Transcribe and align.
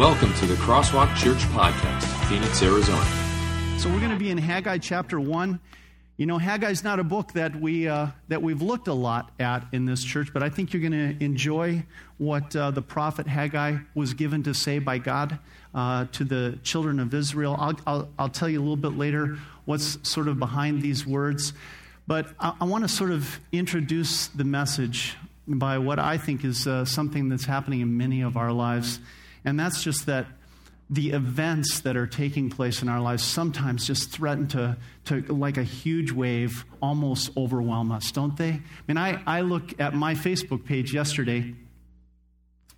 Welcome 0.00 0.32
to 0.36 0.46
the 0.46 0.54
Crosswalk 0.54 1.14
Church 1.14 1.40
Podcast, 1.50 2.04
Phoenix, 2.26 2.62
Arizona. 2.62 3.04
So 3.78 3.90
we're 3.90 3.98
going 3.98 4.12
to 4.12 4.16
be 4.16 4.30
in 4.30 4.38
Haggai 4.38 4.78
chapter 4.78 5.20
1. 5.20 5.60
You 6.16 6.24
know, 6.24 6.38
Haggai's 6.38 6.82
not 6.82 6.98
a 6.98 7.04
book 7.04 7.34
that, 7.34 7.54
we, 7.54 7.86
uh, 7.86 8.06
that 8.28 8.40
we've 8.40 8.62
looked 8.62 8.88
a 8.88 8.94
lot 8.94 9.30
at 9.38 9.66
in 9.72 9.84
this 9.84 10.02
church, 10.02 10.32
but 10.32 10.42
I 10.42 10.48
think 10.48 10.72
you're 10.72 10.80
going 10.80 11.18
to 11.18 11.22
enjoy 11.22 11.84
what 12.16 12.56
uh, 12.56 12.70
the 12.70 12.80
prophet 12.80 13.26
Haggai 13.26 13.76
was 13.94 14.14
given 14.14 14.42
to 14.44 14.54
say 14.54 14.78
by 14.78 14.96
God 14.96 15.38
uh, 15.74 16.06
to 16.12 16.24
the 16.24 16.58
children 16.62 16.98
of 16.98 17.12
Israel. 17.12 17.54
I'll, 17.58 17.78
I'll, 17.86 18.08
I'll, 18.18 18.30
tell 18.30 18.48
you 18.48 18.58
a 18.58 18.62
little 18.62 18.76
bit 18.76 18.96
later 18.96 19.36
what's 19.66 19.98
sort 20.08 20.28
of 20.28 20.38
behind 20.38 20.80
these 20.80 21.06
words. 21.06 21.52
But 22.06 22.26
I, 22.40 22.54
I 22.62 22.64
want 22.64 22.84
to 22.84 22.88
sort 22.88 23.10
of 23.10 23.38
introduce 23.52 24.28
the 24.28 24.44
message 24.44 25.18
by 25.46 25.76
what 25.76 25.98
I 25.98 26.16
think 26.16 26.42
is 26.42 26.66
uh, 26.66 26.86
something 26.86 27.28
that's 27.28 27.44
happening 27.44 27.82
in 27.82 27.98
many 27.98 28.22
of 28.22 28.38
our 28.38 28.50
lives. 28.50 28.98
And 29.44 29.58
that's 29.58 29.82
just 29.82 30.06
that 30.06 30.26
the 30.88 31.10
events 31.10 31.80
that 31.80 31.96
are 31.96 32.06
taking 32.06 32.50
place 32.50 32.82
in 32.82 32.88
our 32.88 33.00
lives 33.00 33.22
sometimes 33.22 33.86
just 33.86 34.10
threaten 34.10 34.48
to, 34.48 34.76
to 35.04 35.20
like 35.32 35.56
a 35.56 35.62
huge 35.62 36.10
wave, 36.10 36.64
almost 36.82 37.30
overwhelm 37.36 37.92
us, 37.92 38.10
don't 38.10 38.36
they? 38.36 38.50
I 38.50 38.62
mean, 38.88 38.96
I, 38.96 39.22
I 39.24 39.42
look 39.42 39.80
at 39.80 39.94
my 39.94 40.14
Facebook 40.14 40.64
page 40.64 40.92
yesterday, 40.92 41.54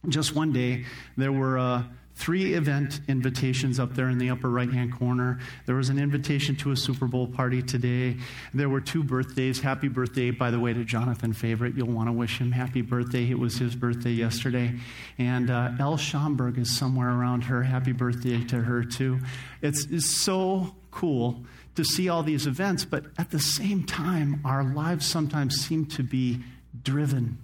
just 0.08 0.34
one 0.34 0.52
day, 0.52 0.84
there 1.16 1.32
were. 1.32 1.58
Uh, 1.58 1.82
three 2.22 2.54
event 2.54 3.00
invitations 3.08 3.80
up 3.80 3.94
there 3.94 4.08
in 4.08 4.16
the 4.16 4.30
upper 4.30 4.48
right 4.48 4.72
hand 4.72 4.96
corner. 4.96 5.40
There 5.66 5.74
was 5.74 5.88
an 5.88 5.98
invitation 5.98 6.54
to 6.56 6.70
a 6.70 6.76
Super 6.76 7.08
Bowl 7.08 7.26
party 7.26 7.62
today. 7.62 8.16
There 8.54 8.68
were 8.68 8.80
two 8.80 9.02
birthdays. 9.02 9.58
Happy 9.58 9.88
birthday, 9.88 10.30
by 10.30 10.52
the 10.52 10.60
way, 10.60 10.72
to 10.72 10.84
Jonathan 10.84 11.32
Favorite. 11.32 11.74
You'll 11.74 11.92
want 11.92 12.08
to 12.08 12.12
wish 12.12 12.38
him 12.38 12.52
happy 12.52 12.80
birthday. 12.80 13.28
It 13.28 13.40
was 13.40 13.58
his 13.58 13.74
birthday 13.74 14.12
yesterday. 14.12 14.78
And 15.18 15.50
uh, 15.50 15.72
Elle 15.80 15.96
Schomburg 15.96 16.58
is 16.58 16.78
somewhere 16.78 17.10
around 17.10 17.42
her. 17.42 17.64
Happy 17.64 17.90
birthday 17.90 18.44
to 18.44 18.60
her, 18.60 18.84
too. 18.84 19.18
It's, 19.60 19.84
it's 19.86 20.22
so 20.22 20.76
cool 20.92 21.44
to 21.74 21.82
see 21.82 22.08
all 22.08 22.22
these 22.22 22.46
events, 22.46 22.84
but 22.84 23.06
at 23.18 23.30
the 23.30 23.40
same 23.40 23.82
time, 23.82 24.40
our 24.44 24.62
lives 24.62 25.06
sometimes 25.06 25.56
seem 25.56 25.86
to 25.86 26.04
be 26.04 26.38
driven 26.84 27.38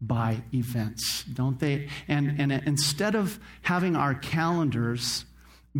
by 0.00 0.42
events, 0.54 1.24
don't 1.24 1.58
they? 1.58 1.88
And, 2.08 2.40
and 2.40 2.52
instead 2.52 3.14
of 3.14 3.38
having 3.62 3.96
our 3.96 4.14
calendars 4.14 5.24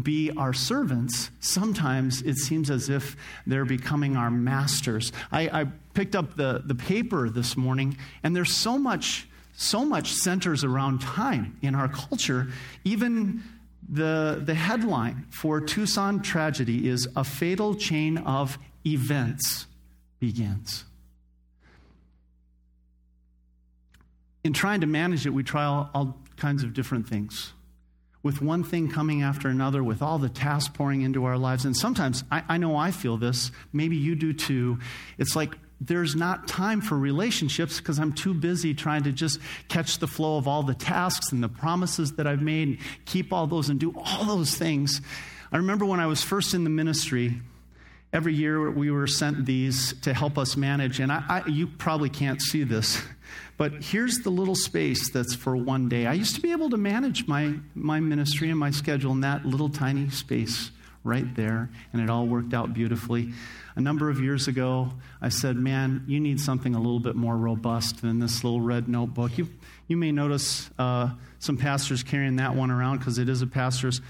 be 0.00 0.30
our 0.36 0.52
servants, 0.52 1.30
sometimes 1.40 2.22
it 2.22 2.36
seems 2.36 2.70
as 2.70 2.88
if 2.88 3.16
they're 3.46 3.64
becoming 3.64 4.16
our 4.16 4.30
masters. 4.30 5.12
I, 5.32 5.60
I 5.60 5.64
picked 5.94 6.14
up 6.14 6.36
the, 6.36 6.62
the 6.64 6.74
paper 6.74 7.28
this 7.28 7.56
morning, 7.56 7.96
and 8.22 8.36
there's 8.36 8.54
so 8.54 8.78
much, 8.78 9.26
so 9.52 9.84
much 9.84 10.12
centers 10.12 10.62
around 10.64 11.00
time 11.00 11.56
in 11.62 11.74
our 11.74 11.88
culture. 11.88 12.48
Even 12.84 13.42
the, 13.88 14.40
the 14.44 14.54
headline 14.54 15.26
for 15.30 15.60
Tucson 15.60 16.22
tragedy 16.22 16.88
is 16.88 17.08
A 17.16 17.24
Fatal 17.24 17.74
Chain 17.74 18.18
of 18.18 18.58
Events 18.86 19.66
Begins. 20.20 20.84
In 24.44 24.52
trying 24.52 24.80
to 24.80 24.86
manage 24.86 25.26
it, 25.26 25.30
we 25.30 25.42
try 25.42 25.64
all, 25.64 25.90
all, 25.94 26.16
kinds 26.36 26.62
of 26.62 26.72
different 26.72 27.06
things. 27.06 27.52
With 28.22 28.40
one 28.40 28.64
thing 28.64 28.90
coming 28.90 29.22
after 29.22 29.48
another, 29.48 29.84
with 29.84 30.00
all 30.00 30.18
the 30.18 30.30
tasks 30.30 30.74
pouring 30.74 31.02
into 31.02 31.26
our 31.26 31.36
lives. 31.36 31.66
And 31.66 31.76
sometimes, 31.76 32.24
I, 32.32 32.42
I 32.48 32.56
know 32.56 32.76
I 32.76 32.92
feel 32.92 33.18
this, 33.18 33.50
maybe 33.74 33.96
you 33.96 34.14
do 34.14 34.32
too. 34.32 34.78
It's 35.18 35.36
like 35.36 35.54
there's 35.82 36.16
not 36.16 36.48
time 36.48 36.80
for 36.80 36.96
relationships 36.96 37.78
because 37.78 37.98
I'm 37.98 38.14
too 38.14 38.34
busy 38.34 38.74
trying 38.74 39.02
to 39.04 39.12
just 39.12 39.38
catch 39.68 39.98
the 39.98 40.06
flow 40.06 40.38
of 40.38 40.48
all 40.48 40.62
the 40.62 40.74
tasks 40.74 41.32
and 41.32 41.42
the 41.42 41.48
promises 41.48 42.12
that 42.12 42.26
I've 42.26 42.42
made, 42.42 42.68
and 42.68 42.78
keep 43.04 43.34
all 43.34 43.46
those 43.46 43.68
and 43.68 43.78
do 43.78 43.94
all 43.96 44.24
those 44.24 44.54
things. 44.54 45.00
I 45.52 45.56
remember 45.56 45.84
when 45.84 46.00
I 46.00 46.06
was 46.06 46.22
first 46.22 46.54
in 46.54 46.64
the 46.64 46.70
ministry, 46.70 47.40
every 48.12 48.34
year 48.34 48.70
we 48.70 48.90
were 48.90 49.06
sent 49.06 49.46
these 49.46 49.94
to 50.02 50.14
help 50.14 50.38
us 50.38 50.56
manage. 50.56 51.00
And 51.00 51.10
I, 51.10 51.24
I, 51.28 51.48
you 51.48 51.66
probably 51.66 52.08
can't 52.10 52.40
see 52.40 52.64
this. 52.64 53.02
But 53.60 53.84
here's 53.84 54.20
the 54.20 54.30
little 54.30 54.54
space 54.54 55.10
that's 55.10 55.34
for 55.34 55.54
one 55.54 55.90
day. 55.90 56.06
I 56.06 56.14
used 56.14 56.34
to 56.34 56.40
be 56.40 56.50
able 56.50 56.70
to 56.70 56.78
manage 56.78 57.28
my, 57.28 57.56
my 57.74 58.00
ministry 58.00 58.48
and 58.48 58.58
my 58.58 58.70
schedule 58.70 59.12
in 59.12 59.20
that 59.20 59.44
little 59.44 59.68
tiny 59.68 60.08
space 60.08 60.70
right 61.04 61.26
there, 61.36 61.68
and 61.92 62.00
it 62.00 62.08
all 62.08 62.26
worked 62.26 62.54
out 62.54 62.72
beautifully. 62.72 63.34
A 63.76 63.80
number 63.82 64.08
of 64.08 64.18
years 64.18 64.48
ago, 64.48 64.94
I 65.20 65.28
said, 65.28 65.56
Man, 65.56 66.04
you 66.06 66.20
need 66.20 66.40
something 66.40 66.74
a 66.74 66.78
little 66.78 67.00
bit 67.00 67.16
more 67.16 67.36
robust 67.36 68.00
than 68.00 68.18
this 68.18 68.42
little 68.42 68.62
red 68.62 68.88
notebook. 68.88 69.36
You, 69.36 69.46
you 69.88 69.98
may 69.98 70.10
notice 70.10 70.70
uh, 70.78 71.10
some 71.38 71.58
pastors 71.58 72.02
carrying 72.02 72.36
that 72.36 72.54
one 72.54 72.70
around 72.70 73.00
because 73.00 73.18
it 73.18 73.28
is 73.28 73.42
a 73.42 73.46
pastor's 73.46 74.00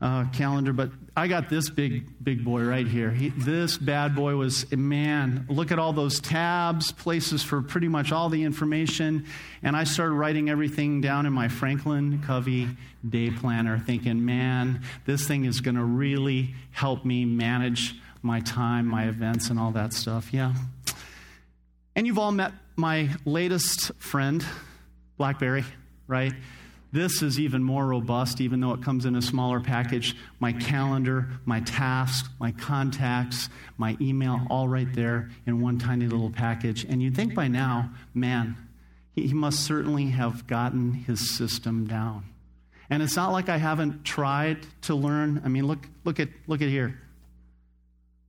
uh, 0.00 0.24
calendar, 0.32 0.72
but 0.72 0.90
I 1.14 1.28
got 1.28 1.50
this 1.50 1.68
big, 1.68 2.24
big 2.24 2.44
boy 2.44 2.62
right 2.62 2.86
here. 2.86 3.10
He, 3.10 3.28
this 3.28 3.76
bad 3.76 4.14
boy 4.14 4.34
was, 4.36 4.70
man, 4.72 5.44
look 5.48 5.72
at 5.72 5.78
all 5.78 5.92
those 5.92 6.20
tabs, 6.20 6.92
places 6.92 7.42
for 7.42 7.60
pretty 7.60 7.88
much 7.88 8.10
all 8.10 8.30
the 8.30 8.42
information. 8.42 9.26
And 9.62 9.76
I 9.76 9.84
started 9.84 10.14
writing 10.14 10.48
everything 10.48 11.02
down 11.02 11.26
in 11.26 11.32
my 11.32 11.48
Franklin 11.48 12.22
Covey 12.22 12.68
day 13.06 13.30
planner, 13.30 13.78
thinking, 13.78 14.24
man, 14.24 14.82
this 15.04 15.26
thing 15.26 15.44
is 15.44 15.60
going 15.60 15.74
to 15.76 15.84
really 15.84 16.54
help 16.70 17.04
me 17.04 17.26
manage 17.26 17.94
my 18.22 18.40
time, 18.40 18.86
my 18.86 19.04
events, 19.04 19.50
and 19.50 19.58
all 19.58 19.72
that 19.72 19.92
stuff. 19.92 20.32
Yeah. 20.32 20.54
And 21.94 22.06
you've 22.06 22.18
all 22.18 22.32
met 22.32 22.52
my 22.76 23.10
latest 23.26 23.92
friend, 23.98 24.44
Blackberry, 25.18 25.64
right? 26.06 26.32
This 26.92 27.22
is 27.22 27.38
even 27.38 27.62
more 27.62 27.86
robust, 27.86 28.40
even 28.40 28.60
though 28.60 28.72
it 28.72 28.82
comes 28.82 29.04
in 29.04 29.14
a 29.14 29.22
smaller 29.22 29.60
package. 29.60 30.16
My 30.40 30.52
calendar, 30.52 31.28
my 31.44 31.60
tasks, 31.60 32.28
my 32.40 32.50
contacts, 32.50 33.48
my 33.76 33.96
email, 34.00 34.40
all 34.50 34.66
right 34.66 34.92
there 34.92 35.30
in 35.46 35.60
one 35.60 35.78
tiny 35.78 36.06
little 36.06 36.30
package. 36.30 36.84
And 36.84 37.00
you'd 37.00 37.14
think 37.14 37.34
by 37.34 37.46
now, 37.46 37.90
man, 38.12 38.56
he 39.14 39.32
must 39.32 39.60
certainly 39.60 40.06
have 40.06 40.46
gotten 40.48 40.92
his 40.92 41.36
system 41.36 41.86
down. 41.86 42.24
And 42.88 43.04
it's 43.04 43.14
not 43.14 43.30
like 43.30 43.48
I 43.48 43.56
haven't 43.56 44.04
tried 44.04 44.66
to 44.82 44.96
learn. 44.96 45.42
I 45.44 45.48
mean, 45.48 45.66
look, 45.68 45.86
look, 46.04 46.18
at, 46.18 46.28
look 46.48 46.60
at 46.60 46.68
here. 46.68 47.00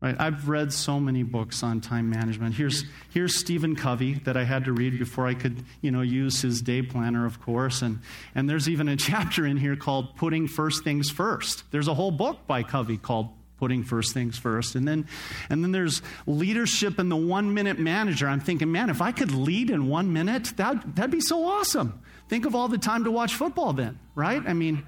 Right? 0.02 0.16
I've 0.18 0.50
read 0.50 0.74
so 0.74 1.00
many 1.00 1.22
books 1.22 1.62
on 1.62 1.80
time 1.80 2.10
management. 2.10 2.56
Here's, 2.56 2.86
here's 3.12 3.38
Stephen 3.38 3.76
Covey 3.76 4.16
that 4.26 4.36
I 4.36 4.44
had 4.44 4.66
to 4.66 4.74
read 4.74 4.98
before 4.98 5.28
I 5.28 5.36
could, 5.36 5.64
you 5.82 5.92
know, 5.92 6.02
use 6.02 6.42
his 6.42 6.64
day 6.64 6.82
planner, 6.82 7.28
of 7.28 7.40
course. 7.40 7.84
And, 7.84 8.00
and 8.34 8.50
there's 8.50 8.68
even 8.68 8.90
a 8.90 8.96
chapter 8.98 9.46
in 9.46 9.58
here 9.58 9.76
called 9.76 10.16
Putting 10.16 10.48
First 10.48 10.84
Things 10.84 11.12
First. 11.12 11.64
There's 11.70 11.88
a 11.88 11.94
whole 11.94 12.10
book 12.10 12.48
by 12.48 12.64
Covey 12.64 12.98
called 12.98 13.30
Putting 13.60 13.84
First 13.84 14.16
Things 14.16 14.40
First. 14.40 14.74
And 14.74 14.88
then, 14.88 15.06
and 15.52 15.64
then 15.64 15.72
there's 15.72 16.02
leadership 16.26 16.98
in 16.98 17.10
the 17.10 17.16
one 17.16 17.54
minute 17.54 17.78
manager. 17.78 18.28
I'm 18.28 18.40
thinking, 18.40 18.72
man, 18.72 18.90
if 18.90 19.04
I 19.04 19.12
could 19.12 19.32
lead 19.32 19.70
in 19.70 19.88
one 19.88 20.12
minute, 20.12 20.54
that, 20.58 20.96
that'd 20.96 21.12
be 21.12 21.22
so 21.22 21.46
awesome. 21.46 22.02
Think 22.28 22.48
of 22.48 22.56
all 22.56 22.68
the 22.68 22.80
time 22.80 23.04
to 23.04 23.12
watch 23.12 23.36
football 23.36 23.72
then, 23.74 24.00
right? 24.16 24.42
I 24.48 24.54
mean, 24.54 24.84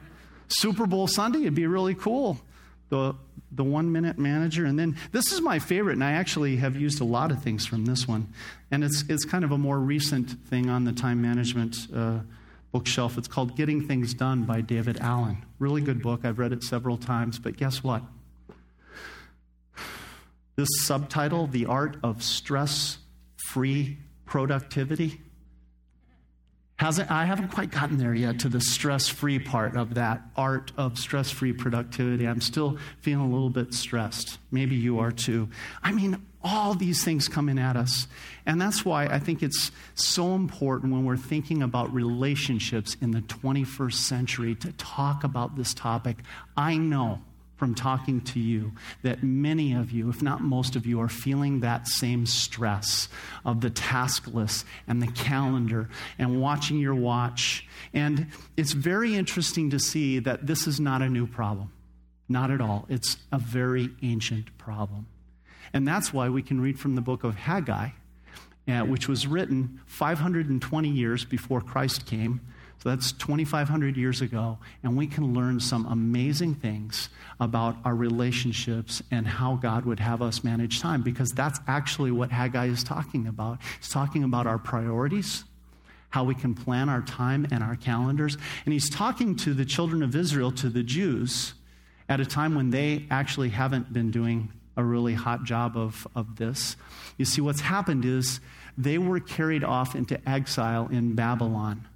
Super 0.48 0.88
Bowl 0.88 1.06
Sunday, 1.06 1.42
it'd 1.42 1.54
be 1.54 1.68
really 1.68 1.94
cool 1.94 2.42
the, 2.94 3.16
the 3.56 3.64
one 3.64 3.92
minute 3.92 4.18
manager. 4.18 4.66
And 4.66 4.78
then 4.78 4.96
this 5.12 5.32
is 5.32 5.42
my 5.42 5.60
favorite, 5.60 5.94
and 5.94 6.04
I 6.04 6.14
actually 6.14 6.58
have 6.58 6.76
used 6.76 7.02
a 7.02 7.04
lot 7.04 7.32
of 7.32 7.42
things 7.42 7.66
from 7.66 7.86
this 7.86 8.08
one. 8.08 8.34
And 8.72 8.84
it's, 8.84 9.04
it's 9.10 9.26
kind 9.26 9.44
of 9.44 9.52
a 9.52 9.58
more 9.58 9.80
recent 9.80 10.32
thing 10.48 10.70
on 10.70 10.86
the 10.86 10.92
time 10.92 11.22
management 11.22 11.76
uh, 11.96 12.20
bookshelf. 12.72 13.18
It's 13.18 13.28
called 13.28 13.56
Getting 13.56 13.88
Things 13.88 14.14
Done 14.14 14.44
by 14.44 14.62
David 14.62 15.00
Allen. 15.00 15.46
Really 15.60 15.82
good 15.82 16.02
book. 16.02 16.22
I've 16.24 16.40
read 16.40 16.52
it 16.52 16.64
several 16.64 16.98
times, 16.98 17.40
but 17.40 17.58
guess 17.58 17.84
what? 17.84 18.02
This 20.56 20.70
subtitle, 20.84 21.48
The 21.48 21.66
Art 21.66 21.98
of 22.04 22.24
Stress 22.24 22.98
Free 23.50 23.98
Productivity, 24.26 25.22
Hasn't, 26.78 27.12
I 27.12 27.26
haven't 27.26 27.50
quite 27.50 27.70
gotten 27.70 27.98
there 27.98 28.16
yet 28.16 28.40
to 28.40 28.50
the 28.50 28.60
stress 28.60 29.08
free 29.08 29.38
part 29.38 29.78
of 29.78 29.94
that 29.94 30.22
art 30.36 30.72
of 30.76 30.98
stress 30.98 31.30
free 31.30 31.54
productivity. 31.54 32.28
I'm 32.28 32.42
still 32.42 32.78
feeling 33.02 33.26
a 33.26 33.30
little 33.32 33.52
bit 33.52 33.74
stressed. 33.74 34.40
Maybe 34.52 34.76
you 34.76 35.00
are 35.00 35.12
too. 35.12 35.50
I 35.84 35.92
mean, 35.92 36.26
all 36.44 36.74
these 36.74 37.04
things 37.04 37.28
coming 37.28 37.58
at 37.58 37.78
us. 37.78 38.08
And 38.46 38.60
that's 38.60 38.84
why 38.84 39.06
I 39.06 39.20
think 39.20 39.42
it's 39.42 39.72
so 39.96 40.36
important 40.36 40.92
when 40.92 41.06
we're 41.06 41.16
thinking 41.16 41.62
about 41.62 41.94
relationships 41.94 42.98
in 43.02 43.12
the 43.12 43.22
21st 43.22 43.94
century 43.94 44.56
to 44.56 44.72
talk 44.74 45.24
about 45.24 45.56
this 45.56 45.74
topic. 45.74 46.18
I 46.58 46.78
know 46.78 47.22
from 47.56 47.76
talking 47.76 48.20
to 48.20 48.40
you 48.40 48.72
that 49.04 49.24
many 49.24 49.74
of 49.74 49.92
you, 49.92 50.10
if 50.10 50.22
not 50.22 50.42
most 50.42 50.76
of 50.76 50.86
you, 50.86 51.00
are 51.00 51.08
feeling 51.08 51.60
that 51.60 51.88
same 51.88 52.26
stress 52.26 53.08
of 53.46 53.62
the 53.62 53.70
task 53.70 54.28
list 54.28 54.66
and 54.88 55.02
the 55.02 55.08
calendar 55.08 55.90
and 56.18 56.42
watching 56.42 56.80
your 56.80 56.96
watch. 56.96 57.68
And 57.94 58.28
it's 58.58 58.74
very 58.74 59.16
interesting 59.16 59.70
to 59.70 59.80
see 59.80 60.20
that 60.20 60.48
this 60.48 60.68
is 60.68 60.80
not 60.80 61.02
a 61.02 61.10
new 61.10 61.28
problem. 61.28 61.72
Not 62.28 62.52
at 62.52 62.62
all. 62.62 62.86
It's 62.90 63.18
a 63.32 63.38
very 63.38 63.92
ancient 64.02 64.58
problem. 64.58 65.08
And 65.74 65.88
that's 65.88 66.14
why 66.14 66.30
we 66.30 66.42
can 66.42 66.60
read 66.60 66.80
from 66.80 66.96
the 66.96 67.02
book 67.02 67.24
of 67.24 67.36
Haggai, 67.36 67.90
uh, 68.68 68.82
which 68.82 69.08
was 69.08 69.28
written 69.28 69.80
520 69.86 70.90
years 70.90 71.26
before 71.26 71.62
Christ 71.62 72.06
came 72.06 72.42
that's 72.90 73.12
2,500 73.14 73.96
years 73.96 74.22
ago, 74.22 74.58
and 74.84 74.98
we 74.98 75.08
can 75.08 75.34
learn 75.34 75.60
some 75.60 75.86
amazing 75.86 76.56
things 76.56 77.10
about 77.40 77.78
our 77.86 77.96
relationships 77.96 79.02
and 79.10 79.26
how 79.26 79.56
God 79.56 79.86
would 79.86 80.00
have 80.00 80.22
us 80.22 80.44
manage 80.44 80.82
time 80.82 81.02
because 81.02 81.32
that's 81.32 81.60
actually 81.68 82.12
what 82.12 82.32
Haggai 82.32 82.66
is 82.68 82.84
talking 82.84 83.28
about. 83.28 83.60
He's 83.80 83.90
talking 83.90 84.24
about 84.24 84.48
our 84.48 84.58
priorities, 84.58 85.46
how 86.10 86.26
we 86.26 86.36
can 86.36 86.54
plan 86.54 86.90
our 86.90 87.02
time 87.02 87.48
and 87.52 87.64
our 87.64 87.76
calendars. 87.76 88.38
And 88.66 88.74
he's 88.74 88.90
talking 88.90 89.36
to 89.38 89.54
the 89.54 89.66
children 89.66 90.04
of 90.04 90.16
Israel, 90.16 90.52
to 90.54 90.70
the 90.70 90.84
Jews, 90.84 91.54
at 92.10 92.20
a 92.20 92.26
time 92.26 92.54
when 92.54 92.70
they 92.70 93.06
actually 93.10 93.50
haven't 93.50 93.94
been 93.94 94.12
doing 94.12 94.52
a 94.76 94.84
really 94.84 95.14
hot 95.14 95.44
job 95.44 95.78
of, 95.78 96.08
of 96.16 96.36
this. 96.36 96.76
You 97.18 97.26
see, 97.26 97.42
what's 97.42 97.62
happened 97.62 98.06
is 98.06 98.40
they 98.78 98.98
were 98.98 99.20
carried 99.20 99.64
off 99.64 99.96
into 99.96 100.20
exile 100.28 100.90
in 100.92 101.16
Babylon. 101.16 101.88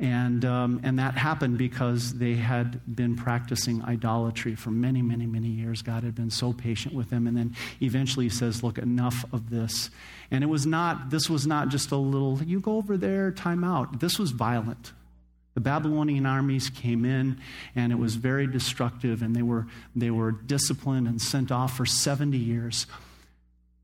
And, 0.00 0.46
um, 0.46 0.80
and 0.82 0.98
that 0.98 1.18
happened 1.18 1.58
because 1.58 2.14
they 2.14 2.34
had 2.34 2.80
been 2.96 3.16
practicing 3.16 3.84
idolatry 3.84 4.54
for 4.54 4.70
many, 4.70 5.02
many, 5.02 5.26
many 5.26 5.48
years. 5.48 5.82
God 5.82 6.04
had 6.04 6.14
been 6.14 6.30
so 6.30 6.54
patient 6.54 6.94
with 6.94 7.10
them. 7.10 7.26
And 7.26 7.36
then 7.36 7.54
eventually 7.82 8.24
he 8.24 8.30
says, 8.30 8.62
Look, 8.62 8.78
enough 8.78 9.26
of 9.30 9.50
this. 9.50 9.90
And 10.30 10.42
it 10.42 10.46
was 10.46 10.64
not, 10.64 11.10
this 11.10 11.28
was 11.28 11.46
not 11.46 11.68
just 11.68 11.90
a 11.90 11.96
little, 11.96 12.42
you 12.42 12.60
go 12.60 12.76
over 12.76 12.96
there, 12.96 13.30
time 13.30 13.62
out. 13.62 14.00
This 14.00 14.18
was 14.18 14.30
violent. 14.30 14.92
The 15.52 15.60
Babylonian 15.60 16.24
armies 16.24 16.70
came 16.70 17.04
in, 17.04 17.38
and 17.74 17.92
it 17.92 17.96
was 17.96 18.14
very 18.14 18.46
destructive, 18.46 19.20
and 19.20 19.34
they 19.34 19.42
were, 19.42 19.66
they 19.94 20.10
were 20.10 20.30
disciplined 20.30 21.08
and 21.08 21.20
sent 21.20 21.50
off 21.50 21.76
for 21.76 21.84
70 21.84 22.38
years. 22.38 22.86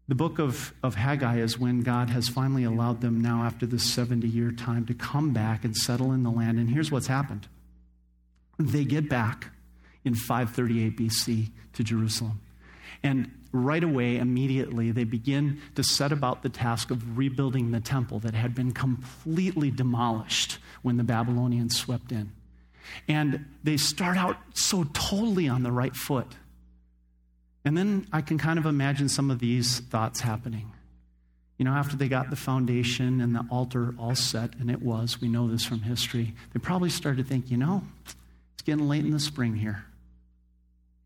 The 0.08 0.14
book 0.14 0.38
of, 0.38 0.72
of 0.82 0.94
Haggai 0.94 1.38
is 1.38 1.58
when 1.58 1.80
God 1.80 2.10
has 2.10 2.28
finally 2.28 2.62
allowed 2.62 3.00
them 3.00 3.20
now, 3.20 3.42
after 3.42 3.66
this 3.66 3.82
70 3.92 4.28
year 4.28 4.52
time, 4.52 4.86
to 4.86 4.94
come 4.94 5.32
back 5.32 5.64
and 5.64 5.76
settle 5.76 6.12
in 6.12 6.22
the 6.22 6.30
land. 6.30 6.58
And 6.58 6.70
here's 6.70 6.90
what's 6.90 7.08
happened 7.08 7.48
they 8.58 8.84
get 8.84 9.08
back 9.08 9.50
in 10.04 10.14
538 10.14 10.96
BC 10.96 11.50
to 11.74 11.84
Jerusalem. 11.84 12.40
And 13.02 13.30
right 13.52 13.82
away, 13.82 14.16
immediately, 14.16 14.90
they 14.92 15.04
begin 15.04 15.60
to 15.74 15.82
set 15.82 16.12
about 16.12 16.42
the 16.42 16.48
task 16.48 16.90
of 16.90 17.18
rebuilding 17.18 17.72
the 17.72 17.80
temple 17.80 18.20
that 18.20 18.34
had 18.34 18.54
been 18.54 18.72
completely 18.72 19.70
demolished 19.70 20.58
when 20.82 20.96
the 20.96 21.04
Babylonians 21.04 21.76
swept 21.76 22.12
in. 22.12 22.32
And 23.08 23.44
they 23.64 23.76
start 23.76 24.16
out 24.16 24.38
so 24.54 24.84
totally 24.94 25.48
on 25.48 25.62
the 25.62 25.72
right 25.72 25.94
foot. 25.94 26.28
And 27.66 27.76
then 27.76 28.06
I 28.12 28.20
can 28.20 28.38
kind 28.38 28.60
of 28.60 28.64
imagine 28.64 29.08
some 29.08 29.28
of 29.28 29.40
these 29.40 29.80
thoughts 29.80 30.20
happening. 30.20 30.70
You 31.58 31.64
know, 31.64 31.72
after 31.72 31.96
they 31.96 32.06
got 32.06 32.30
the 32.30 32.36
foundation 32.36 33.20
and 33.20 33.34
the 33.34 33.44
altar 33.50 33.92
all 33.98 34.14
set, 34.14 34.54
and 34.54 34.70
it 34.70 34.80
was, 34.80 35.20
we 35.20 35.26
know 35.26 35.48
this 35.48 35.64
from 35.64 35.80
history, 35.80 36.32
they 36.54 36.60
probably 36.60 36.90
started 36.90 37.24
to 37.24 37.28
think, 37.28 37.50
you 37.50 37.56
know, 37.56 37.82
it's 38.04 38.62
getting 38.62 38.88
late 38.88 39.04
in 39.04 39.10
the 39.10 39.18
spring 39.18 39.56
here. 39.56 39.84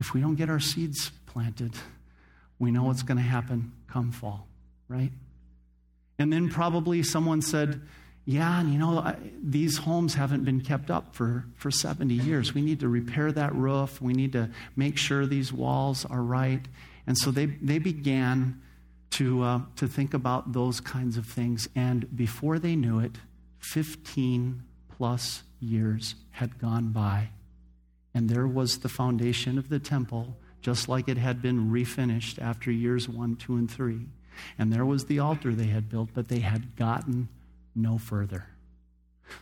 If 0.01 0.13
we 0.13 0.21
don't 0.21 0.35
get 0.35 0.51
our 0.51 0.61
seeds 0.61 1.13
planted, 1.25 1.73
we 2.59 2.71
know 2.71 2.83
what's 2.83 3.05
going 3.05 3.17
to 3.17 3.23
happen 3.23 3.73
come 3.89 4.13
fall, 4.13 4.47
right? 4.87 5.13
And 6.19 6.31
then 6.31 6.51
probably 6.51 7.03
someone 7.03 7.41
said, 7.41 7.81
yeah, 8.25 8.61
and 8.61 8.73
you 8.73 8.79
know, 8.79 8.99
I, 8.99 9.17
these 9.43 9.79
homes 9.79 10.15
haven't 10.15 10.45
been 10.45 10.61
kept 10.61 10.91
up 10.91 11.15
for, 11.15 11.45
for 11.57 11.71
70 11.71 12.15
years. 12.15 12.55
We 12.55 12.63
need 12.63 12.81
to 12.81 12.89
repair 12.89 13.33
that 13.33 13.55
roof. 13.55 14.01
We 14.01 14.13
need 14.13 14.33
to 14.33 14.51
make 14.77 14.99
sure 14.99 15.27
these 15.27 15.53
walls 15.53 16.05
are 16.05 16.23
right. 16.23 16.67
And 17.07 17.17
so 17.17 17.31
they, 17.31 17.47
they 17.47 17.79
began 17.79 18.61
to, 19.11 19.43
uh, 19.43 19.61
to 19.77 19.89
think 19.89 20.15
about 20.15 20.53
those 20.53 20.81
kinds 20.81 21.17
of 21.17 21.27
things. 21.27 21.69
And 21.75 22.15
before 22.17 22.59
they 22.59 22.77
knew 22.77 23.01
it, 23.01 23.17
15 23.59 24.63
plus 24.97 25.43
years 25.59 26.15
had 26.31 26.59
gone 26.59 26.91
by. 26.93 27.31
And 28.15 28.29
there 28.29 28.47
was 28.47 28.79
the 28.79 28.89
foundation 28.89 29.59
of 29.59 29.69
the 29.69 29.79
temple, 29.79 30.37
just 30.63 30.89
like 30.89 31.09
it 31.09 31.17
had 31.17 31.41
been 31.41 31.71
refinished 31.71 32.41
after 32.41 32.71
years 32.71 33.09
one, 33.09 33.37
two, 33.37 33.55
and 33.55 33.71
three. 33.71 34.07
And 34.59 34.73
there 34.73 34.87
was 34.87 35.07
the 35.07 35.19
altar 35.19 35.55
they 35.55 35.67
had 35.67 35.89
built, 35.89 36.11
but 36.15 36.29
they 36.29 36.41
had 36.41 36.77
gotten 36.77 37.29
no 37.75 37.99
further. 37.99 38.47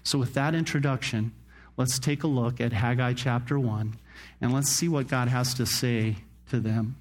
So, 0.03 0.19
with 0.19 0.35
that 0.35 0.55
introduction, 0.55 1.33
let's 1.77 1.99
take 1.99 2.23
a 2.23 2.29
look 2.29 2.61
at 2.61 2.73
Haggai 2.73 3.15
chapter 3.15 3.59
1 3.59 3.97
and 4.41 4.53
let's 4.53 4.71
see 4.71 4.89
what 4.89 5.09
God 5.09 5.29
has 5.29 5.55
to 5.55 5.67
say 5.67 6.17
to 6.51 6.61
them. 6.61 6.97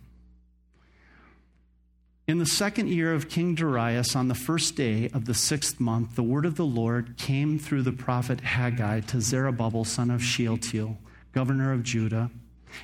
In 2.28 2.40
the 2.40 2.46
second 2.46 2.90
year 2.90 3.14
of 3.14 3.30
King 3.30 3.56
Darius, 3.56 4.14
on 4.14 4.28
the 4.28 4.36
first 4.36 4.76
day 4.76 5.10
of 5.14 5.26
the 5.26 5.34
sixth 5.34 5.80
month, 5.80 6.16
the 6.16 6.24
word 6.24 6.46
of 6.46 6.56
the 6.56 6.66
Lord 6.66 7.16
came 7.16 7.58
through 7.58 7.84
the 7.84 7.94
prophet 7.94 8.42
Haggai 8.42 9.00
to 9.02 9.22
Zerubbabel, 9.22 9.86
son 9.86 10.12
of 10.12 10.22
Shealtiel, 10.22 10.98
governor 11.32 11.72
of 11.72 11.84
Judah, 11.84 12.30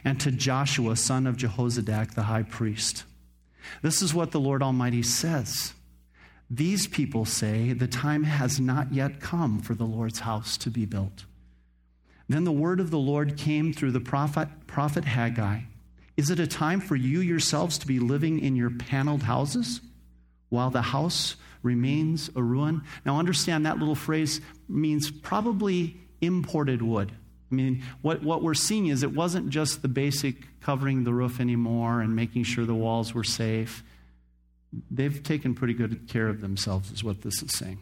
and 0.06 0.18
to 0.22 0.32
Joshua, 0.32 0.96
son 0.96 1.28
of 1.28 1.36
Jehozadak, 1.36 2.14
the 2.14 2.24
high 2.24 2.44
priest. 2.44 3.04
This 3.82 4.02
is 4.02 4.14
what 4.14 4.32
the 4.32 4.40
Lord 4.40 4.64
Almighty 4.64 5.04
says. 5.04 5.74
These 6.50 6.88
people 6.88 7.26
say 7.26 7.74
the 7.74 7.88
time 7.88 8.24
has 8.24 8.60
not 8.60 8.94
yet 8.94 9.20
come 9.20 9.60
for 9.60 9.74
the 9.74 9.86
Lord's 9.86 10.20
house 10.20 10.58
to 10.58 10.70
be 10.70 10.86
built. 10.86 11.26
Then 12.30 12.44
the 12.44 12.52
word 12.52 12.80
of 12.80 12.92
the 12.92 13.00
Lord 13.00 13.38
came 13.38 13.74
through 13.74 13.92
the 13.92 14.00
prophet, 14.00 14.48
prophet 14.68 15.06
Haggai. 15.06 15.62
Is 16.16 16.30
it 16.30 16.40
a 16.40 16.48
time 16.48 16.80
for 16.80 16.96
you 16.96 17.20
yourselves 17.20 17.78
to 17.80 17.88
be 17.88 18.00
living 18.00 18.40
in 18.40 18.56
your 18.56 18.70
paneled 18.70 19.24
houses 19.24 19.82
while 20.50 20.70
the 20.70 20.82
house 20.82 21.36
remains 21.64 22.30
a 22.36 22.44
ruin? 22.44 22.84
Now, 23.06 23.18
understand 23.18 23.66
that 23.66 23.80
little 23.80 23.96
phrase 23.96 24.40
means 24.70 25.10
probably 25.10 25.98
imported 26.22 26.82
wood. 26.82 27.12
I 27.52 27.56
mean, 27.56 27.84
what, 28.02 28.24
what 28.24 28.42
we're 28.42 28.54
seeing 28.54 28.88
is 28.88 29.04
it 29.04 29.14
wasn't 29.14 29.50
just 29.50 29.82
the 29.82 29.88
basic 29.88 30.60
covering 30.62 31.04
the 31.04 31.14
roof 31.14 31.40
anymore 31.40 32.02
and 32.02 32.16
making 32.16 32.44
sure 32.44 32.66
the 32.66 32.74
walls 32.74 33.14
were 33.14 33.24
safe 33.24 33.84
they've 34.92 35.22
taken 35.22 35.54
pretty 35.54 35.74
good 35.74 36.08
care 36.08 36.28
of 36.28 36.42
themselves, 36.42 36.92
is 36.92 37.04
what 37.04 37.22
this 37.22 37.42
is 37.42 37.58
saying. 37.58 37.80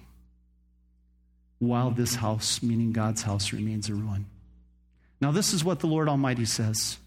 While 1.59 1.91
this 1.91 2.15
house, 2.15 2.63
meaning 2.63 2.91
God's 2.91 3.21
house, 3.21 3.53
remains 3.53 3.89
a 3.89 3.93
ruin. 3.93 4.25
Now, 5.19 5.31
this 5.31 5.53
is 5.53 5.63
what 5.63 5.79
the 5.79 5.87
Lord 5.87 6.09
Almighty 6.09 6.45
says 6.45 6.97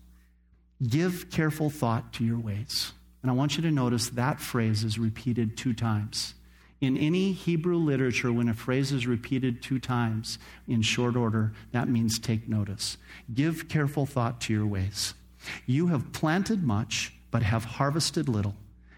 Give 0.86 1.30
careful 1.30 1.70
thought 1.70 2.12
to 2.14 2.24
your 2.24 2.38
ways. 2.38 2.92
And 3.22 3.30
I 3.30 3.34
want 3.34 3.56
you 3.56 3.62
to 3.62 3.70
notice 3.70 4.10
that 4.10 4.40
phrase 4.40 4.84
is 4.84 4.98
repeated 4.98 5.56
two 5.56 5.72
times. 5.72 6.34
In 6.80 6.98
any 6.98 7.32
Hebrew 7.32 7.76
literature, 7.76 8.30
when 8.30 8.50
a 8.50 8.54
phrase 8.54 8.92
is 8.92 9.06
repeated 9.06 9.62
two 9.62 9.78
times 9.78 10.38
in 10.68 10.82
short 10.82 11.16
order, 11.16 11.52
that 11.72 11.88
means 11.88 12.18
take 12.18 12.48
notice. 12.48 12.98
Give 13.32 13.68
careful 13.68 14.04
thought 14.04 14.42
to 14.42 14.52
your 14.52 14.66
ways. 14.66 15.14
You 15.64 15.86
have 15.86 16.12
planted 16.12 16.62
much, 16.62 17.14
but 17.30 17.42
have 17.42 17.64
harvested 17.64 18.28
little. 18.28 18.54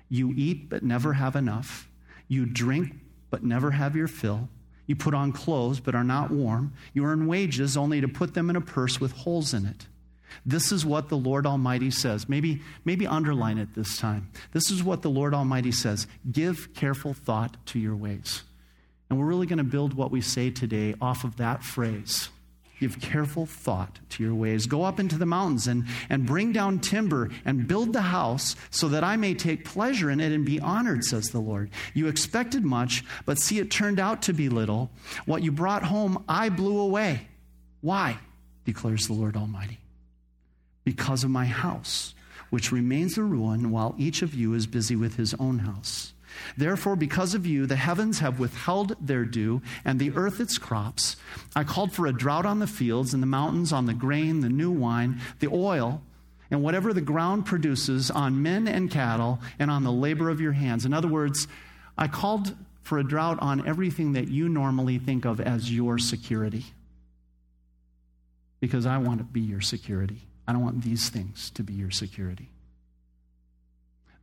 You 0.09 0.33
eat 0.37 0.69
but 0.69 0.83
never 0.83 1.15
have 1.15 1.37
enough. 1.37 1.89
You 2.29 2.47
drink 2.47 2.95
but 3.31 3.43
never 3.43 3.73
have 3.73 3.97
your 3.97 4.09
fill. 4.09 4.49
You 4.87 4.97
put 4.97 5.15
on 5.15 5.33
clothes 5.33 5.81
but 5.81 5.95
are 5.95 6.05
not 6.05 6.31
warm. 6.31 6.73
You 6.93 7.05
earn 7.05 7.27
wages 7.27 7.77
only 7.77 8.01
to 8.01 8.09
put 8.09 8.35
them 8.35 8.51
in 8.51 8.57
a 8.57 8.61
purse 8.61 9.01
with 9.01 9.13
holes 9.13 9.53
in 9.53 9.67
it. 9.67 9.87
This 10.45 10.71
is 10.71 10.85
what 10.85 11.09
the 11.09 11.17
Lord 11.17 11.47
Almighty 11.47 11.91
says. 11.91 12.29
Maybe, 12.29 12.63
maybe 12.85 13.07
underline 13.07 13.59
it 13.59 13.75
this 13.75 13.97
time. 13.97 14.31
This 14.53 14.71
is 14.71 14.83
what 14.83 15.03
the 15.03 15.11
Lord 15.11 15.35
Almighty 15.35 15.73
says 15.73 16.07
Give 16.31 16.73
careful 16.75 17.15
thought 17.15 17.57
to 17.67 17.79
your 17.79 17.97
ways. 17.97 18.43
And 19.09 19.19
we're 19.19 19.27
really 19.27 19.47
going 19.47 19.59
to 19.59 19.65
build 19.65 19.95
what 19.95 20.11
we 20.11 20.21
say 20.21 20.51
today 20.51 20.95
off 21.01 21.25
of 21.25 21.37
that 21.37 21.63
phrase. 21.63 22.29
Give 22.79 23.01
careful 23.01 23.47
thought 23.47 24.01
to 24.11 24.23
your 24.23 24.35
ways. 24.35 24.67
Go 24.67 24.83
up 24.83 25.01
into 25.01 25.17
the 25.17 25.25
mountains 25.25 25.67
and, 25.67 25.87
and 26.11 26.27
bring 26.27 26.53
down 26.53 26.81
timber 26.81 27.31
and 27.45 27.67
build 27.67 27.95
the 27.95 28.03
house 28.03 28.55
so 28.71 28.89
that 28.89 29.03
I 29.03 29.17
may 29.17 29.33
take 29.33 29.65
pleasure 29.65 30.11
in 30.11 30.21
it 30.21 30.33
and 30.33 30.45
be 30.45 30.61
honored, 30.61 31.03
says 31.03 31.31
the 31.31 31.41
Lord. 31.41 31.71
You 31.95 32.09
expected 32.09 32.65
much, 32.65 33.03
but 33.25 33.39
see, 33.39 33.59
it 33.59 33.71
turned 33.71 33.99
out 33.99 34.23
to 34.23 34.35
be 34.35 34.51
little. 34.51 34.91
What 35.25 35.43
you 35.43 35.53
brought 35.53 35.85
home, 35.85 36.23
I 36.29 36.51
blew 36.51 36.79
away. 36.79 37.29
Why? 37.81 38.19
declares 38.67 39.07
the 39.07 39.15
Lord 39.15 39.37
Almighty. 39.37 39.79
Because 40.85 41.25
of 41.25 41.31
my 41.31 41.47
house, 41.47 42.15
which 42.51 42.73
remains 42.73 43.17
a 43.17 43.23
ruin 43.23 43.71
while 43.71 43.95
each 43.97 44.21
of 44.23 44.35
you 44.35 44.53
is 44.55 44.67
busy 44.67 44.97
with 44.97 45.17
his 45.17 45.35
own 45.35 45.61
house. 45.61 46.13
Therefore, 46.57 46.97
because 46.97 47.35
of 47.35 47.47
you, 47.47 47.67
the 47.67 47.77
heavens 47.77 48.21
have 48.21 48.39
withheld 48.39 48.97
their 49.01 49.25
dew, 49.25 49.63
and 49.85 49.99
the 49.99 50.13
earth 50.13 50.41
its 50.41 50.59
crops. 50.59 51.17
I 51.55 51.65
called 51.65 51.93
for 51.93 52.07
a 52.07 52.13
drought 52.13 52.47
on 52.47 52.59
the 52.59 52.67
fields 52.67 53.15
and 53.15 53.23
the 53.23 53.27
mountains, 53.27 53.73
on 53.73 53.87
the 53.87 53.95
grain, 53.95 54.41
the 54.41 54.49
new 54.49 54.71
wine, 54.71 55.21
the 55.41 55.49
oil, 55.49 56.03
and 56.51 56.63
whatever 56.63 56.93
the 56.93 57.01
ground 57.01 57.47
produces, 57.47 58.11
on 58.11 58.43
men 58.43 58.69
and 58.69 58.91
cattle, 58.91 59.41
and 59.59 59.71
on 59.71 59.85
the 59.85 59.93
labor 59.93 60.31
of 60.31 60.41
your 60.41 60.53
hands. 60.53 60.85
In 60.85 60.95
other 60.95 61.09
words, 61.09 61.49
I 61.99 62.09
called 62.09 62.55
for 62.83 62.99
a 62.99 63.05
drought 63.05 63.39
on 63.41 63.67
everything 63.67 64.13
that 64.13 64.29
you 64.29 64.49
normally 64.49 64.99
think 64.99 65.25
of 65.25 65.41
as 65.41 65.73
your 65.73 65.99
security. 65.99 66.65
Because 68.61 68.87
I 68.87 68.99
want 68.99 69.19
to 69.19 69.25
be 69.25 69.41
your 69.41 69.61
security. 69.61 70.23
I 70.47 70.53
don't 70.53 70.63
want 70.63 70.83
these 70.83 71.09
things 71.09 71.51
to 71.51 71.65
be 71.65 71.73
your 71.73 71.91
security. 71.91 72.51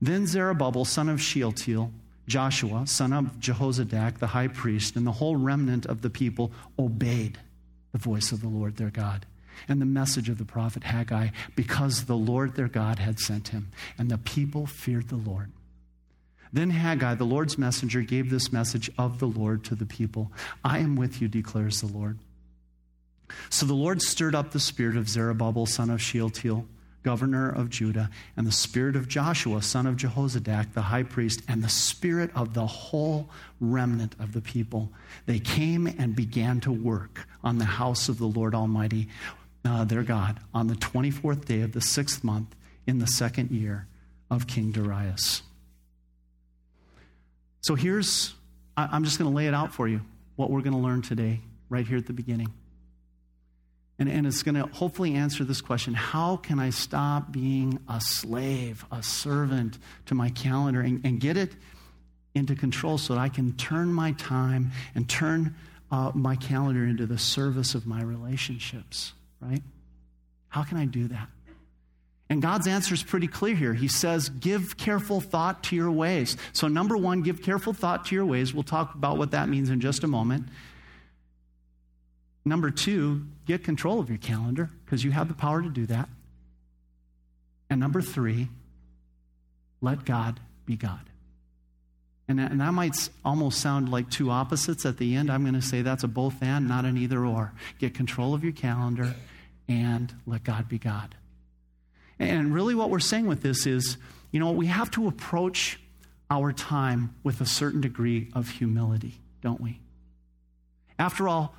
Then 0.02 0.28
Zerubbabel, 0.28 0.86
son 0.86 1.10
of 1.10 1.22
Shealtiel, 1.22 1.92
Joshua, 2.28 2.88
son 2.88 3.14
of 3.14 3.40
Jehozadak, 3.40 4.20
the 4.20 4.28
high 4.28 4.48
priest, 4.48 4.96
and 4.96 5.06
the 5.06 5.12
whole 5.14 5.36
remnant 5.36 5.86
of 5.86 6.02
the 6.02 6.10
people 6.10 6.52
obeyed. 6.80 7.40
the 7.92 8.00
voice 8.00 8.32
of 8.32 8.42
the 8.42 8.48
Lord 8.48 8.78
their 8.78 8.90
God 8.90 9.28
and 9.68 9.82
the 9.82 9.86
message 9.86 10.30
of 10.30 10.38
the 10.38 10.46
prophet 10.46 10.84
Haggai 10.84 11.30
because 11.56 12.06
the 12.06 12.18
Lord 12.18 12.56
their 12.56 12.68
God 12.68 13.00
had 13.00 13.20
sent 13.20 13.50
him, 13.50 13.72
and 13.98 14.10
the 14.10 14.18
people 14.18 14.66
feared 14.66 15.10
the 15.10 15.16
Lord. 15.16 15.52
Then 16.52 16.70
Haggai, 16.70 17.16
the 17.16 17.24
Lord's 17.24 17.58
messenger, 17.58 18.02
gave 18.02 18.30
this 18.30 18.54
message 18.54 18.92
of 18.98 19.20
the 19.20 19.28
Lord 19.28 19.64
to 19.66 19.76
the 19.76 19.86
people 19.86 20.32
I 20.64 20.80
am 20.80 20.96
with 20.96 21.22
you, 21.22 21.28
declares 21.28 21.82
the 21.82 21.88
Lord. 21.88 22.20
So 23.50 23.66
the 23.66 23.74
Lord 23.74 24.02
stirred 24.02 24.36
up 24.36 24.52
the 24.52 24.60
spirit 24.60 24.96
of 24.96 25.10
Zerubbabel, 25.10 25.66
son 25.66 25.90
of 25.90 26.02
Shealtiel, 26.02 26.68
governor 27.04 27.50
of 27.50 27.70
Judah, 27.70 28.10
and 28.36 28.48
the 28.48 28.52
spirit 28.52 28.96
of 28.96 29.08
Joshua, 29.08 29.62
son 29.62 29.86
of 29.86 29.96
Jehozadak, 29.96 30.74
the 30.74 30.82
high 30.82 31.04
priest, 31.04 31.42
and 31.48 31.64
the 31.64 31.70
spirit 31.70 32.32
of 32.36 32.54
the 32.54 32.66
whole 32.66 33.30
remnant 33.60 34.16
of 34.20 34.34
the 34.34 34.42
people. 34.42 34.90
They 35.26 35.40
came 35.40 35.88
and 35.88 36.16
began 36.16 36.60
to 36.62 36.72
work 36.72 37.28
on 37.44 37.58
the 37.58 37.66
house 37.66 38.10
of 38.10 38.18
the 38.18 38.26
Lord 38.26 38.56
Almighty, 38.56 39.10
uh, 39.66 39.84
their 39.84 40.04
God, 40.04 40.40
on 40.54 40.68
the 40.68 40.76
24th 40.76 41.46
day 41.46 41.62
of 41.62 41.74
the 41.74 41.82
sixth 41.82 42.24
month 42.24 42.56
in 42.88 43.00
the 43.00 43.08
second 43.08 43.52
year 43.52 43.88
of 44.30 44.48
King 44.48 44.72
Darius. 44.72 45.44
So 47.62 47.76
here's, 47.76 48.34
I'm 48.76 49.04
just 49.04 49.20
going 49.20 49.30
to 49.30 49.36
lay 49.36 49.48
it 49.48 49.54
out 49.54 49.74
for 49.74 49.88
you, 49.88 50.02
what 50.36 50.50
we're 50.50 50.62
going 50.62 50.74
to 50.74 50.80
learn 50.80 51.02
today, 51.02 51.40
right 51.70 51.88
here 51.88 51.98
at 51.98 52.08
the 52.08 52.14
beginning. 52.14 52.52
And, 54.00 54.10
and 54.10 54.26
it's 54.26 54.42
going 54.42 54.56
to 54.56 54.66
hopefully 54.74 55.14
answer 55.14 55.44
this 55.44 55.62
question 55.62 55.94
How 55.94 56.38
can 56.38 56.60
I 56.60 56.72
stop 56.72 57.32
being 57.32 57.80
a 57.88 58.02
slave, 58.02 58.86
a 58.92 59.04
servant 59.04 59.78
to 60.08 60.16
my 60.16 60.30
calendar, 60.30 60.82
and, 60.82 61.06
and 61.06 61.20
get 61.20 61.38
it 61.38 61.52
into 62.34 62.56
control 62.56 62.98
so 62.98 63.14
that 63.14 63.20
I 63.20 63.30
can 63.30 63.54
turn 63.54 63.94
my 63.94 64.14
time 64.14 64.72
and 64.96 65.08
turn 65.08 65.56
uh, 65.92 66.12
my 66.16 66.36
calendar 66.36 66.86
into 66.86 67.06
the 67.06 67.20
service 67.20 67.76
of 67.76 67.86
my 67.86 68.02
relationships, 68.02 69.14
right? 69.40 69.62
How 70.48 70.64
can 70.64 70.78
I 70.78 70.86
do 70.86 71.08
that? 71.10 71.28
And 72.30 72.42
God's 72.42 72.66
answer 72.66 72.96
is 72.96 73.04
pretty 73.04 73.28
clear 73.28 73.56
here. 73.56 73.76
He 73.76 73.88
says, 73.88 74.30
Give 74.30 74.76
careful 74.76 75.22
thought 75.22 75.64
to 75.66 75.76
your 75.76 75.92
ways. 75.92 76.36
So, 76.52 76.68
number 76.68 76.98
one, 76.98 77.22
give 77.22 77.44
careful 77.44 77.74
thought 77.74 78.06
to 78.06 78.16
your 78.16 78.26
ways. 78.26 78.56
We'll 78.56 78.64
talk 78.64 78.96
about 78.96 79.18
what 79.18 79.32
that 79.32 79.50
means 79.50 79.70
in 79.70 79.82
just 79.82 80.04
a 80.04 80.08
moment. 80.08 80.48
Number 82.46 82.70
two, 82.72 83.26
get 83.46 83.64
control 83.64 84.00
of 84.00 84.10
your 84.10 84.18
calendar 84.18 84.70
because 84.86 85.04
you 85.04 85.12
have 85.12 85.28
the 85.28 85.34
power 85.34 85.62
to 85.62 85.70
do 85.70 85.86
that. 85.88 86.10
And 87.70 87.80
number 87.80 88.02
three, 88.02 88.50
let 89.82 90.06
God 90.06 90.40
be 90.66 90.76
God. 90.76 91.10
And 92.28 92.40
that, 92.40 92.52
and 92.52 92.62
that 92.62 92.74
might 92.74 93.10
almost 93.26 93.60
sound 93.60 93.90
like 93.90 94.10
two 94.10 94.30
opposites 94.30 94.86
at 94.86 94.98
the 94.98 95.16
end. 95.16 95.32
I'm 95.32 95.44
going 95.44 95.56
to 95.56 95.62
say 95.62 95.82
that's 95.82 96.04
a 96.04 96.08
both 96.08 96.42
and, 96.42 96.68
not 96.68 96.86
an 96.86 96.98
either 96.98 97.26
or. 97.26 97.54
Get 97.80 97.94
control 97.94 98.34
of 98.34 98.44
your 98.44 98.54
calendar 98.54 99.16
and 99.68 100.14
let 100.26 100.44
God 100.44 100.70
be 100.70 100.78
God. 100.78 101.16
And 102.20 102.54
really, 102.54 102.76
what 102.76 102.90
we're 102.90 103.00
saying 103.00 103.28
with 103.28 103.42
this 103.42 103.66
is 103.66 103.98
you 104.34 104.40
know, 104.40 104.52
we 104.52 104.66
have 104.66 104.90
to 104.92 105.08
approach 105.08 105.80
our 106.30 106.52
time 106.52 107.16
with 107.22 107.40
a 107.40 107.46
certain 107.46 107.82
degree 107.82 108.32
of 108.34 108.50
humility, 108.50 109.22
don't 109.42 109.62
we? 109.62 109.80
After 110.98 111.28
all, 111.30 111.54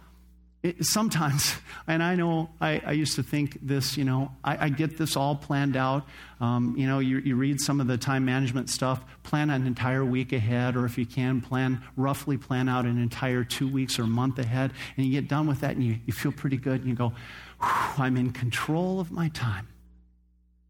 it, 0.65 0.83
sometimes, 0.87 1.55
and 1.87 2.03
I 2.03 2.17
know 2.17 2.51
I, 2.61 2.83
I, 2.85 2.93
used 2.93 3.17
to 3.17 3.23
think 3.23 3.59
this, 3.61 3.97
you 3.99 4.05
know, 4.05 4.33
I, 4.43 4.65
I 4.65 4.69
get 4.71 4.97
this 4.97 5.15
all 5.15 5.37
planned 5.37 5.77
out. 5.77 6.09
Um, 6.41 6.75
you 6.77 6.87
know, 6.87 6.99
you, 6.99 7.19
you, 7.19 7.37
read 7.37 7.61
some 7.61 7.81
of 7.81 7.87
the 7.87 7.99
time 7.99 8.25
management 8.25 8.71
stuff, 8.71 9.05
plan 9.23 9.51
an 9.51 9.67
entire 9.67 10.05
week 10.05 10.33
ahead, 10.33 10.75
or 10.75 10.87
if 10.87 10.97
you 10.97 11.05
can, 11.05 11.43
plan, 11.43 11.83
roughly 11.97 12.39
plan 12.39 12.69
out 12.69 12.87
an 12.87 13.01
entire 13.01 13.45
two 13.45 13.69
weeks 13.69 13.99
or 13.99 14.05
month 14.05 14.39
ahead, 14.39 14.73
and 14.97 15.07
you 15.07 15.13
get 15.13 15.29
done 15.29 15.47
with 15.47 15.61
that 15.61 15.73
and 15.73 15.85
you, 15.85 15.99
you 16.07 16.13
feel 16.13 16.33
pretty 16.33 16.57
good, 16.57 16.81
and 16.81 16.89
you 16.89 16.95
go, 16.95 17.13
I'm 17.61 18.17
in 18.17 18.33
control 18.33 19.01
of 19.01 19.13
my 19.13 19.29
time. 19.29 19.69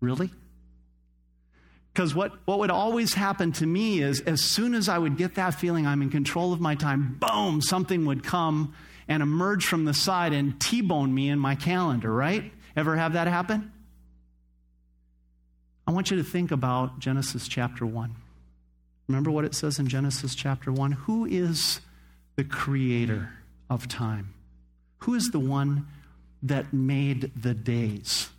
Really? 0.00 0.30
Because 1.92 2.14
what, 2.16 2.32
what 2.46 2.58
would 2.58 2.70
always 2.70 3.14
happen 3.14 3.52
to 3.52 3.66
me 3.66 4.02
is 4.02 4.20
as 4.22 4.42
soon 4.42 4.74
as 4.74 4.88
I 4.88 4.98
would 4.98 5.16
get 5.16 5.36
that 5.36 5.54
feeling 5.54 5.86
I'm 5.86 6.02
in 6.02 6.10
control 6.10 6.52
of 6.52 6.60
my 6.60 6.74
time, 6.74 7.16
boom, 7.20 7.62
something 7.62 8.04
would 8.06 8.24
come 8.24 8.74
and 9.08 9.22
emerge 9.22 9.66
from 9.66 9.84
the 9.84 9.94
side 9.94 10.32
and 10.32 10.60
T 10.60 10.80
bone 10.80 11.14
me 11.14 11.28
in 11.28 11.38
my 11.38 11.54
calendar, 11.54 12.12
right? 12.12 12.52
Ever 12.76 12.96
have 12.96 13.12
that 13.12 13.26
happen? 13.26 13.72
I 15.86 15.92
want 15.92 16.10
you 16.10 16.16
to 16.16 16.24
think 16.24 16.50
about 16.50 16.98
Genesis 16.98 17.46
chapter 17.46 17.84
1. 17.84 18.14
Remember 19.08 19.30
what 19.30 19.44
it 19.44 19.54
says 19.54 19.78
in 19.78 19.86
Genesis 19.86 20.34
chapter 20.34 20.72
1? 20.72 20.92
Who 20.92 21.26
is 21.26 21.80
the 22.36 22.44
creator 22.44 23.30
of 23.68 23.86
time? 23.86 24.32
Who 24.98 25.14
is 25.14 25.28
the 25.30 25.38
one 25.38 25.86
that 26.42 26.72
made 26.72 27.30
the 27.36 27.52
days 27.52 28.30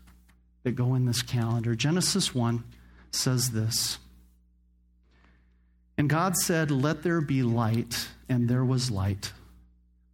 that 0.64 0.72
go 0.72 0.96
in 0.96 1.06
this 1.06 1.22
calendar? 1.22 1.76
Genesis 1.76 2.34
1 2.34 2.64
says 3.12 3.52
this 3.52 4.00
And 5.98 6.10
God 6.10 6.36
said, 6.36 6.72
Let 6.72 7.04
there 7.04 7.22
be 7.22 7.44
light, 7.44 8.08
and 8.28 8.50
there 8.50 8.66
was 8.66 8.90
light. 8.90 9.32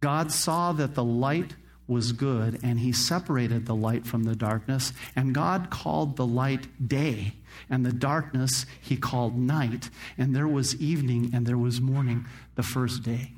God 0.02 0.32
saw 0.32 0.72
that 0.72 0.94
the 0.94 1.04
light 1.04 1.54
was 1.86 2.12
good, 2.12 2.58
and 2.62 2.80
he 2.80 2.92
separated 2.92 3.66
the 3.66 3.74
light 3.74 4.04
from 4.04 4.24
the 4.24 4.34
darkness. 4.34 4.92
And 5.14 5.34
God 5.34 5.70
called 5.70 6.16
the 6.16 6.26
light 6.26 6.66
day, 6.86 7.34
and 7.70 7.86
the 7.86 7.92
darkness 7.92 8.66
he 8.80 8.96
called 8.96 9.38
night. 9.38 9.90
And 10.18 10.34
there 10.34 10.48
was 10.48 10.74
evening, 10.76 11.30
and 11.32 11.46
there 11.46 11.58
was 11.58 11.80
morning 11.80 12.26
the 12.56 12.62
first 12.62 13.02
day. 13.04 13.32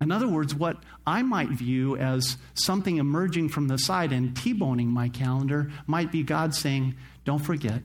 In 0.00 0.10
other 0.10 0.28
words, 0.28 0.54
what 0.54 0.78
I 1.06 1.20
might 1.22 1.50
view 1.50 1.96
as 1.96 2.38
something 2.54 2.96
emerging 2.96 3.50
from 3.50 3.68
the 3.68 3.76
side 3.76 4.12
and 4.12 4.34
T 4.34 4.54
boning 4.54 4.88
my 4.88 5.10
calendar 5.10 5.70
might 5.86 6.10
be 6.10 6.22
God 6.22 6.54
saying, 6.54 6.94
Don't 7.26 7.40
forget, 7.44 7.82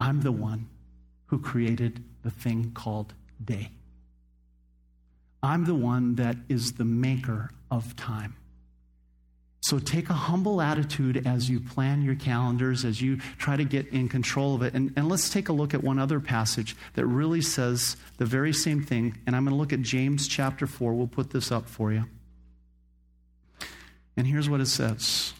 I'm 0.00 0.20
the 0.20 0.30
one 0.30 0.68
who 1.26 1.40
created 1.40 2.04
the 2.22 2.30
thing 2.30 2.70
called 2.72 3.14
day. 3.44 3.72
I'm 5.42 5.64
the 5.64 5.74
one 5.74 6.16
that 6.16 6.36
is 6.48 6.72
the 6.72 6.84
maker 6.84 7.50
of 7.70 7.96
time. 7.96 8.34
So 9.60 9.78
take 9.78 10.08
a 10.08 10.14
humble 10.14 10.62
attitude 10.62 11.26
as 11.26 11.50
you 11.50 11.60
plan 11.60 12.02
your 12.02 12.14
calendars, 12.14 12.84
as 12.84 13.02
you 13.02 13.18
try 13.38 13.56
to 13.56 13.64
get 13.64 13.88
in 13.88 14.08
control 14.08 14.54
of 14.54 14.62
it. 14.62 14.74
And, 14.74 14.92
and 14.96 15.08
let's 15.08 15.30
take 15.30 15.48
a 15.48 15.52
look 15.52 15.74
at 15.74 15.82
one 15.82 15.98
other 15.98 16.20
passage 16.20 16.76
that 16.94 17.04
really 17.06 17.42
says 17.42 17.96
the 18.18 18.24
very 18.24 18.52
same 18.52 18.82
thing. 18.82 19.18
And 19.26 19.34
I'm 19.34 19.44
going 19.44 19.54
to 19.54 19.58
look 19.58 19.72
at 19.72 19.82
James 19.82 20.28
chapter 20.28 20.66
4. 20.66 20.94
We'll 20.94 21.06
put 21.06 21.30
this 21.30 21.50
up 21.50 21.68
for 21.68 21.92
you. 21.92 22.04
And 24.16 24.26
here's 24.26 24.48
what 24.48 24.60
it 24.60 24.66
says 24.66 25.34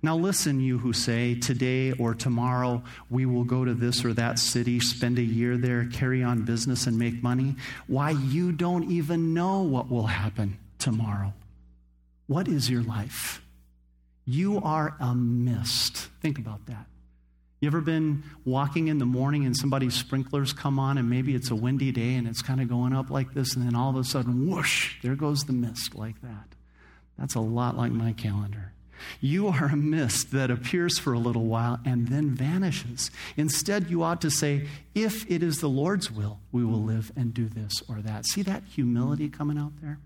now, 0.00 0.16
listen, 0.16 0.60
you 0.60 0.78
who 0.78 0.92
say, 0.92 1.34
Today 1.34 1.92
or 1.92 2.14
tomorrow 2.14 2.82
we 3.10 3.26
will 3.26 3.44
go 3.44 3.64
to 3.64 3.74
this 3.74 4.04
or 4.04 4.12
that 4.14 4.38
city, 4.38 4.78
spend 4.78 5.18
a 5.18 5.22
year 5.22 5.56
there, 5.56 5.86
carry 5.86 6.22
on 6.22 6.44
business, 6.44 6.86
and 6.86 6.96
make 6.96 7.22
money. 7.22 7.56
Why, 7.88 8.10
you 8.10 8.52
don't 8.52 8.90
even 8.90 9.34
know 9.34 9.62
what 9.62 9.90
will 9.90 10.06
happen 10.06 10.58
tomorrow. 10.78 11.32
What 12.28 12.46
is 12.46 12.70
your 12.70 12.82
life? 12.82 13.42
You 14.24 14.60
are 14.60 14.94
a 15.00 15.14
mist. 15.14 16.08
Think 16.20 16.38
about 16.38 16.66
that. 16.66 16.86
You 17.60 17.66
ever 17.66 17.80
been 17.80 18.22
walking 18.44 18.86
in 18.86 18.98
the 18.98 19.06
morning 19.06 19.46
and 19.46 19.56
somebody's 19.56 19.94
sprinklers 19.94 20.52
come 20.52 20.78
on, 20.78 20.96
and 20.96 21.10
maybe 21.10 21.34
it's 21.34 21.50
a 21.50 21.56
windy 21.56 21.90
day 21.90 22.14
and 22.14 22.28
it's 22.28 22.42
kind 22.42 22.60
of 22.60 22.68
going 22.68 22.92
up 22.92 23.10
like 23.10 23.34
this, 23.34 23.56
and 23.56 23.66
then 23.66 23.74
all 23.74 23.90
of 23.90 23.96
a 23.96 24.04
sudden, 24.04 24.48
whoosh, 24.48 24.94
there 25.02 25.16
goes 25.16 25.44
the 25.44 25.52
mist 25.52 25.96
like 25.96 26.20
that. 26.22 26.54
That's 27.18 27.34
a 27.34 27.40
lot 27.40 27.76
like 27.76 27.90
my 27.90 28.12
calendar. 28.12 28.74
You 29.20 29.48
are 29.48 29.66
a 29.66 29.76
mist 29.76 30.32
that 30.32 30.50
appears 30.50 30.98
for 30.98 31.12
a 31.12 31.18
little 31.18 31.46
while 31.46 31.80
and 31.84 32.08
then 32.08 32.30
vanishes. 32.30 33.10
Instead, 33.36 33.90
you 33.90 34.02
ought 34.02 34.20
to 34.22 34.30
say, 34.30 34.66
If 34.94 35.30
it 35.30 35.42
is 35.42 35.60
the 35.60 35.68
Lord's 35.68 36.10
will, 36.10 36.40
we 36.52 36.64
will 36.64 36.82
live 36.82 37.12
and 37.16 37.34
do 37.34 37.48
this 37.48 37.82
or 37.88 37.96
that. 38.02 38.26
See 38.26 38.42
that 38.42 38.64
humility 38.64 39.28
coming 39.28 39.58
out 39.58 39.72
there? 39.80 39.98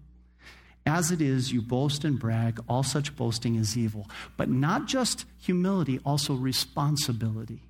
As 0.84 1.11
it 1.11 1.20
is, 1.20 1.52
you 1.52 1.62
boast 1.62 2.04
and 2.04 2.18
brag. 2.18 2.61
All 2.68 2.82
such 2.82 3.14
boasting 3.14 3.54
is 3.54 3.76
evil. 3.76 4.08
But 4.37 4.49
not 4.49 4.87
just 4.87 5.25
humility, 5.38 6.00
also 6.04 6.34
responsibility. 6.34 7.61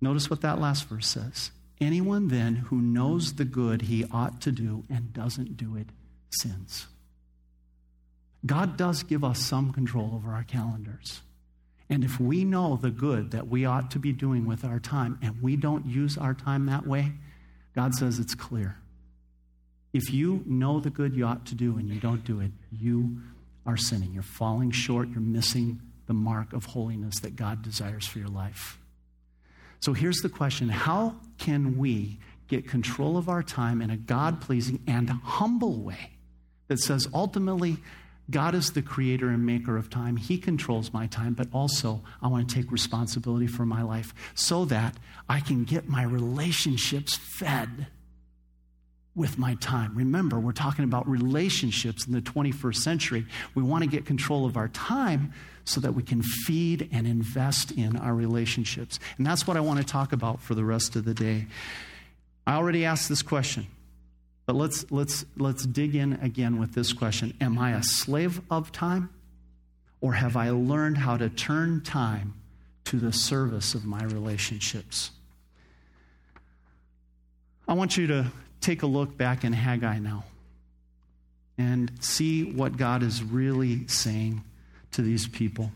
Notice 0.00 0.30
what 0.30 0.40
that 0.42 0.60
last 0.60 0.88
verse 0.88 1.06
says. 1.06 1.50
Anyone 1.80 2.28
then 2.28 2.56
who 2.56 2.80
knows 2.80 3.34
the 3.34 3.44
good 3.44 3.82
he 3.82 4.04
ought 4.10 4.40
to 4.42 4.52
do 4.52 4.84
and 4.90 5.12
doesn't 5.12 5.56
do 5.56 5.76
it 5.76 5.88
sins. 6.30 6.86
God 8.46 8.76
does 8.76 9.02
give 9.02 9.24
us 9.24 9.40
some 9.40 9.72
control 9.72 10.12
over 10.14 10.32
our 10.32 10.44
calendars. 10.44 11.22
And 11.90 12.04
if 12.04 12.20
we 12.20 12.44
know 12.44 12.76
the 12.76 12.90
good 12.90 13.30
that 13.30 13.48
we 13.48 13.64
ought 13.64 13.90
to 13.92 13.98
be 13.98 14.12
doing 14.12 14.46
with 14.46 14.64
our 14.64 14.78
time 14.78 15.18
and 15.22 15.42
we 15.42 15.56
don't 15.56 15.86
use 15.86 16.18
our 16.18 16.34
time 16.34 16.66
that 16.66 16.86
way, 16.86 17.12
God 17.74 17.94
says 17.94 18.18
it's 18.18 18.34
clear. 18.34 18.76
If 19.92 20.12
you 20.12 20.42
know 20.46 20.80
the 20.80 20.90
good 20.90 21.14
you 21.14 21.24
ought 21.24 21.46
to 21.46 21.54
do 21.54 21.78
and 21.78 21.88
you 21.88 21.98
don't 21.98 22.24
do 22.24 22.40
it, 22.40 22.52
you 22.70 23.18
are 23.64 23.76
sinning. 23.76 24.12
You're 24.12 24.22
falling 24.22 24.70
short. 24.70 25.08
You're 25.08 25.20
missing 25.20 25.80
the 26.06 26.14
mark 26.14 26.52
of 26.52 26.66
holiness 26.66 27.20
that 27.20 27.36
God 27.36 27.62
desires 27.62 28.06
for 28.06 28.18
your 28.18 28.28
life. 28.28 28.78
So 29.80 29.92
here's 29.92 30.18
the 30.18 30.28
question 30.28 30.68
How 30.68 31.16
can 31.38 31.78
we 31.78 32.18
get 32.48 32.68
control 32.68 33.16
of 33.16 33.28
our 33.28 33.42
time 33.42 33.80
in 33.80 33.90
a 33.90 33.96
God 33.96 34.40
pleasing 34.40 34.82
and 34.86 35.08
humble 35.10 35.80
way 35.80 36.12
that 36.68 36.78
says 36.78 37.06
ultimately, 37.14 37.76
God 38.30 38.54
is 38.54 38.72
the 38.72 38.82
creator 38.82 39.28
and 39.28 39.46
maker 39.46 39.76
of 39.76 39.88
time. 39.88 40.16
He 40.16 40.38
controls 40.38 40.92
my 40.92 41.06
time, 41.06 41.32
but 41.32 41.48
also 41.52 42.02
I 42.20 42.28
want 42.28 42.48
to 42.48 42.54
take 42.54 42.70
responsibility 42.70 43.46
for 43.46 43.64
my 43.64 43.82
life 43.82 44.14
so 44.34 44.64
that 44.66 44.96
I 45.28 45.40
can 45.40 45.64
get 45.64 45.88
my 45.88 46.02
relationships 46.02 47.16
fed 47.16 47.86
with 49.14 49.36
my 49.38 49.54
time. 49.56 49.94
Remember, 49.96 50.38
we're 50.38 50.52
talking 50.52 50.84
about 50.84 51.08
relationships 51.08 52.06
in 52.06 52.12
the 52.12 52.20
21st 52.20 52.76
century. 52.76 53.26
We 53.54 53.62
want 53.62 53.82
to 53.82 53.90
get 53.90 54.06
control 54.06 54.46
of 54.46 54.56
our 54.56 54.68
time 54.68 55.32
so 55.64 55.80
that 55.80 55.92
we 55.92 56.02
can 56.02 56.22
feed 56.22 56.88
and 56.92 57.06
invest 57.06 57.72
in 57.72 57.96
our 57.96 58.14
relationships. 58.14 59.00
And 59.16 59.26
that's 59.26 59.46
what 59.46 59.56
I 59.56 59.60
want 59.60 59.80
to 59.80 59.84
talk 59.84 60.12
about 60.12 60.40
for 60.40 60.54
the 60.54 60.64
rest 60.64 60.96
of 60.96 61.04
the 61.04 61.14
day. 61.14 61.46
I 62.46 62.54
already 62.54 62.84
asked 62.84 63.08
this 63.08 63.22
question. 63.22 63.66
But 64.48 64.56
let's, 64.56 64.90
let's, 64.90 65.26
let's 65.36 65.66
dig 65.66 65.94
in 65.94 66.14
again 66.22 66.58
with 66.58 66.72
this 66.72 66.94
question 66.94 67.34
Am 67.38 67.58
I 67.58 67.72
a 67.72 67.82
slave 67.82 68.40
of 68.50 68.72
time? 68.72 69.10
Or 70.00 70.14
have 70.14 70.38
I 70.38 70.48
learned 70.48 70.96
how 70.96 71.18
to 71.18 71.28
turn 71.28 71.82
time 71.82 72.32
to 72.84 72.96
the 72.96 73.12
service 73.12 73.74
of 73.74 73.84
my 73.84 74.02
relationships? 74.04 75.10
I 77.68 77.74
want 77.74 77.98
you 77.98 78.06
to 78.06 78.32
take 78.62 78.82
a 78.82 78.86
look 78.86 79.18
back 79.18 79.44
in 79.44 79.52
Haggai 79.52 79.98
now 79.98 80.24
and 81.58 81.92
see 82.00 82.50
what 82.50 82.78
God 82.78 83.02
is 83.02 83.22
really 83.22 83.86
saying 83.86 84.42
to 84.92 85.02
these 85.02 85.28
people. 85.28 85.72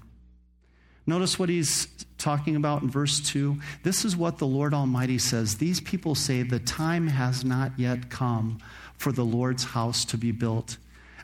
Notice 1.07 1.39
what 1.39 1.51
he's 1.51 1.89
talking 2.23 2.57
about 2.57 2.83
in 2.83 2.91
verse 2.91 3.21
2. 3.21 3.59
This 3.83 4.05
is 4.05 4.17
what 4.17 4.39
the 4.39 4.47
Lord 4.47 4.73
Almighty 4.73 5.19
says. 5.19 5.57
These 5.57 5.81
people 5.81 6.15
say, 6.15 6.43
The 6.43 6.59
time 6.61 7.09
has 7.09 7.45
not 7.45 7.73
yet 7.77 8.11
come 8.11 8.59
for 8.97 9.13
the 9.13 9.25
Lord's 9.25 9.65
house 9.65 10.05
to 10.07 10.17
be 10.17 10.33
built. 10.33 10.77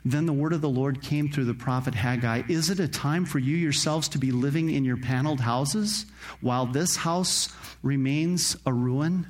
Then 0.05 0.25
the 0.25 0.33
word 0.33 0.53
of 0.53 0.61
the 0.61 0.69
Lord 0.69 1.01
came 1.01 1.29
through 1.29 1.45
the 1.45 1.53
prophet 1.53 1.95
Haggai 1.95 2.43
Is 2.47 2.69
it 2.69 2.79
a 2.79 2.87
time 2.87 3.25
for 3.25 3.39
you 3.39 3.55
yourselves 3.55 4.07
to 4.09 4.17
be 4.17 4.31
living 4.31 4.69
in 4.69 4.85
your 4.85 4.97
paneled 4.97 5.41
houses 5.41 6.05
while 6.41 6.65
this 6.65 6.97
house 6.97 7.49
remains 7.83 8.55
a 8.65 8.73
ruin? 8.73 9.27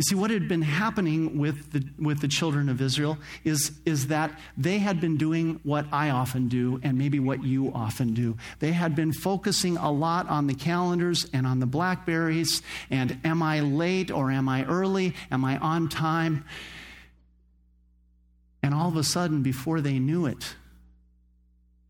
You 0.00 0.04
see, 0.04 0.14
what 0.14 0.30
had 0.30 0.48
been 0.48 0.62
happening 0.62 1.38
with 1.38 1.72
the, 1.72 1.84
with 2.02 2.22
the 2.22 2.28
children 2.28 2.70
of 2.70 2.80
Israel 2.80 3.18
is, 3.44 3.70
is 3.84 4.06
that 4.06 4.30
they 4.56 4.78
had 4.78 4.98
been 4.98 5.18
doing 5.18 5.60
what 5.62 5.84
I 5.92 6.08
often 6.08 6.48
do, 6.48 6.80
and 6.82 6.96
maybe 6.96 7.20
what 7.20 7.44
you 7.44 7.70
often 7.74 8.14
do. 8.14 8.38
They 8.60 8.72
had 8.72 8.96
been 8.96 9.12
focusing 9.12 9.76
a 9.76 9.92
lot 9.92 10.26
on 10.30 10.46
the 10.46 10.54
calendars 10.54 11.26
and 11.34 11.46
on 11.46 11.60
the 11.60 11.66
blackberries, 11.66 12.62
and 12.88 13.18
am 13.24 13.42
I 13.42 13.60
late 13.60 14.10
or 14.10 14.30
am 14.30 14.48
I 14.48 14.64
early? 14.64 15.14
Am 15.30 15.44
I 15.44 15.58
on 15.58 15.90
time? 15.90 16.46
And 18.62 18.72
all 18.72 18.88
of 18.88 18.96
a 18.96 19.04
sudden, 19.04 19.42
before 19.42 19.82
they 19.82 19.98
knew 19.98 20.24
it, 20.24 20.56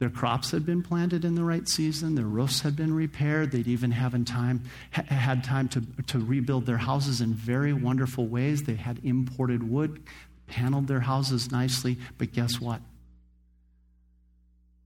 their 0.01 0.11
crops 0.11 0.51
had 0.51 0.65
been 0.65 0.83
planted 0.83 1.27
in 1.27 1.35
the 1.35 1.45
right 1.45 1.69
season. 1.69 2.15
Their 2.15 2.25
roofs 2.25 2.63
had 2.63 2.75
been 2.75 2.95
repaired. 2.95 3.53
They'd 3.53 3.69
even 3.69 3.91
have 3.91 4.25
time, 4.25 4.65
had 4.91 5.45
time 5.45 5.69
to, 5.69 5.83
to 6.07 6.19
rebuild 6.19 6.65
their 6.65 6.79
houses 6.79 7.21
in 7.21 7.35
very 7.35 7.75
wonderful 7.75 8.27
ways. 8.27 8.63
They 8.63 8.77
had 8.77 8.99
imported 9.05 9.63
wood, 9.63 10.03
paneled 10.47 10.89
their 10.89 11.01
houses 11.01 11.53
nicely. 11.53 11.99
But 12.17 12.33
guess 12.33 12.59
what? 12.59 12.81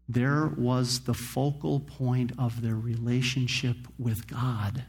There 0.09 0.49
was 0.59 1.01
the 1.05 1.15
focal 1.15 1.79
point 1.79 2.33
of 2.37 2.61
their 2.61 2.75
relationship 2.75 3.77
with 3.97 4.27
God 4.27 4.85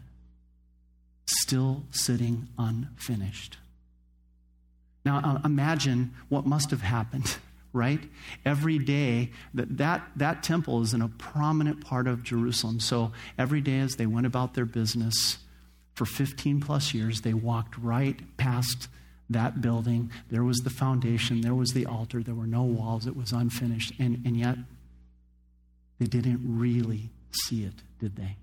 still 1.27 1.83
sitting 1.91 2.47
unfinished. 2.57 3.57
Now, 5.05 5.21
uh, 5.23 5.45
imagine 5.45 6.15
what 6.29 6.47
must 6.47 6.71
have 6.71 6.81
happened 6.81 7.37
right? 7.75 7.99
Every 8.45 8.79
day, 8.79 9.31
that, 9.53 9.77
that, 9.77 10.07
that 10.15 10.41
temple 10.41 10.81
is 10.81 10.93
in 10.93 11.01
a 11.01 11.09
prominent 11.09 11.85
part 11.85 12.07
of 12.07 12.23
Jerusalem. 12.23 12.79
So 12.79 13.11
every 13.37 13.61
day 13.61 13.79
as 13.79 13.95
they 13.95 14.05
went 14.05 14.25
about 14.25 14.53
their 14.53 14.65
business 14.65 15.37
for 15.93 16.05
15 16.05 16.61
plus 16.61 16.93
years, 16.93 17.21
they 17.21 17.33
walked 17.33 17.77
right 17.77 18.19
past 18.37 18.87
that 19.29 19.61
building. 19.61 20.11
There 20.29 20.43
was 20.43 20.59
the 20.59 20.69
foundation, 20.69 21.41
there 21.41 21.55
was 21.55 21.71
the 21.71 21.85
altar, 21.85 22.23
there 22.23 22.35
were 22.35 22.47
no 22.47 22.63
walls, 22.63 23.07
it 23.07 23.15
was 23.15 23.31
unfinished. 23.31 23.93
And, 23.99 24.21
and 24.25 24.37
yet, 24.37 24.57
they 25.99 26.05
didn't 26.05 26.41
really 26.43 27.09
see 27.31 27.63
it, 27.63 27.83
did 27.99 28.15
they? 28.15 28.37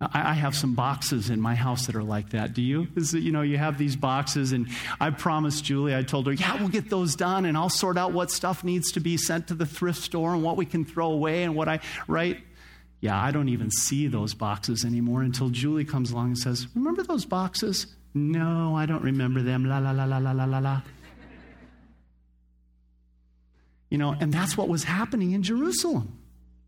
I 0.00 0.34
have 0.34 0.54
some 0.56 0.74
boxes 0.74 1.30
in 1.30 1.40
my 1.40 1.54
house 1.54 1.86
that 1.86 1.94
are 1.94 2.02
like 2.02 2.30
that. 2.30 2.52
Do 2.52 2.60
you? 2.60 2.88
You 3.12 3.32
know, 3.32 3.42
you 3.42 3.56
have 3.58 3.78
these 3.78 3.96
boxes, 3.96 4.52
and 4.52 4.68
I 5.00 5.10
promised 5.10 5.64
Julie, 5.64 5.94
I 5.94 6.02
told 6.02 6.26
her, 6.26 6.32
yeah, 6.32 6.58
we'll 6.58 6.68
get 6.68 6.90
those 6.90 7.14
done, 7.14 7.44
and 7.44 7.56
I'll 7.56 7.70
sort 7.70 7.96
out 7.96 8.12
what 8.12 8.30
stuff 8.30 8.64
needs 8.64 8.92
to 8.92 9.00
be 9.00 9.16
sent 9.16 9.48
to 9.48 9.54
the 9.54 9.66
thrift 9.66 10.02
store 10.02 10.34
and 10.34 10.42
what 10.42 10.56
we 10.56 10.66
can 10.66 10.84
throw 10.84 11.12
away 11.12 11.44
and 11.44 11.54
what 11.54 11.68
I, 11.68 11.80
right? 12.08 12.38
Yeah, 13.00 13.20
I 13.22 13.30
don't 13.30 13.48
even 13.48 13.70
see 13.70 14.08
those 14.08 14.34
boxes 14.34 14.84
anymore 14.84 15.22
until 15.22 15.48
Julie 15.48 15.84
comes 15.84 16.10
along 16.10 16.26
and 16.28 16.38
says, 16.38 16.66
Remember 16.74 17.02
those 17.02 17.24
boxes? 17.24 17.86
No, 18.14 18.76
I 18.76 18.86
don't 18.86 19.02
remember 19.02 19.42
them. 19.42 19.64
La, 19.64 19.78
la, 19.78 19.90
la, 19.90 20.04
la, 20.04 20.18
la, 20.18 20.32
la, 20.32 20.58
la. 20.58 20.82
You 23.90 23.98
know, 23.98 24.16
and 24.18 24.32
that's 24.32 24.56
what 24.56 24.68
was 24.68 24.84
happening 24.84 25.32
in 25.32 25.42
Jerusalem. 25.42 26.18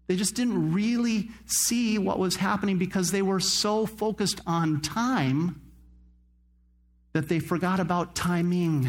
They 0.07 0.17
just 0.17 0.35
didn't 0.35 0.73
really 0.73 1.31
see 1.47 1.99
what 1.99 2.19
was 2.19 2.37
happening 2.37 2.79
because 2.79 3.11
they 3.11 3.23
were 3.23 3.41
so 3.41 3.87
focused 3.87 4.41
on 4.47 4.81
time 4.81 5.61
that 7.13 7.29
they 7.29 7.39
forgot 7.39 7.81
about 7.81 8.15
timing. 8.15 8.89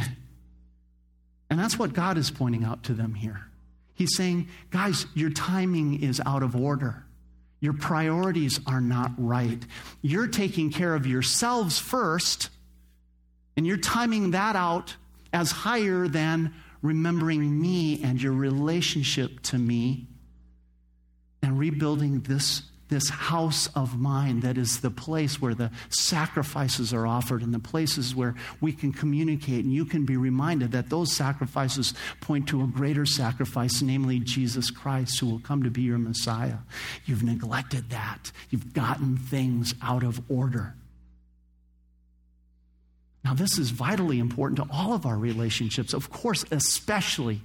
And 1.50 1.60
that's 1.60 1.80
what 1.80 1.94
God 1.94 2.18
is 2.18 2.30
pointing 2.30 2.64
out 2.64 2.84
to 2.84 2.94
them 2.94 3.16
here. 3.16 3.46
He's 3.96 4.16
saying, 4.16 4.48
guys, 4.70 5.08
your 5.16 5.32
timing 5.32 6.04
is 6.04 6.22
out 6.26 6.44
of 6.44 6.56
order. 6.56 7.04
Your 7.60 7.74
priorities 7.74 8.60
are 8.68 8.82
not 8.82 9.12
right. 9.18 9.66
You're 10.04 10.28
taking 10.28 10.72
care 10.72 10.94
of 10.94 11.08
yourselves 11.08 11.80
first, 11.80 12.50
and 13.56 13.66
you're 13.66 13.78
timing 13.78 14.32
that 14.32 14.56
out 14.56 14.96
as 15.34 15.50
higher 15.50 16.08
than 16.08 16.54
remembering 16.84 17.60
me 17.60 18.04
and 18.04 18.22
your 18.22 18.34
relationship 18.34 19.42
to 19.42 19.58
me 19.58 20.06
and 21.42 21.60
rebuilding 21.60 22.22
this, 22.22 22.64
this 22.90 23.10
house 23.10 23.68
of 23.76 24.00
mine 24.00 24.40
that 24.42 24.58
is 24.58 24.80
the 24.80 24.90
place 24.90 25.42
where 25.42 25.54
the 25.54 25.72
sacrifices 25.90 26.94
are 26.94 27.06
offered 27.06 27.42
and 27.42 27.54
the 27.54 27.60
places 27.60 28.16
where 28.16 28.36
we 28.62 28.72
can 28.72 28.92
communicate 28.92 29.64
and 29.64 29.74
you 29.74 29.86
can 29.86 30.06
be 30.06 30.18
reminded 30.18 30.72
that 30.72 30.90
those 30.90 31.14
sacrifices 31.14 31.94
point 32.22 32.48
to 32.48 32.64
a 32.64 32.68
greater 32.68 33.06
sacrifice, 33.06 33.82
namely 33.82 34.20
Jesus 34.20 34.72
Christ, 34.72 35.20
who 35.20 35.28
will 35.28 35.40
come 35.40 35.64
to 35.64 35.70
be 35.70 35.84
your 35.84 35.98
Messiah. 35.98 36.58
You've 37.06 37.24
neglected 37.24 37.90
that, 37.92 38.32
you've 38.50 38.74
gotten 38.74 39.18
things 39.18 39.74
out 39.82 40.04
of 40.04 40.22
order. 40.30 40.76
Now, 43.28 43.34
this 43.34 43.58
is 43.58 43.72
vitally 43.72 44.20
important 44.20 44.58
to 44.58 44.74
all 44.74 44.94
of 44.94 45.06
our 45.06 45.18
relationships, 45.18 45.94
of 45.94 46.10
course, 46.10 46.46
especially 46.50 47.42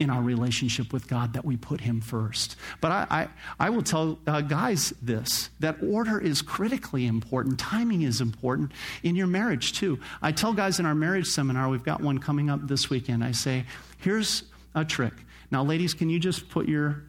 in 0.00 0.08
our 0.08 0.22
relationship 0.22 0.92
with 0.92 1.06
God 1.06 1.34
that 1.34 1.44
we 1.44 1.56
put 1.56 1.82
Him 1.82 2.00
first. 2.00 2.56
But 2.80 2.90
I, 2.90 3.06
I, 3.10 3.28
I 3.66 3.70
will 3.70 3.82
tell 3.82 4.18
uh, 4.26 4.40
guys 4.40 4.92
this 5.02 5.50
that 5.60 5.76
order 5.82 6.18
is 6.18 6.42
critically 6.42 7.06
important, 7.06 7.58
timing 7.58 8.02
is 8.02 8.20
important 8.20 8.72
in 9.02 9.14
your 9.14 9.26
marriage 9.26 9.74
too. 9.74 10.00
I 10.22 10.32
tell 10.32 10.54
guys 10.54 10.80
in 10.80 10.86
our 10.86 10.94
marriage 10.94 11.26
seminar, 11.26 11.68
we've 11.68 11.84
got 11.84 12.00
one 12.00 12.18
coming 12.18 12.48
up 12.50 12.66
this 12.66 12.88
weekend, 12.88 13.22
I 13.22 13.32
say, 13.32 13.66
here's 13.98 14.42
a 14.74 14.84
trick. 14.84 15.12
Now, 15.50 15.62
ladies, 15.62 15.94
can 15.94 16.08
you 16.08 16.18
just 16.18 16.48
put 16.48 16.66
your 16.66 17.02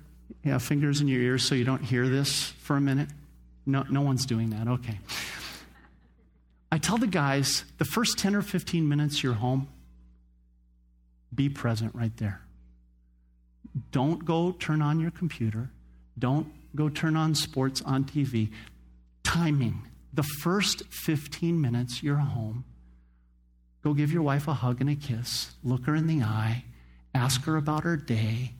yeah, 0.44 0.58
fingers 0.58 1.02
in 1.02 1.08
your 1.08 1.22
ears 1.22 1.44
so 1.44 1.56
you 1.56 1.64
don't 1.64 1.84
hear 1.84 2.10
this 2.10 2.50
for 2.60 2.76
a 2.76 2.82
minute? 2.82 3.10
No, 3.66 3.86
no 3.90 4.02
one's 4.02 4.26
doing 4.26 4.50
that. 4.50 4.68
Okay. 4.68 5.00
I 6.72 6.78
tell 6.78 6.98
the 6.98 7.08
guys 7.08 7.64
the 7.78 7.86
first 7.86 8.18
10 8.18 8.36
or 8.36 8.42
15 8.42 8.88
minutes 8.88 9.24
you're 9.24 9.34
home, 9.34 9.68
be 11.34 11.48
present 11.48 11.94
right 11.96 12.16
there. 12.18 12.42
Don't 13.92 14.26
go 14.26 14.52
turn 14.52 14.82
on 14.82 15.00
your 15.00 15.12
computer. 15.12 15.70
Don't 16.18 16.48
go 16.76 16.90
turn 16.90 17.16
on 17.16 17.36
sports 17.36 17.82
on 17.82 18.04
TV. 18.04 18.52
Timing. 19.24 19.88
The 20.14 20.24
first 20.24 20.84
15 20.90 21.62
minutes 21.62 22.04
you're 22.04 22.18
home, 22.18 22.66
go 23.82 23.94
give 23.94 24.12
your 24.12 24.24
wife 24.24 24.48
a 24.48 24.54
hug 24.54 24.82
and 24.82 24.90
a 24.90 24.96
kiss, 24.96 25.52
look 25.64 25.86
her 25.86 25.96
in 25.96 26.08
the 26.08 26.22
eye, 26.22 26.66
ask 27.16 27.44
her 27.46 27.56
about 27.56 27.84
her 27.84 27.96
day. 27.96 28.52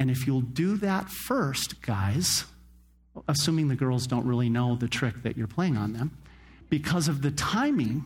And 0.00 0.10
if 0.10 0.26
you'll 0.26 0.40
do 0.40 0.76
that 0.78 1.08
first, 1.08 1.82
guys, 1.82 2.46
assuming 3.28 3.68
the 3.68 3.76
girls 3.76 4.08
don't 4.08 4.26
really 4.26 4.48
know 4.48 4.74
the 4.74 4.88
trick 4.88 5.22
that 5.22 5.36
you're 5.36 5.46
playing 5.46 5.76
on 5.76 5.92
them, 5.92 6.18
because 6.68 7.06
of 7.06 7.22
the 7.22 7.30
timing, 7.30 8.04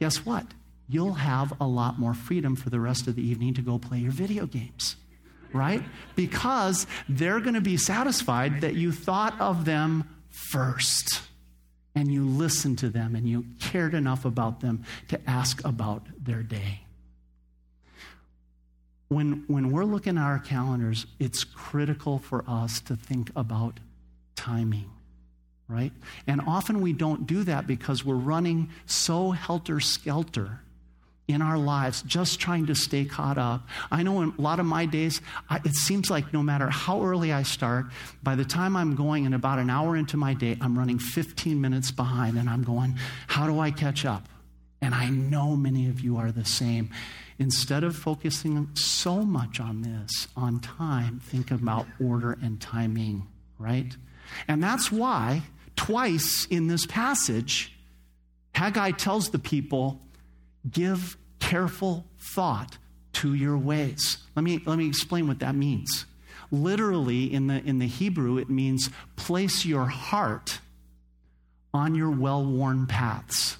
guess 0.00 0.26
what? 0.26 0.46
You'll 0.88 1.14
have 1.14 1.52
a 1.60 1.66
lot 1.66 2.00
more 2.00 2.14
freedom 2.14 2.56
for 2.56 2.70
the 2.70 2.80
rest 2.80 3.06
of 3.06 3.14
the 3.14 3.22
evening 3.22 3.54
to 3.54 3.62
go 3.62 3.78
play 3.78 3.98
your 3.98 4.10
video 4.10 4.46
games 4.46 4.96
right? 5.54 5.82
Because 6.16 6.86
they're 7.08 7.40
going 7.40 7.54
to 7.54 7.62
be 7.62 7.78
satisfied 7.78 8.60
that 8.60 8.74
you 8.74 8.92
thought 8.92 9.40
of 9.40 9.64
them 9.64 10.04
first. 10.28 11.22
and 11.94 12.10
you 12.12 12.24
listened 12.26 12.78
to 12.78 12.90
them 12.90 13.14
and 13.14 13.28
you 13.28 13.44
cared 13.60 13.94
enough 13.94 14.24
about 14.24 14.60
them 14.60 14.84
to 15.06 15.30
ask 15.30 15.64
about 15.64 16.02
their 16.18 16.42
day. 16.42 16.80
When, 19.08 19.44
when 19.46 19.70
we're 19.70 19.84
looking 19.84 20.18
at 20.18 20.24
our 20.24 20.40
calendars, 20.40 21.06
it's 21.20 21.44
critical 21.44 22.18
for 22.18 22.44
us 22.48 22.80
to 22.80 22.96
think 22.96 23.30
about 23.36 23.78
timing, 24.34 24.90
right? 25.68 25.92
And 26.26 26.40
often 26.48 26.80
we 26.80 26.92
don't 26.92 27.28
do 27.28 27.44
that 27.44 27.68
because 27.68 28.04
we're 28.04 28.16
running 28.16 28.70
so 28.86 29.30
helter 29.30 29.78
skelter 29.78 30.63
in 31.26 31.40
our 31.40 31.56
lives 31.56 32.02
just 32.02 32.38
trying 32.38 32.66
to 32.66 32.74
stay 32.74 33.04
caught 33.04 33.38
up. 33.38 33.66
I 33.90 34.02
know 34.02 34.20
in 34.20 34.34
a 34.36 34.40
lot 34.40 34.60
of 34.60 34.66
my 34.66 34.84
days, 34.86 35.20
I, 35.48 35.60
it 35.64 35.74
seems 35.74 36.10
like 36.10 36.32
no 36.32 36.42
matter 36.42 36.68
how 36.68 37.02
early 37.02 37.32
I 37.32 37.42
start, 37.44 37.86
by 38.22 38.34
the 38.34 38.44
time 38.44 38.76
I'm 38.76 38.94
going 38.94 39.24
and 39.24 39.34
about 39.34 39.58
an 39.58 39.70
hour 39.70 39.96
into 39.96 40.16
my 40.16 40.34
day, 40.34 40.58
I'm 40.60 40.78
running 40.78 40.98
15 40.98 41.60
minutes 41.60 41.90
behind 41.90 42.36
and 42.36 42.48
I'm 42.48 42.62
going, 42.62 42.98
how 43.26 43.46
do 43.46 43.58
I 43.58 43.70
catch 43.70 44.04
up? 44.04 44.28
And 44.82 44.94
I 44.94 45.08
know 45.08 45.56
many 45.56 45.88
of 45.88 46.00
you 46.00 46.18
are 46.18 46.30
the 46.30 46.44
same. 46.44 46.90
Instead 47.38 47.84
of 47.84 47.96
focusing 47.96 48.68
so 48.74 49.22
much 49.22 49.60
on 49.60 49.80
this, 49.80 50.28
on 50.36 50.60
time, 50.60 51.20
think 51.20 51.50
about 51.50 51.86
order 51.98 52.38
and 52.42 52.60
timing, 52.60 53.26
right? 53.58 53.96
And 54.46 54.62
that's 54.62 54.92
why 54.92 55.42
twice 55.74 56.46
in 56.50 56.68
this 56.68 56.86
passage, 56.86 57.72
Haggai 58.54 58.92
tells 58.92 59.30
the 59.30 59.38
people, 59.38 60.00
give 60.70 61.16
careful 61.38 62.06
thought 62.18 62.78
to 63.14 63.34
your 63.34 63.56
ways. 63.56 64.18
Let 64.34 64.42
me, 64.42 64.60
let 64.66 64.78
me 64.78 64.86
explain 64.86 65.28
what 65.28 65.38
that 65.40 65.54
means. 65.54 66.06
Literally, 66.50 67.32
in 67.32 67.46
the, 67.46 67.62
in 67.64 67.78
the 67.78 67.86
Hebrew, 67.86 68.38
it 68.38 68.50
means 68.50 68.90
place 69.16 69.64
your 69.64 69.86
heart 69.86 70.60
on 71.72 71.94
your 71.94 72.10
well 72.10 72.44
worn 72.44 72.86
paths. 72.86 73.56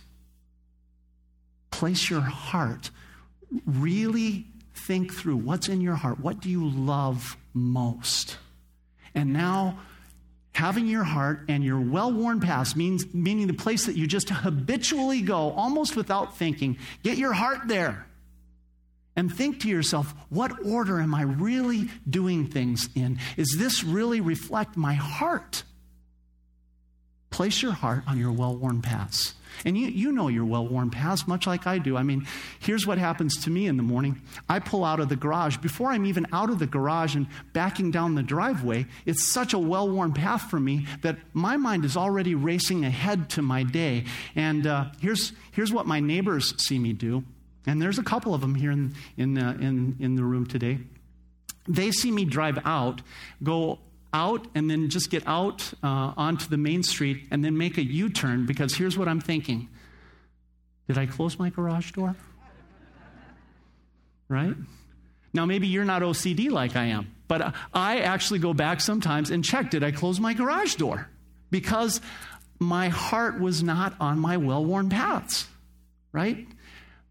Place 1.70 2.08
your 2.08 2.20
heart. 2.20 2.90
Really 3.66 4.46
think 4.74 5.12
through 5.12 5.36
what's 5.36 5.68
in 5.68 5.80
your 5.80 5.94
heart. 5.94 6.20
What 6.20 6.40
do 6.40 6.48
you 6.48 6.68
love 6.68 7.36
most? 7.52 8.38
And 9.14 9.32
now 9.32 9.78
having 10.54 10.86
your 10.86 11.04
heart 11.04 11.44
and 11.48 11.64
your 11.64 11.80
well 11.80 12.12
worn 12.12 12.40
paths, 12.40 12.76
means, 12.76 13.12
meaning 13.12 13.46
the 13.46 13.54
place 13.54 13.86
that 13.86 13.96
you 13.96 14.06
just 14.06 14.30
habitually 14.30 15.20
go, 15.20 15.50
almost 15.52 15.96
without 15.96 16.36
thinking, 16.36 16.78
get 17.02 17.18
your 17.18 17.32
heart 17.32 17.66
there. 17.66 18.06
And 19.16 19.32
think 19.32 19.60
to 19.60 19.68
yourself, 19.68 20.12
what 20.28 20.64
order 20.66 21.00
am 21.00 21.14
I 21.14 21.22
really 21.22 21.88
doing 22.08 22.48
things 22.48 22.88
in? 22.96 23.18
Is 23.36 23.54
this 23.58 23.84
really 23.84 24.20
reflect 24.20 24.76
my 24.76 24.94
heart? 24.94 25.62
Place 27.34 27.62
your 27.62 27.72
heart 27.72 28.04
on 28.06 28.16
your 28.16 28.30
well 28.30 28.54
worn 28.54 28.80
paths. 28.80 29.34
And 29.64 29.76
you, 29.76 29.88
you 29.88 30.12
know 30.12 30.28
your 30.28 30.44
well 30.44 30.68
worn 30.68 30.88
paths, 30.92 31.26
much 31.26 31.48
like 31.48 31.66
I 31.66 31.78
do. 31.78 31.96
I 31.96 32.04
mean, 32.04 32.28
here's 32.60 32.86
what 32.86 32.96
happens 32.96 33.42
to 33.42 33.50
me 33.50 33.66
in 33.66 33.76
the 33.76 33.82
morning 33.82 34.22
I 34.48 34.60
pull 34.60 34.84
out 34.84 35.00
of 35.00 35.08
the 35.08 35.16
garage. 35.16 35.56
Before 35.56 35.90
I'm 35.90 36.06
even 36.06 36.28
out 36.32 36.48
of 36.48 36.60
the 36.60 36.68
garage 36.68 37.16
and 37.16 37.26
backing 37.52 37.90
down 37.90 38.14
the 38.14 38.22
driveway, 38.22 38.86
it's 39.04 39.26
such 39.26 39.52
a 39.52 39.58
well 39.58 39.90
worn 39.90 40.12
path 40.12 40.48
for 40.48 40.60
me 40.60 40.86
that 41.02 41.18
my 41.32 41.56
mind 41.56 41.84
is 41.84 41.96
already 41.96 42.36
racing 42.36 42.84
ahead 42.84 43.28
to 43.30 43.42
my 43.42 43.64
day. 43.64 44.04
And 44.36 44.64
uh, 44.68 44.84
here's, 45.00 45.32
here's 45.50 45.72
what 45.72 45.86
my 45.88 45.98
neighbors 45.98 46.54
see 46.64 46.78
me 46.78 46.92
do. 46.92 47.24
And 47.66 47.82
there's 47.82 47.98
a 47.98 48.04
couple 48.04 48.32
of 48.32 48.42
them 48.42 48.54
here 48.54 48.70
in, 48.70 48.94
in, 49.16 49.36
uh, 49.36 49.58
in, 49.60 49.96
in 49.98 50.14
the 50.14 50.22
room 50.22 50.46
today. 50.46 50.78
They 51.66 51.90
see 51.90 52.12
me 52.12 52.26
drive 52.26 52.60
out, 52.64 53.02
go 53.42 53.80
out 54.14 54.46
and 54.54 54.70
then 54.70 54.88
just 54.88 55.10
get 55.10 55.24
out 55.26 55.74
uh, 55.82 56.14
onto 56.16 56.48
the 56.48 56.56
main 56.56 56.82
street 56.82 57.26
and 57.30 57.44
then 57.44 57.58
make 57.58 57.76
a 57.76 57.84
U 57.84 58.08
turn 58.08 58.46
because 58.46 58.74
here's 58.74 58.96
what 58.96 59.08
I'm 59.08 59.20
thinking 59.20 59.68
Did 60.86 60.96
I 60.96 61.06
close 61.06 61.38
my 61.38 61.50
garage 61.50 61.92
door? 61.92 62.16
Right? 64.28 64.54
Now, 65.34 65.44
maybe 65.44 65.66
you're 65.66 65.84
not 65.84 66.02
OCD 66.02 66.50
like 66.50 66.76
I 66.76 66.84
am, 66.86 67.14
but 67.28 67.54
I 67.74 67.98
actually 67.98 68.38
go 68.38 68.54
back 68.54 68.80
sometimes 68.80 69.30
and 69.30 69.44
check 69.44 69.70
did 69.70 69.82
I 69.82 69.90
close 69.90 70.20
my 70.20 70.32
garage 70.32 70.76
door? 70.76 71.08
Because 71.50 72.00
my 72.58 72.88
heart 72.88 73.40
was 73.40 73.62
not 73.62 73.94
on 74.00 74.18
my 74.18 74.36
well 74.36 74.64
worn 74.64 74.88
paths, 74.88 75.48
right? 76.12 76.46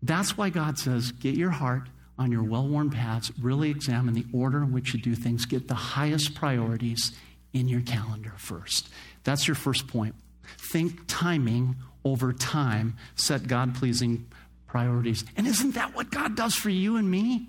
That's 0.02 0.38
why 0.38 0.50
God 0.50 0.78
says, 0.78 1.12
get 1.12 1.36
your 1.36 1.52
heart 1.52 1.88
on 2.18 2.32
your 2.32 2.44
well 2.44 2.68
worn 2.68 2.90
paths, 2.90 3.32
really 3.42 3.70
examine 3.70 4.14
the 4.14 4.26
order 4.34 4.60
in 4.60 4.72
which 4.72 4.94
you 4.94 5.00
do 5.00 5.16
things. 5.16 5.46
Get 5.46 5.68
the 5.68 5.74
highest 5.74 6.36
priorities 6.36 7.12
in 7.54 7.68
your 7.68 7.82
calendar 7.82 8.34
first. 8.38 8.90
That's 9.24 9.48
your 9.48 9.56
first 9.56 9.88
point. 9.88 10.16
Think 10.58 11.02
timing 11.08 11.76
over 12.06 12.34
time, 12.34 12.98
set 13.16 13.48
God 13.48 13.76
pleasing 13.76 14.28
priorities. 14.68 15.24
And 15.38 15.48
isn't 15.48 15.76
that 15.76 15.96
what 15.96 16.12
God 16.12 16.36
does 16.36 16.56
for 16.56 16.70
you 16.70 16.98
and 16.98 17.10
me? 17.10 17.48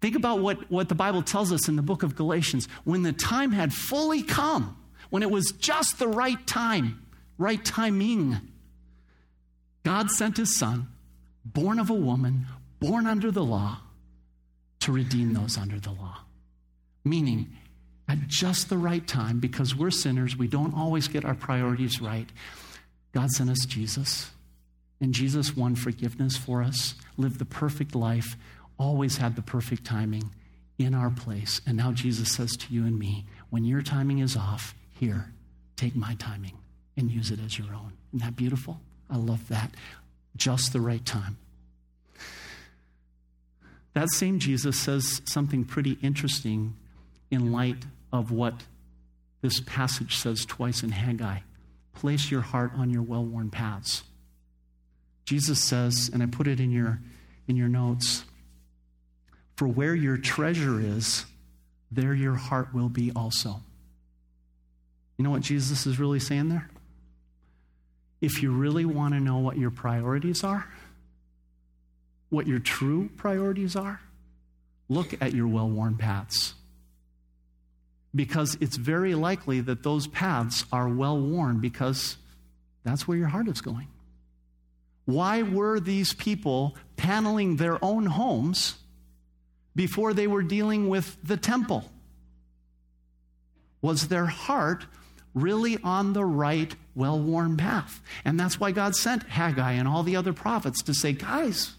Think 0.00 0.16
about 0.16 0.40
what, 0.40 0.70
what 0.70 0.88
the 0.88 0.94
Bible 0.94 1.22
tells 1.22 1.52
us 1.52 1.68
in 1.68 1.76
the 1.76 1.82
book 1.82 2.02
of 2.02 2.14
Galatians. 2.16 2.68
When 2.84 3.02
the 3.02 3.12
time 3.12 3.52
had 3.52 3.72
fully 3.72 4.22
come, 4.22 4.76
when 5.10 5.22
it 5.22 5.30
was 5.30 5.52
just 5.52 5.98
the 5.98 6.08
right 6.08 6.44
time, 6.46 7.06
right 7.38 7.64
timing, 7.64 8.36
God 9.84 10.10
sent 10.10 10.36
his 10.36 10.56
son, 10.56 10.88
born 11.44 11.78
of 11.78 11.90
a 11.90 11.94
woman, 11.94 12.46
born 12.80 13.06
under 13.06 13.30
the 13.30 13.44
law 13.44 13.78
to 14.80 14.92
redeem 14.92 15.32
those 15.32 15.58
under 15.58 15.80
the 15.80 15.90
law. 15.90 16.18
Meaning, 17.04 17.48
at 18.08 18.28
just 18.28 18.68
the 18.68 18.78
right 18.78 19.06
time, 19.06 19.40
because 19.40 19.74
we're 19.74 19.90
sinners, 19.90 20.36
we 20.36 20.46
don't 20.46 20.74
always 20.74 21.08
get 21.08 21.24
our 21.24 21.34
priorities 21.34 22.00
right. 22.00 22.28
God 23.12 23.30
sent 23.30 23.50
us 23.50 23.64
Jesus, 23.66 24.30
and 25.00 25.12
Jesus 25.12 25.56
won 25.56 25.74
forgiveness 25.74 26.36
for 26.36 26.62
us, 26.62 26.94
lived 27.16 27.38
the 27.38 27.44
perfect 27.44 27.94
life, 27.94 28.36
always 28.78 29.16
had 29.16 29.36
the 29.36 29.42
perfect 29.42 29.84
timing 29.84 30.30
in 30.78 30.94
our 30.94 31.10
place. 31.10 31.60
And 31.66 31.76
now 31.76 31.92
Jesus 31.92 32.32
says 32.32 32.56
to 32.56 32.72
you 32.72 32.84
and 32.84 32.98
me, 32.98 33.26
when 33.50 33.64
your 33.64 33.82
timing 33.82 34.18
is 34.18 34.36
off, 34.36 34.74
here, 34.92 35.32
take 35.76 35.96
my 35.96 36.14
timing 36.14 36.58
and 36.96 37.10
use 37.10 37.30
it 37.30 37.40
as 37.44 37.58
your 37.58 37.74
own. 37.74 37.92
Isn't 38.12 38.24
that 38.24 38.36
beautiful? 38.36 38.80
I 39.10 39.16
love 39.16 39.48
that. 39.48 39.72
Just 40.36 40.72
the 40.72 40.80
right 40.80 41.04
time. 41.04 41.38
That 43.96 44.10
same 44.10 44.38
Jesus 44.40 44.78
says 44.78 45.22
something 45.24 45.64
pretty 45.64 45.96
interesting 46.02 46.76
in 47.30 47.50
light 47.50 47.86
of 48.12 48.30
what 48.30 48.64
this 49.40 49.60
passage 49.60 50.16
says 50.16 50.44
twice 50.44 50.82
in 50.82 50.90
Haggai. 50.90 51.38
Place 51.94 52.30
your 52.30 52.42
heart 52.42 52.72
on 52.76 52.90
your 52.90 53.00
well 53.00 53.24
worn 53.24 53.48
paths. 53.48 54.02
Jesus 55.24 55.60
says, 55.60 56.10
and 56.12 56.22
I 56.22 56.26
put 56.26 56.46
it 56.46 56.60
in 56.60 56.70
your, 56.70 57.00
in 57.48 57.56
your 57.56 57.70
notes 57.70 58.24
for 59.56 59.66
where 59.66 59.94
your 59.94 60.18
treasure 60.18 60.78
is, 60.78 61.24
there 61.90 62.12
your 62.12 62.34
heart 62.34 62.74
will 62.74 62.90
be 62.90 63.12
also. 63.16 63.62
You 65.16 65.24
know 65.24 65.30
what 65.30 65.40
Jesus 65.40 65.86
is 65.86 65.98
really 65.98 66.20
saying 66.20 66.50
there? 66.50 66.68
If 68.20 68.42
you 68.42 68.52
really 68.52 68.84
want 68.84 69.14
to 69.14 69.20
know 69.20 69.38
what 69.38 69.56
your 69.56 69.70
priorities 69.70 70.44
are, 70.44 70.66
what 72.30 72.46
your 72.46 72.58
true 72.58 73.10
priorities 73.16 73.76
are, 73.76 74.00
look 74.88 75.20
at 75.20 75.34
your 75.34 75.48
well 75.48 75.68
worn 75.68 75.96
paths. 75.96 76.54
Because 78.14 78.56
it's 78.60 78.76
very 78.76 79.14
likely 79.14 79.60
that 79.60 79.82
those 79.82 80.06
paths 80.06 80.64
are 80.72 80.88
well 80.88 81.18
worn 81.18 81.60
because 81.60 82.16
that's 82.82 83.06
where 83.06 83.18
your 83.18 83.28
heart 83.28 83.48
is 83.48 83.60
going. 83.60 83.88
Why 85.04 85.42
were 85.42 85.78
these 85.80 86.14
people 86.14 86.76
paneling 86.96 87.56
their 87.56 87.82
own 87.84 88.06
homes 88.06 88.76
before 89.74 90.14
they 90.14 90.26
were 90.26 90.42
dealing 90.42 90.88
with 90.88 91.16
the 91.22 91.36
temple? 91.36 91.84
Was 93.82 94.08
their 94.08 94.26
heart 94.26 94.86
really 95.32 95.78
on 95.84 96.12
the 96.12 96.24
right, 96.24 96.74
well 96.94 97.20
worn 97.20 97.56
path? 97.56 98.02
And 98.24 98.40
that's 98.40 98.58
why 98.58 98.72
God 98.72 98.96
sent 98.96 99.24
Haggai 99.24 99.72
and 99.72 99.86
all 99.86 100.02
the 100.02 100.16
other 100.16 100.32
prophets 100.32 100.82
to 100.82 100.94
say, 100.94 101.12
guys, 101.12 101.74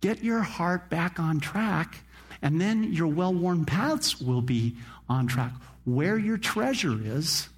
Get 0.00 0.24
your 0.24 0.40
heart 0.40 0.88
back 0.88 1.20
on 1.20 1.40
track, 1.40 2.00
and 2.42 2.60
then 2.60 2.92
your 2.92 3.08
well 3.08 3.34
worn 3.34 3.64
paths 3.64 4.20
will 4.20 4.42
be 4.42 4.76
on 5.08 5.26
track. 5.26 5.52
Where 5.84 6.18
your 6.18 6.38
treasure 6.38 6.98
is, 7.02 7.48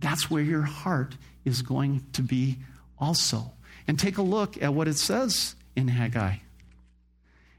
that's 0.00 0.30
where 0.30 0.42
your 0.42 0.62
heart 0.62 1.16
is 1.44 1.62
going 1.62 2.04
to 2.12 2.22
be 2.22 2.58
also. 2.98 3.52
And 3.86 3.98
take 3.98 4.18
a 4.18 4.22
look 4.22 4.62
at 4.62 4.74
what 4.74 4.88
it 4.88 4.96
says 4.96 5.54
in 5.76 5.88
Haggai. 5.88 6.36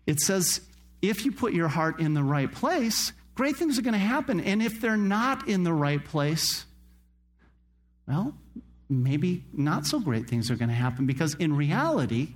It 0.06 0.20
says, 0.20 0.62
if 1.02 1.26
you 1.26 1.32
put 1.32 1.54
your 1.54 1.68
heart 1.68 2.00
in 2.00 2.14
the 2.14 2.24
right 2.24 2.52
place, 2.52 3.12
great 3.36 3.56
things 3.56 3.78
are 3.78 3.82
going 3.82 3.94
to 3.94 4.00
happen. 4.00 4.40
And 4.40 4.62
if 4.62 4.82
they're 4.82 4.98
not 4.98 5.48
in 5.48 5.64
the 5.64 5.74
right 5.74 6.04
place, 6.04 6.66
well, 8.08 8.36
maybe 8.90 9.44
not 9.54 9.86
so 9.86 10.00
great 10.00 10.28
things 10.28 10.52
are 10.52 10.56
going 10.56 10.70
to 10.70 10.76
happen 10.76 11.06
because 11.06 11.34
in 11.36 11.56
reality, 11.56 12.30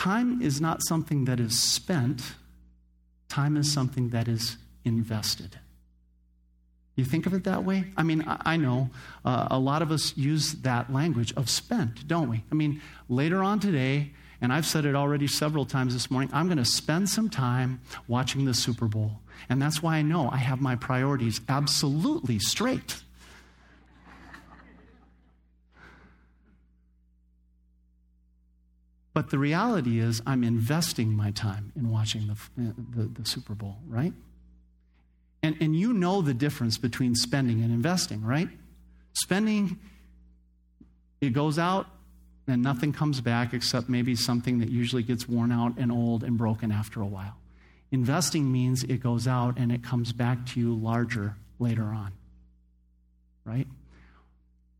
Time 0.00 0.40
is 0.40 0.62
not 0.62 0.82
something 0.82 1.26
that 1.26 1.38
is 1.38 1.60
spent, 1.60 2.22
time 3.28 3.58
is 3.58 3.70
something 3.70 4.08
that 4.08 4.28
is 4.28 4.56
invested. 4.82 5.58
You 6.96 7.04
think 7.04 7.26
of 7.26 7.34
it 7.34 7.44
that 7.44 7.64
way? 7.64 7.84
I 7.98 8.02
mean, 8.02 8.24
I, 8.26 8.40
I 8.46 8.56
know 8.56 8.88
uh, 9.26 9.48
a 9.50 9.58
lot 9.58 9.82
of 9.82 9.92
us 9.92 10.16
use 10.16 10.54
that 10.62 10.90
language 10.90 11.34
of 11.36 11.50
spent, 11.50 12.08
don't 12.08 12.30
we? 12.30 12.42
I 12.50 12.54
mean, 12.54 12.80
later 13.10 13.42
on 13.42 13.60
today, 13.60 14.12
and 14.40 14.54
I've 14.54 14.64
said 14.64 14.86
it 14.86 14.94
already 14.94 15.26
several 15.26 15.66
times 15.66 15.92
this 15.92 16.10
morning, 16.10 16.30
I'm 16.32 16.46
going 16.46 16.56
to 16.56 16.64
spend 16.64 17.10
some 17.10 17.28
time 17.28 17.82
watching 18.08 18.46
the 18.46 18.54
Super 18.54 18.86
Bowl. 18.86 19.20
And 19.50 19.60
that's 19.60 19.82
why 19.82 19.96
I 19.96 20.02
know 20.02 20.30
I 20.30 20.38
have 20.38 20.62
my 20.62 20.76
priorities 20.76 21.42
absolutely 21.46 22.38
straight. 22.38 23.02
But 29.12 29.30
the 29.30 29.38
reality 29.38 29.98
is, 29.98 30.22
I'm 30.26 30.44
investing 30.44 31.14
my 31.14 31.32
time 31.32 31.72
in 31.74 31.90
watching 31.90 32.28
the, 32.28 32.32
uh, 32.62 32.72
the, 32.94 33.02
the, 33.20 33.28
Super 33.28 33.54
Bowl, 33.54 33.76
right? 33.88 34.12
And, 35.42 35.56
and 35.60 35.74
you 35.74 35.92
know 35.92 36.22
the 36.22 36.34
difference 36.34 36.78
between 36.78 37.16
spending 37.16 37.60
and 37.62 37.72
investing, 37.72 38.24
right? 38.24 38.48
Spending, 39.12 39.78
it 41.20 41.30
goes 41.30 41.58
out 41.58 41.88
and 42.46 42.62
nothing 42.62 42.92
comes 42.92 43.20
back 43.20 43.52
except 43.52 43.88
maybe 43.88 44.14
something 44.14 44.58
that 44.58 44.68
usually 44.68 45.02
gets 45.02 45.28
worn 45.28 45.50
out 45.50 45.76
and 45.76 45.90
old 45.90 46.22
and 46.22 46.38
broken 46.38 46.70
after 46.70 47.00
a 47.00 47.06
while. 47.06 47.36
Investing 47.90 48.52
means 48.52 48.84
it 48.84 49.02
goes 49.02 49.26
out 49.26 49.58
and 49.58 49.72
it 49.72 49.82
comes 49.82 50.12
back 50.12 50.46
to 50.46 50.60
you 50.60 50.74
larger 50.74 51.34
later 51.58 51.84
on, 51.84 52.12
right? 53.44 53.66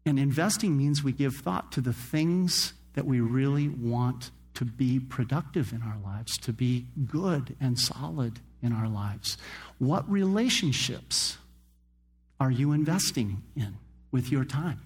And 0.06 0.18
investing 0.18 0.76
means 0.76 1.02
we 1.02 1.12
give 1.12 1.36
thought 1.36 1.72
to 1.72 1.80
the 1.80 1.92
things 1.92 2.74
that 2.94 3.06
we 3.06 3.20
really 3.20 3.68
want 3.68 4.30
to 4.54 4.64
be 4.64 5.00
productive 5.00 5.72
in 5.72 5.82
our 5.82 5.98
lives, 6.04 6.36
to 6.38 6.52
be 6.52 6.86
good 7.06 7.56
and 7.60 7.78
solid 7.78 8.40
in 8.62 8.72
our 8.72 8.88
lives. 8.88 9.38
What 9.78 10.10
relationships 10.10 11.38
are 12.38 12.50
you 12.50 12.72
investing 12.72 13.42
in 13.56 13.76
with 14.10 14.30
your 14.30 14.44
time? 14.44 14.80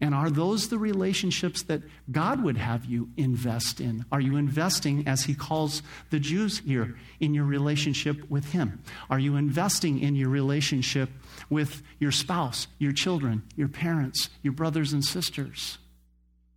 And 0.00 0.16
are 0.16 0.30
those 0.30 0.68
the 0.68 0.78
relationships 0.78 1.62
that 1.64 1.80
God 2.10 2.42
would 2.42 2.56
have 2.56 2.84
you 2.84 3.10
invest 3.16 3.80
in? 3.80 4.04
Are 4.10 4.20
you 4.20 4.36
investing, 4.36 5.06
as 5.06 5.22
he 5.22 5.34
calls 5.34 5.80
the 6.10 6.18
Jews 6.18 6.58
here, 6.58 6.96
in 7.20 7.34
your 7.34 7.44
relationship 7.44 8.28
with 8.28 8.50
him? 8.50 8.82
Are 9.08 9.20
you 9.20 9.36
investing 9.36 10.00
in 10.00 10.16
your 10.16 10.28
relationship 10.28 11.08
with 11.48 11.82
your 12.00 12.10
spouse, 12.10 12.66
your 12.78 12.92
children, 12.92 13.44
your 13.54 13.68
parents, 13.68 14.28
your 14.42 14.54
brothers 14.54 14.92
and 14.92 15.04
sisters? 15.04 15.78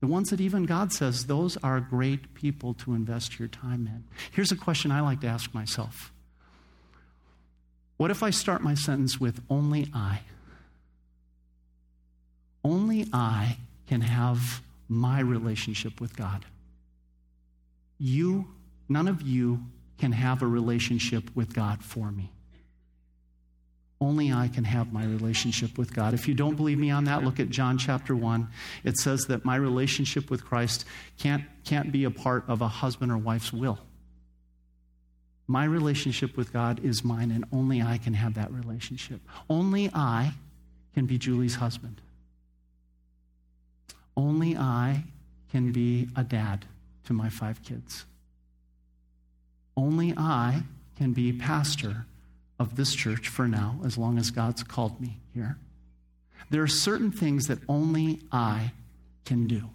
The 0.05 0.11
ones 0.11 0.29
that 0.29 0.39
even 0.39 0.65
God 0.65 0.93
says, 0.93 1.25
those 1.25 1.57
are 1.63 1.79
great 1.79 2.35
people 2.35 2.75
to 2.75 2.93
invest 2.93 3.39
your 3.39 3.47
time 3.47 3.87
in. 3.87 4.03
Here's 4.29 4.51
a 4.51 4.55
question 4.55 4.91
I 4.91 5.01
like 5.01 5.21
to 5.21 5.27
ask 5.27 5.51
myself 5.51 6.13
What 7.97 8.11
if 8.11 8.21
I 8.21 8.29
start 8.29 8.61
my 8.61 8.75
sentence 8.75 9.19
with 9.19 9.41
only 9.49 9.89
I? 9.95 10.19
Only 12.63 13.07
I 13.11 13.57
can 13.87 14.01
have 14.01 14.61
my 14.87 15.21
relationship 15.21 15.99
with 15.99 16.15
God. 16.15 16.45
You, 17.97 18.49
none 18.87 19.07
of 19.07 19.23
you 19.23 19.63
can 19.97 20.11
have 20.11 20.43
a 20.43 20.47
relationship 20.47 21.35
with 21.35 21.51
God 21.55 21.83
for 21.83 22.11
me. 22.11 22.31
Only 24.01 24.31
I 24.31 24.49
can 24.49 24.65
have 24.65 24.91
my 24.91 25.05
relationship 25.05 25.77
with 25.77 25.93
God. 25.93 26.13
If 26.13 26.27
you 26.27 26.33
don't 26.33 26.55
believe 26.55 26.77
me 26.77 26.91
on 26.91 27.05
that, 27.05 27.23
look 27.23 27.39
at 27.39 27.49
John 27.49 27.77
chapter 27.77 28.15
1. 28.15 28.47
It 28.83 28.97
says 28.97 29.25
that 29.27 29.45
my 29.45 29.55
relationship 29.55 30.29
with 30.29 30.43
Christ 30.43 30.85
can't, 31.17 31.43
can't 31.63 31.91
be 31.91 32.03
a 32.03 32.11
part 32.11 32.43
of 32.47 32.61
a 32.61 32.67
husband 32.67 33.11
or 33.11 33.17
wife's 33.17 33.53
will. 33.53 33.79
My 35.47 35.63
relationship 35.63 36.35
with 36.35 36.51
God 36.51 36.83
is 36.83 37.03
mine, 37.03 37.31
and 37.31 37.45
only 37.53 37.81
I 37.81 37.97
can 37.97 38.15
have 38.15 38.33
that 38.33 38.51
relationship. 38.51 39.21
Only 39.49 39.89
I 39.93 40.33
can 40.93 41.05
be 41.05 41.17
Julie's 41.17 41.55
husband. 41.55 42.01
Only 44.17 44.57
I 44.57 45.03
can 45.51 45.71
be 45.71 46.09
a 46.15 46.23
dad 46.23 46.65
to 47.05 47.13
my 47.13 47.29
five 47.29 47.63
kids. 47.63 48.05
Only 49.77 50.13
I 50.17 50.63
can 50.97 51.13
be 51.13 51.31
pastor 51.31 52.05
of 52.59 52.75
this 52.75 52.93
church 52.95 53.27
for 53.27 53.47
now, 53.47 53.79
as 53.85 53.97
long 53.97 54.17
as 54.17 54.31
God's 54.31 54.63
called 54.63 54.99
me 55.01 55.17
here. 55.33 55.57
There 56.49 56.61
are 56.63 56.67
certain 56.67 57.11
things 57.11 57.47
that 57.47 57.59
only 57.67 58.19
I 58.31 58.71
can 59.25 59.47
do. 59.47 59.69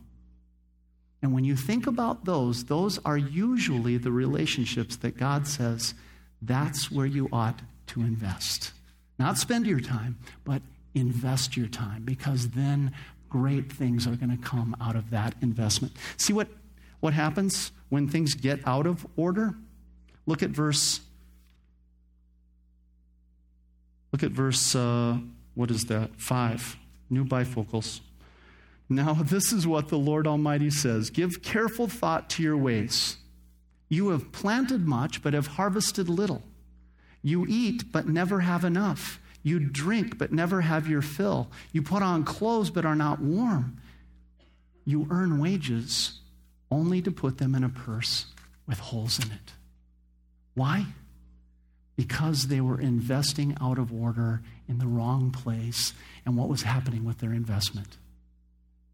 And 1.22 1.34
when 1.34 1.44
you 1.44 1.56
think 1.56 1.86
about 1.86 2.24
those, 2.24 2.64
those 2.64 2.98
are 3.04 3.18
usually 3.18 3.98
the 3.98 4.12
relationships 4.12 4.96
that 4.96 5.18
God 5.18 5.46
says 5.46 5.94
that's 6.42 6.90
where 6.90 7.06
you 7.06 7.28
ought 7.32 7.60
to 7.88 8.00
invest. 8.00 8.72
Not 9.18 9.36
spend 9.36 9.66
your 9.66 9.80
time, 9.80 10.18
but 10.44 10.62
invest 10.94 11.56
your 11.56 11.66
time 11.66 12.04
because 12.04 12.48
then 12.50 12.92
great 13.28 13.70
things 13.70 14.06
are 14.06 14.16
going 14.16 14.36
to 14.36 14.42
come 14.42 14.74
out 14.80 14.96
of 14.96 15.10
that 15.10 15.34
investment. 15.42 15.94
See 16.16 16.32
what, 16.32 16.48
what 17.00 17.12
happens 17.12 17.72
when 17.90 18.08
things 18.08 18.34
get 18.34 18.60
out 18.66 18.86
of 18.86 19.06
order? 19.16 19.54
Look 20.26 20.42
at 20.42 20.50
verse. 20.50 21.00
Look 24.12 24.22
at 24.22 24.32
verse, 24.32 24.74
uh, 24.74 25.18
what 25.54 25.70
is 25.70 25.84
that? 25.84 26.10
Five. 26.16 26.76
New 27.08 27.24
bifocals. 27.24 28.00
Now, 28.88 29.14
this 29.22 29.52
is 29.52 29.66
what 29.66 29.88
the 29.88 29.98
Lord 29.98 30.26
Almighty 30.26 30.70
says 30.70 31.10
Give 31.10 31.42
careful 31.42 31.88
thought 31.88 32.30
to 32.30 32.42
your 32.42 32.56
ways. 32.56 33.16
You 33.88 34.10
have 34.10 34.30
planted 34.30 34.86
much, 34.86 35.22
but 35.22 35.34
have 35.34 35.48
harvested 35.48 36.08
little. 36.08 36.42
You 37.22 37.44
eat, 37.48 37.92
but 37.92 38.06
never 38.08 38.40
have 38.40 38.64
enough. 38.64 39.20
You 39.42 39.58
drink, 39.58 40.16
but 40.16 40.32
never 40.32 40.60
have 40.60 40.88
your 40.88 41.02
fill. 41.02 41.50
You 41.72 41.82
put 41.82 42.02
on 42.02 42.24
clothes, 42.24 42.70
but 42.70 42.84
are 42.84 42.94
not 42.94 43.20
warm. 43.20 43.80
You 44.84 45.06
earn 45.10 45.40
wages 45.40 46.20
only 46.70 47.02
to 47.02 47.10
put 47.10 47.38
them 47.38 47.54
in 47.54 47.64
a 47.64 47.68
purse 47.68 48.26
with 48.66 48.78
holes 48.78 49.18
in 49.18 49.32
it. 49.32 49.52
Why? 50.54 50.86
Because 52.00 52.46
they 52.46 52.62
were 52.62 52.80
investing 52.80 53.54
out 53.60 53.76
of 53.76 53.92
order 53.92 54.40
in 54.66 54.78
the 54.78 54.86
wrong 54.86 55.30
place. 55.30 55.92
And 56.24 56.34
what 56.34 56.48
was 56.48 56.62
happening 56.62 57.04
with 57.04 57.18
their 57.18 57.34
investment? 57.34 57.98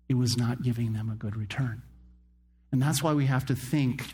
It 0.08 0.14
was 0.14 0.36
not 0.36 0.64
giving 0.64 0.92
them 0.92 1.08
a 1.08 1.14
good 1.14 1.36
return. 1.36 1.82
And 2.72 2.82
that's 2.82 3.04
why 3.04 3.12
we 3.12 3.26
have 3.26 3.46
to 3.46 3.54
think 3.54 4.06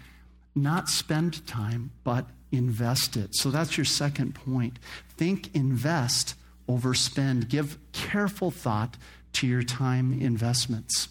not 0.54 0.90
spend 0.90 1.46
time, 1.46 1.90
but 2.04 2.26
invest 2.50 3.16
it. 3.16 3.34
So 3.34 3.50
that's 3.50 3.78
your 3.78 3.86
second 3.86 4.34
point. 4.34 4.78
Think 5.16 5.54
invest 5.54 6.34
over 6.68 6.92
spend. 6.92 7.48
Give 7.48 7.78
careful 7.92 8.50
thought 8.50 8.98
to 9.32 9.46
your 9.46 9.62
time 9.62 10.12
investments. 10.20 11.08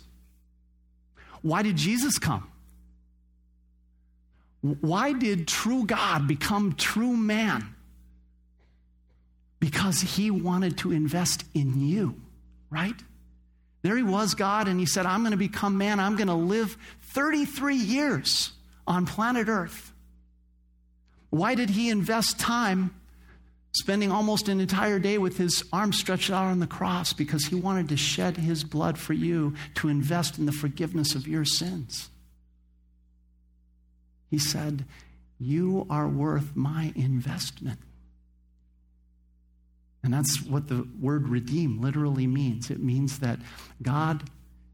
Why 1.41 1.63
did 1.63 1.78
Jesus 1.78 2.20
come? 2.20 2.51
Why 4.62 5.13
did 5.13 5.47
true 5.47 5.86
God 5.86 6.28
become 6.28 6.76
true 6.76 7.17
man? 7.17 7.76
Because 9.60 10.02
he 10.02 10.30
wanted 10.32 10.78
to 10.80 10.91
invest 10.91 11.43
in 11.54 11.88
you, 11.88 12.15
right? 12.69 12.95
There 13.82 13.97
he 13.97 14.04
was, 14.04 14.36
God, 14.36 14.67
and 14.67 14.80
he 14.80 14.86
said, 14.86 15.06
I'm 15.06 15.21
going 15.21 15.32
to 15.32 15.38
become 15.38 15.78
man. 15.78 16.00
I'm 16.00 16.15
going 16.15 16.28
to 16.28 16.36
live 16.36 16.78
33 17.13 17.76
years 17.76 18.52
on 18.86 19.08
planet 19.08 19.47
Earth. 19.47 19.91
Why 21.32 21.56
did 21.56 21.71
he 21.71 21.89
invest 21.89 22.39
time 22.39 22.93
spending 23.74 24.12
almost 24.12 24.50
an 24.50 24.60
entire 24.60 25.00
day 25.00 25.17
with 25.17 25.38
his 25.38 25.63
arms 25.74 25.97
stretched 25.97 26.30
out 26.30 26.45
on 26.45 26.60
the 26.60 26.67
cross? 26.67 27.13
Because 27.13 27.45
he 27.45 27.56
wanted 27.56 27.89
to 27.89 27.97
shed 27.97 28.38
his 28.38 28.63
blood 28.63 29.00
for 29.00 29.13
you 29.13 29.56
to 29.76 29.88
invest 29.88 30.38
in 30.38 30.45
the 30.45 30.52
forgiveness 30.52 31.15
of 31.15 31.28
your 31.28 31.45
sins. 31.45 32.11
He 34.32 34.39
said, 34.39 34.86
You 35.38 35.86
are 35.89 36.08
worth 36.08 36.56
my 36.56 36.94
investment. 36.96 37.80
And 40.04 40.13
that's 40.13 40.41
what 40.41 40.67
the 40.67 40.88
word 41.00 41.28
redeem 41.28 41.80
literally 41.80 42.26
means. 42.26 42.72
It 42.72 42.82
means 42.82 43.20
that 43.20 43.38
God 43.84 44.24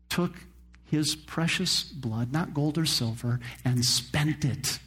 took 0.08 0.36
his 0.86 1.16
precious 1.16 1.84
blood, 1.84 2.32
not 2.32 2.54
gold 2.54 2.78
or 2.78 2.86
silver, 2.86 3.42
and 3.66 3.84
spent 3.84 4.46
it, 4.46 4.80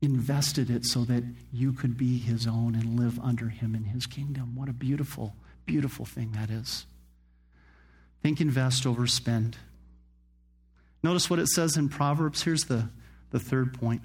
invested 0.00 0.70
it 0.70 0.86
so 0.86 1.04
that 1.04 1.22
you 1.52 1.72
could 1.72 1.98
be 1.98 2.18
his 2.18 2.46
own 2.46 2.74
and 2.74 2.98
live 2.98 3.18
under 3.18 3.50
him 3.50 3.74
in 3.74 3.84
his 3.84 4.06
kingdom. 4.06 4.56
What 4.56 4.70
a 4.70 4.72
beautiful, 4.72 5.34
beautiful 5.66 6.06
thing 6.06 6.32
that 6.32 6.48
is. 6.48 6.86
Think 8.22 8.40
invest 8.40 8.86
over 8.86 9.06
spend. 9.06 9.58
Notice 11.02 11.28
what 11.28 11.38
it 11.38 11.48
says 11.48 11.76
in 11.76 11.90
Proverbs. 11.90 12.44
Here's 12.44 12.64
the, 12.64 12.88
the 13.34 13.40
third 13.40 13.74
point. 13.74 14.00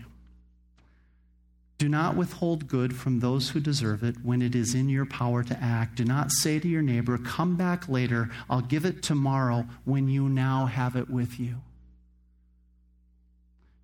Do 1.78 1.88
not 1.88 2.16
withhold 2.16 2.68
good 2.68 2.96
from 2.96 3.20
those 3.20 3.50
who 3.50 3.60
deserve 3.60 4.04
it 4.04 4.16
when 4.24 4.42
it 4.42 4.56
is 4.56 4.74
in 4.74 4.90
your 4.90 5.06
power 5.06 5.44
to 5.44 5.64
act. 5.64 5.98
Do 5.98 6.04
not 6.04 6.32
say 6.32 6.58
to 6.60 6.68
your 6.68 6.82
neighbor, 6.82 7.20
Come 7.20 7.56
back 7.56 7.88
later, 7.88 8.32
I'll 8.50 8.62
give 8.62 8.86
it 8.86 9.04
tomorrow 9.04 9.68
when 9.86 10.10
you 10.10 10.28
now 10.28 10.66
have 10.66 10.96
it 10.96 11.12
with 11.12 11.40
you. 11.40 11.62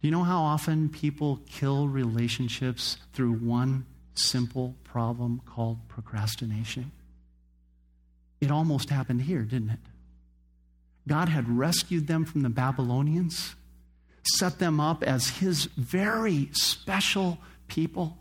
Do 0.01 0.08
you 0.08 0.12
know 0.12 0.23
how 0.23 0.41
often 0.41 0.89
people 0.89 1.39
kill 1.47 1.88
relationships 1.88 2.97
through 3.13 3.34
one 3.34 3.86
simple 4.15 4.73
problem 4.84 5.41
called 5.45 5.77
procrastination? 5.88 6.91
It 8.41 8.49
almost 8.49 8.89
happened 8.89 9.21
here, 9.21 9.43
didn't 9.43 9.69
it? 9.69 9.79
God 11.08 11.29
had 11.29 11.47
rescued 11.47 12.08
them 12.08 12.25
from 12.25 12.41
the 12.41 12.49
Babylonians, 12.49 13.53
set 14.27 14.59
them 14.59 14.79
up 14.79 15.03
as 15.03 15.29
his 15.29 15.65
very 15.77 16.49
special 16.53 17.39
people, 17.67 18.17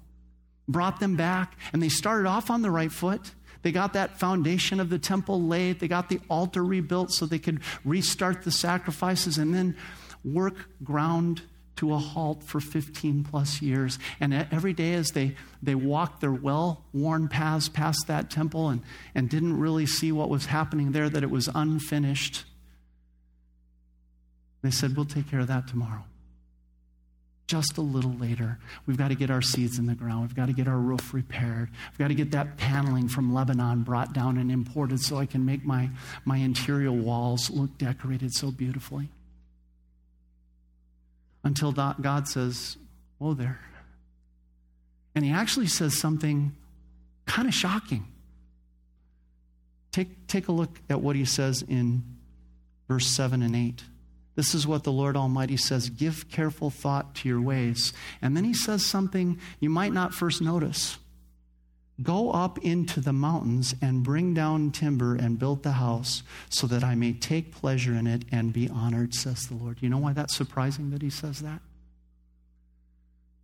brought 0.69 1.01
them 1.01 1.17
back, 1.17 1.57
and 1.73 1.83
they 1.83 1.88
started 1.88 2.29
off 2.29 2.51
on 2.51 2.62
the 2.62 2.71
right 2.71 2.93
foot. 2.93 3.33
They 3.62 3.73
got 3.73 3.95
that 3.95 4.19
foundation 4.19 4.81
of 4.81 4.90
the 4.90 4.99
temple 4.99 5.43
laid, 5.43 5.81
they 5.81 5.88
got 5.88 6.09
the 6.09 6.21
altar 6.29 6.62
rebuilt 6.62 7.12
so 7.12 7.25
they 7.25 7.38
could 7.38 7.61
restart 7.85 8.43
the 8.43 8.51
sacrifices, 8.51 9.38
and 9.38 9.55
then 9.55 9.77
work 10.23 10.69
ground 10.83 11.43
to 11.77 11.93
a 11.93 11.99
halt 11.99 12.43
for 12.45 12.61
15 12.61 13.25
plus 13.25 13.61
years. 13.61 13.99
And 14.21 14.33
every 14.35 14.73
day 14.73 14.95
as 14.95 15.11
they, 15.11 15.35
they 15.62 15.75
walked 15.75 16.21
their 16.21 16.33
well 16.33 16.85
worn 16.93 17.29
paths 17.29 17.69
past 17.69 18.07
that 18.07 18.31
temple 18.31 18.69
and, 18.69 18.83
and 19.14 19.29
didn't 19.29 19.59
really 19.59 19.87
see 19.87 20.12
what 20.12 20.29
was 20.29 20.47
happening 20.47 20.93
there, 20.93 21.09
that 21.09 21.23
it 21.23 21.31
was 21.31 21.49
unfinished, 21.55 22.45
they 24.64 24.70
said, 24.70 24.96
We'll 24.96 25.05
take 25.05 25.31
care 25.31 25.40
of 25.40 25.48
that 25.48 25.68
tomorrow. 25.68 26.03
Just 27.46 27.77
a 27.77 27.83
little 27.83 28.14
later, 28.14 28.59
we've 28.87 28.96
got 28.96 29.09
to 29.09 29.14
get 29.14 29.31
our 29.31 29.42
seeds 29.42 29.79
in 29.79 29.85
the 29.85 29.94
ground. 29.94 30.22
We've 30.22 30.35
got 30.35 30.46
to 30.46 30.55
get 30.55 30.66
our 30.66 30.79
roof 30.79 31.12
repaired. 31.12 31.68
We've 31.90 31.98
got 31.98 32.09
to 32.09 32.14
get 32.14 32.31
that 32.31 32.57
paneling 32.57 33.09
from 33.09 33.35
Lebanon 33.35 33.83
brought 33.83 34.14
down 34.14 34.38
and 34.38 34.50
imported 34.50 35.00
so 35.00 35.18
I 35.18 35.27
can 35.27 35.44
make 35.44 35.66
my, 35.66 35.90
my 36.24 36.38
interior 36.38 36.90
walls 36.90 37.50
look 37.50 37.77
decorated 37.77 38.33
so 38.33 38.50
beautifully 38.50 39.11
until 41.44 41.70
God 41.72 42.27
says, 42.27 42.79
Whoa 43.18 43.35
there. 43.35 43.61
And 45.14 45.27
he 45.27 45.31
actually 45.31 45.66
says 45.66 46.00
something 46.00 46.57
kind 47.27 47.46
of 47.46 47.53
shocking. 47.53 48.07
Take, 49.92 50.27
take 50.27 50.48
a 50.48 50.53
look 50.53 50.81
at 50.88 51.03
what 51.03 51.16
he 51.16 51.27
says 51.27 51.61
in 51.61 52.03
verse 52.88 53.07
7 53.07 53.42
and 53.42 53.55
8. 53.55 53.85
This 54.37 54.55
is 54.55 54.66
what 54.66 54.83
the 54.83 54.92
Lord 54.92 55.16
Almighty 55.16 55.57
says 55.57 55.90
Give 55.90 56.29
careful 56.29 56.70
thought 56.70 57.14
to 57.16 57.29
your 57.29 57.40
ways. 57.40 57.92
And 58.20 58.37
then 58.37 58.44
he 58.44 58.55
says 58.55 58.85
something 58.85 59.38
you 59.61 59.70
might 59.70 59.92
not 59.92 60.14
first 60.14 60.42
notice. 60.42 60.99
Go 62.03 62.33
up 62.33 62.59
into 62.59 63.01
the 63.01 63.12
mountains 63.12 63.75
and 63.81 64.03
bring 64.03 64.35
down 64.35 64.73
timber 64.73 65.14
and 65.14 65.38
build 65.38 65.62
the 65.62 65.73
house 65.73 66.25
so 66.49 66.66
that 66.66 66.83
I 66.83 66.97
may 66.97 67.12
take 67.12 67.55
pleasure 67.55 67.94
in 67.94 68.09
it 68.09 68.25
and 68.33 68.53
be 68.53 68.68
honored, 68.68 69.14
says 69.14 69.47
the 69.47 69.55
Lord. 69.55 69.79
You 69.81 69.88
know 69.88 69.99
why 69.99 70.12
that's 70.12 70.35
surprising 70.35 70.90
that 70.90 71.03
he 71.03 71.11
says 71.11 71.40
that? 71.40 71.61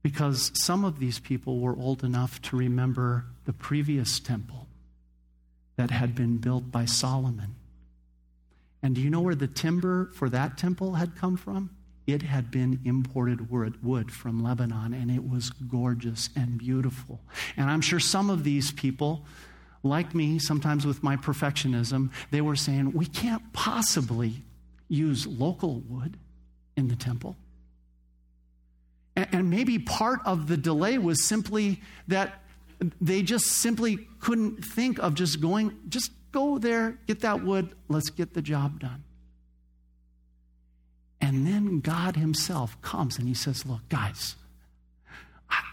Because 0.03 0.51
some 0.55 0.85
of 0.85 0.99
these 0.99 1.21
people 1.21 1.61
were 1.61 1.77
old 1.77 2.03
enough 2.03 2.43
to 2.43 2.57
remember 2.57 3.27
the 3.45 3.53
previous 3.53 4.19
temple 4.19 4.67
that 5.77 5.93
had 5.93 6.17
been 6.17 6.39
built 6.39 6.73
by 6.73 6.87
Solomon. 6.87 7.55
And 8.83 8.95
do 8.95 9.01
you 9.01 9.11
know 9.11 9.21
where 9.21 9.35
the 9.35 9.47
timber 9.47 10.11
for 10.15 10.29
that 10.31 10.57
temple 10.57 10.95
had 10.95 11.17
come 11.17 11.37
from? 11.37 11.71
It 12.07 12.23
had 12.23 12.51
been 12.51 12.81
imported 12.85 13.53
wood 13.53 14.11
from 14.11 14.43
Lebanon, 14.43 14.95
and 14.95 15.11
it 15.11 15.29
was 15.29 15.51
gorgeous 15.51 16.31
and 16.35 16.59
beautiful. 16.59 17.21
And 17.57 17.71
I'm 17.71 17.83
sure 17.83 18.01
some 18.01 18.31
of 18.31 18.43
these 18.43 18.73
people, 18.73 19.25
like 19.83 20.15
me, 20.15 20.39
sometimes 20.39 20.87
with 20.87 21.03
my 21.03 21.17
perfectionism, 21.17 22.11
they 22.31 22.41
were 22.41 22.57
saying, 22.57 22.93
we 22.93 23.07
can't 23.07 23.53
possibly 23.53 24.43
use 24.89 25.27
local 25.27 25.81
wood 25.81 26.17
in 26.77 26.89
the 26.89 26.97
temple. 26.97 27.37
And 29.15 29.51
maybe 29.51 29.79
part 29.79 30.21
of 30.25 30.49
the 30.49 30.57
delay 30.57 30.97
was 30.99 31.25
simply 31.25 31.81
that 32.09 32.43
they 33.01 33.23
just 33.23 33.47
simply 33.47 34.09
couldn't 34.21 34.65
think 34.65 34.99
of 34.99 35.15
just 35.15 35.41
going, 35.41 35.77
just 35.89 36.11
go 36.33 36.59
there, 36.59 36.99
get 37.07 37.21
that 37.21 37.45
wood, 37.45 37.75
let's 37.89 38.11
get 38.11 38.35
the 38.35 38.43
job 38.43 38.81
done. 38.81 39.05
And 41.21 41.47
then 41.47 41.81
God 41.81 42.17
Himself 42.17 42.81
comes 42.83 43.19
and 43.19 43.29
He 43.29 43.35
says, 43.35 43.67
Look, 43.67 43.89
guys, 43.89 44.37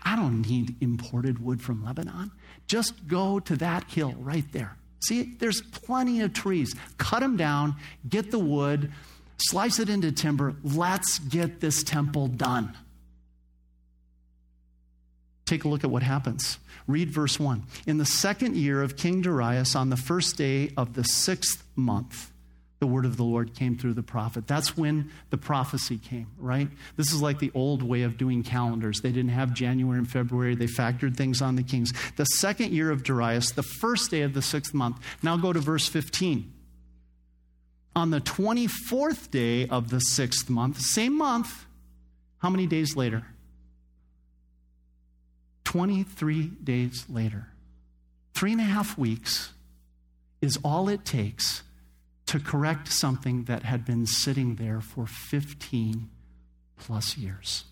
I 0.03 0.15
don't 0.15 0.41
need 0.41 0.75
imported 0.81 1.43
wood 1.43 1.61
from 1.61 1.83
Lebanon. 1.83 2.31
Just 2.65 3.07
go 3.07 3.39
to 3.41 3.55
that 3.57 3.85
hill 3.85 4.13
right 4.17 4.49
there. 4.51 4.77
See, 4.99 5.35
there's 5.39 5.61
plenty 5.61 6.21
of 6.21 6.33
trees. 6.33 6.75
Cut 6.97 7.19
them 7.19 7.37
down, 7.37 7.75
get 8.09 8.31
the 8.31 8.39
wood, 8.39 8.91
slice 9.37 9.79
it 9.79 9.89
into 9.89 10.11
timber. 10.11 10.55
Let's 10.63 11.19
get 11.19 11.59
this 11.59 11.83
temple 11.83 12.27
done. 12.27 12.75
Take 15.47 15.63
a 15.63 15.67
look 15.67 15.83
at 15.83 15.89
what 15.89 16.03
happens. 16.03 16.59
Read 16.87 17.09
verse 17.09 17.39
1. 17.39 17.63
In 17.87 17.97
the 17.97 18.05
second 18.05 18.55
year 18.55 18.83
of 18.83 18.97
King 18.97 19.21
Darius, 19.21 19.75
on 19.75 19.89
the 19.89 19.97
first 19.97 20.37
day 20.37 20.71
of 20.77 20.93
the 20.93 21.03
sixth 21.03 21.63
month, 21.75 22.31
the 22.79 22.85
word 22.85 23.05
of 23.05 23.17
the 23.17 23.23
Lord 23.23 23.55
came 23.55 23.77
through 23.77 23.93
the 23.93 24.03
prophet. 24.03 24.45
That's 24.45 24.77
when 24.77 25.09
the 25.29 25.37
prophecy 25.37 25.97
came, 25.97 26.27
right? 26.37 26.67
This 26.95 27.11
is 27.11 27.21
like 27.21 27.39
the 27.39 27.51
old 27.55 27.81
way 27.81 28.03
of 28.03 28.17
doing 28.17 28.43
calendars. 28.43 29.01
They 29.01 29.11
didn't 29.11 29.31
have 29.31 29.53
January 29.53 29.97
and 29.97 30.09
February, 30.09 30.53
they 30.53 30.67
factored 30.67 31.15
things 31.15 31.41
on 31.41 31.55
the 31.55 31.63
kings. 31.63 31.91
The 32.17 32.25
second 32.25 32.73
year 32.73 32.91
of 32.91 33.03
Darius, 33.03 33.51
the 33.51 33.63
first 33.63 34.11
day 34.11 34.21
of 34.21 34.33
the 34.33 34.41
sixth 34.41 34.73
month. 34.73 34.99
Now 35.23 35.37
go 35.37 35.53
to 35.53 35.59
verse 35.59 35.87
15. 35.87 36.53
On 37.95 38.11
the 38.11 38.21
24th 38.21 39.31
day 39.31 39.67
of 39.67 39.89
the 39.89 39.99
sixth 39.99 40.49
month, 40.49 40.79
same 40.79 41.17
month, 41.17 41.65
how 42.39 42.49
many 42.49 42.67
days 42.67 42.95
later? 42.95 43.25
23 45.67 46.45
days 46.63 47.03
later. 47.09 47.47
Three 48.33 48.53
and 48.53 48.61
a 48.61 48.63
half 48.63 48.97
weeks 48.97 49.51
is 50.41 50.57
all 50.63 50.87
it 50.87 51.03
takes 51.03 51.61
to 52.27 52.39
correct 52.39 52.87
something 52.87 53.43
that 53.43 53.63
had 53.63 53.83
been 53.83 54.05
sitting 54.05 54.55
there 54.55 54.79
for 54.79 55.05
15 55.05 56.09
plus 56.77 57.17
years. 57.17 57.65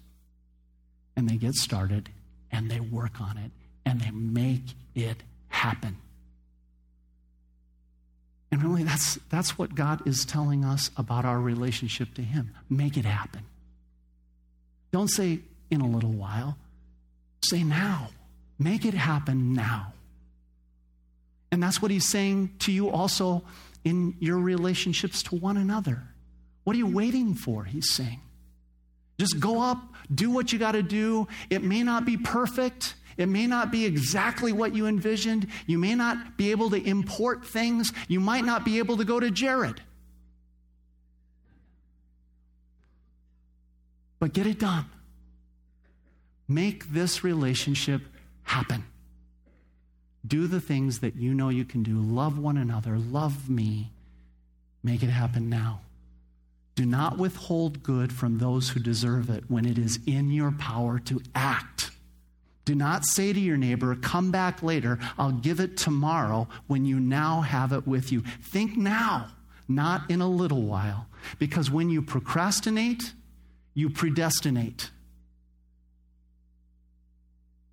And 1.15 1.29
they 1.29 1.37
get 1.37 1.53
started 1.53 2.09
and 2.51 2.69
they 2.69 2.81
work 2.81 3.21
on 3.21 3.37
it 3.37 3.51
and 3.85 4.01
they 4.01 4.11
make 4.11 4.73
it 4.93 5.23
happen. 5.47 5.95
And 8.51 8.61
really, 8.61 8.83
that's, 8.83 9.17
that's 9.29 9.57
what 9.57 9.73
God 9.73 10.05
is 10.05 10.25
telling 10.25 10.65
us 10.65 10.91
about 10.97 11.23
our 11.23 11.39
relationship 11.39 12.13
to 12.15 12.23
Him. 12.23 12.53
Make 12.69 12.97
it 12.97 13.05
happen. 13.05 13.45
Don't 14.91 15.07
say 15.07 15.39
in 15.71 15.79
a 15.79 15.87
little 15.87 16.11
while, 16.11 16.57
say 17.49 17.63
now. 17.63 18.09
Make 18.57 18.85
it 18.85 18.93
happen 18.93 19.53
now. 19.53 19.93
And 21.51 21.61
that's 21.61 21.81
what 21.81 21.91
He's 21.91 22.07
saying 22.07 22.55
to 22.59 22.71
you 22.71 22.89
also 22.89 23.43
in 23.83 24.15
your 24.19 24.37
relationships 24.37 25.23
to 25.23 25.35
one 25.35 25.57
another. 25.57 26.03
What 26.63 26.75
are 26.75 26.79
you 26.79 26.87
waiting 26.87 27.35
for? 27.35 27.63
He's 27.63 27.91
saying. 27.91 28.21
Just 29.17 29.39
go 29.39 29.61
up, 29.61 29.81
do 30.13 30.29
what 30.31 30.51
you 30.51 30.59
got 30.59 30.73
to 30.73 30.83
do. 30.83 31.27
It 31.49 31.63
may 31.63 31.83
not 31.83 32.05
be 32.05 32.17
perfect. 32.17 32.95
It 33.17 33.27
may 33.27 33.47
not 33.47 33.71
be 33.71 33.85
exactly 33.85 34.51
what 34.51 34.75
you 34.75 34.87
envisioned. 34.87 35.47
You 35.67 35.77
may 35.77 35.95
not 35.95 36.37
be 36.37 36.51
able 36.51 36.69
to 36.71 36.83
import 36.83 37.45
things. 37.45 37.93
You 38.07 38.19
might 38.19 38.43
not 38.43 38.65
be 38.65 38.79
able 38.79 38.97
to 38.97 39.05
go 39.05 39.19
to 39.19 39.31
Jared. 39.31 39.79
But 44.19 44.33
get 44.33 44.47
it 44.47 44.59
done. 44.59 44.85
Make 46.47 46.91
this 46.91 47.23
relationship 47.23 48.01
happen. 48.43 48.85
Do 50.25 50.47
the 50.47 50.61
things 50.61 50.99
that 50.99 51.15
you 51.15 51.33
know 51.33 51.49
you 51.49 51.65
can 51.65 51.83
do. 51.83 51.99
Love 51.99 52.37
one 52.37 52.57
another. 52.57 52.97
Love 52.97 53.49
me. 53.49 53.91
Make 54.83 55.03
it 55.03 55.09
happen 55.09 55.49
now. 55.49 55.81
Do 56.75 56.85
not 56.85 57.17
withhold 57.17 57.83
good 57.83 58.11
from 58.11 58.37
those 58.37 58.69
who 58.69 58.79
deserve 58.79 59.29
it 59.29 59.45
when 59.49 59.65
it 59.65 59.77
is 59.77 59.99
in 60.05 60.29
your 60.31 60.51
power 60.51 60.99
to 60.99 61.21
act. 61.33 61.91
Do 62.65 62.75
not 62.75 63.05
say 63.05 63.31
to 63.31 63.39
your 63.39 63.57
neighbor, 63.57 63.95
Come 63.95 64.31
back 64.31 64.61
later, 64.61 64.99
I'll 65.17 65.31
give 65.31 65.59
it 65.59 65.77
tomorrow 65.77 66.47
when 66.67 66.85
you 66.85 66.99
now 66.99 67.41
have 67.41 67.71
it 67.71 67.87
with 67.87 68.11
you. 68.11 68.21
Think 68.41 68.75
now, 68.75 69.27
not 69.67 70.09
in 70.09 70.19
a 70.21 70.27
little 70.27 70.63
while. 70.63 71.07
Because 71.39 71.71
when 71.71 71.89
you 71.89 72.01
procrastinate, 72.01 73.13
you 73.73 73.89
predestinate 73.89 74.89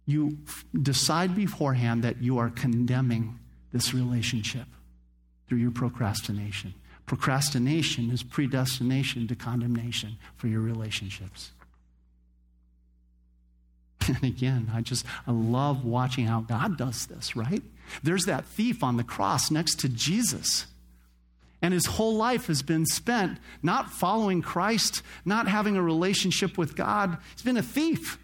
you 0.07 0.39
decide 0.81 1.37
beforehand 1.37 2.03
that 2.05 2.23
you 2.23 2.39
are 2.39 2.51
condemning 2.51 3.39
this 3.73 3.95
relationship 3.95 4.67
through 5.49 5.59
your 5.59 5.71
procrastination. 5.71 6.75
Procrastination 7.07 8.11
is 8.11 8.23
predestination 8.23 9.27
to 9.29 9.35
condemnation 9.35 10.17
for 10.37 10.49
your 10.49 10.61
relationships. 10.61 11.53
And 14.09 14.25
again, 14.25 14.69
I 14.75 14.81
just 14.81 15.07
I 15.29 15.31
love 15.31 15.85
watching 15.85 16.27
how 16.27 16.41
God 16.41 16.77
does 16.77 17.07
this, 17.07 17.37
right? 17.37 17.63
There's 18.03 18.25
that 18.25 18.45
thief 18.45 18.83
on 18.83 18.97
the 18.97 19.05
cross 19.05 19.51
next 19.51 19.81
to 19.81 19.89
Jesus. 19.89 20.67
And 21.61 21.73
his 21.73 21.87
whole 21.87 22.17
life 22.17 22.49
has 22.49 22.63
been 22.63 22.85
spent 22.85 23.39
not 23.63 23.91
following 23.91 24.43
Christ, 24.43 25.03
not 25.25 25.47
having 25.47 25.77
a 25.77 25.83
relationship 25.83 26.59
with 26.59 26.75
God. 26.75 27.17
He's 27.35 27.43
been 27.43 27.57
a 27.57 27.63
thief. 27.63 28.19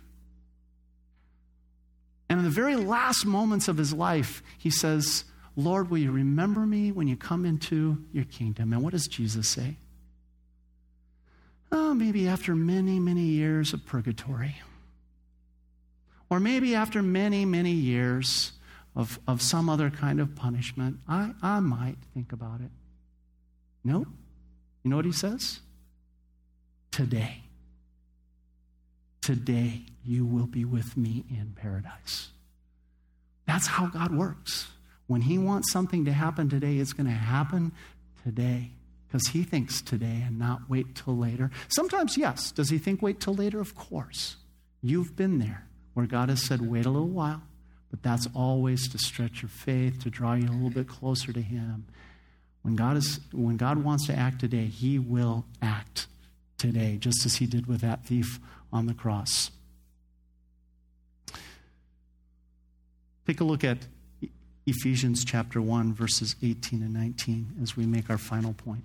And 2.28 2.38
in 2.38 2.44
the 2.44 2.50
very 2.50 2.76
last 2.76 3.24
moments 3.24 3.68
of 3.68 3.76
his 3.76 3.92
life, 3.92 4.42
he 4.58 4.70
says, 4.70 5.24
Lord, 5.56 5.90
will 5.90 5.98
you 5.98 6.12
remember 6.12 6.60
me 6.60 6.92
when 6.92 7.08
you 7.08 7.16
come 7.16 7.44
into 7.44 8.04
your 8.12 8.24
kingdom? 8.24 8.72
And 8.72 8.82
what 8.82 8.92
does 8.92 9.08
Jesus 9.08 9.48
say? 9.48 9.76
Oh, 11.72 11.94
maybe 11.94 12.28
after 12.28 12.54
many, 12.54 12.98
many 12.98 13.22
years 13.22 13.72
of 13.72 13.84
purgatory. 13.84 14.56
Or 16.30 16.38
maybe 16.40 16.74
after 16.74 17.02
many, 17.02 17.44
many 17.44 17.72
years 17.72 18.52
of, 18.94 19.18
of 19.26 19.40
some 19.40 19.68
other 19.68 19.90
kind 19.90 20.20
of 20.20 20.34
punishment, 20.34 20.98
I, 21.08 21.32
I 21.42 21.60
might 21.60 21.96
think 22.14 22.32
about 22.32 22.60
it. 22.60 22.70
No. 23.84 24.06
You 24.82 24.90
know 24.90 24.96
what 24.96 25.04
he 25.04 25.12
says? 25.12 25.60
Today. 26.90 27.42
Today 29.28 29.82
you 30.06 30.24
will 30.24 30.46
be 30.46 30.64
with 30.64 30.96
me 30.96 31.22
in 31.28 31.52
paradise. 31.54 32.30
That's 33.46 33.66
how 33.66 33.88
God 33.88 34.16
works. 34.16 34.68
When 35.06 35.20
He 35.20 35.36
wants 35.36 35.70
something 35.70 36.06
to 36.06 36.12
happen 36.12 36.48
today, 36.48 36.78
it's 36.78 36.94
going 36.94 37.08
to 37.08 37.12
happen 37.12 37.72
today 38.24 38.70
because 39.06 39.28
He 39.28 39.42
thinks 39.42 39.82
today 39.82 40.24
and 40.26 40.38
not 40.38 40.70
wait 40.70 40.94
till 40.94 41.14
later. 41.14 41.50
Sometimes, 41.68 42.16
yes. 42.16 42.50
Does 42.52 42.70
He 42.70 42.78
think 42.78 43.02
wait 43.02 43.20
till 43.20 43.34
later? 43.34 43.60
Of 43.60 43.74
course. 43.74 44.36
You've 44.80 45.14
been 45.14 45.40
there 45.40 45.66
where 45.92 46.06
God 46.06 46.30
has 46.30 46.42
said, 46.42 46.62
wait 46.62 46.86
a 46.86 46.90
little 46.90 47.08
while, 47.08 47.42
but 47.90 48.02
that's 48.02 48.28
always 48.34 48.88
to 48.88 48.98
stretch 48.98 49.42
your 49.42 49.50
faith, 49.50 50.02
to 50.04 50.08
draw 50.08 50.32
you 50.32 50.48
a 50.48 50.52
little 50.52 50.70
bit 50.70 50.88
closer 50.88 51.34
to 51.34 51.42
Him. 51.42 51.84
When 52.62 52.76
God, 52.76 52.96
is, 52.96 53.20
when 53.34 53.58
God 53.58 53.84
wants 53.84 54.06
to 54.06 54.14
act 54.14 54.40
today, 54.40 54.68
He 54.68 54.98
will 54.98 55.44
act 55.60 56.06
today, 56.56 56.96
just 56.96 57.26
as 57.26 57.36
He 57.36 57.44
did 57.44 57.66
with 57.66 57.82
that 57.82 58.06
thief 58.06 58.40
on 58.72 58.86
the 58.86 58.94
cross. 58.94 59.50
Take 63.26 63.40
a 63.40 63.44
look 63.44 63.64
at 63.64 63.78
Ephesians 64.66 65.24
chapter 65.24 65.60
1, 65.60 65.94
verses 65.94 66.36
18 66.42 66.82
and 66.82 66.94
19, 66.94 67.56
as 67.62 67.76
we 67.76 67.86
make 67.86 68.10
our 68.10 68.18
final 68.18 68.52
point. 68.52 68.84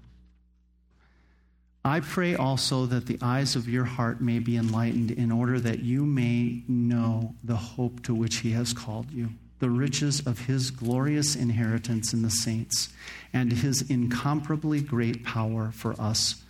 I 1.86 2.00
pray 2.00 2.36
also 2.36 2.86
that 2.86 3.06
the 3.08 3.18
eyes 3.22 3.58
of 3.58 3.68
your 3.68 3.84
heart 3.84 4.22
may 4.22 4.40
be 4.40 4.56
enlightened 4.56 5.12
in 5.12 5.32
order 5.32 5.60
that 5.60 5.80
you 5.80 6.06
may 6.06 6.64
know 6.68 7.36
the 7.44 7.58
hope 7.58 8.04
to 8.04 8.16
which 8.16 8.38
he 8.38 8.52
has 8.52 8.72
called 8.72 9.12
you, 9.12 9.32
the 9.60 9.70
riches 9.70 10.26
of 10.26 10.40
his 10.40 10.72
glorious 10.72 11.36
inheritance 11.36 12.14
in 12.14 12.22
the 12.22 12.30
saints, 12.30 12.94
and 13.34 13.52
his 13.52 13.82
incomparably 13.90 14.80
great 14.80 15.26
power 15.26 15.72
for 15.72 16.00
us 16.00 16.42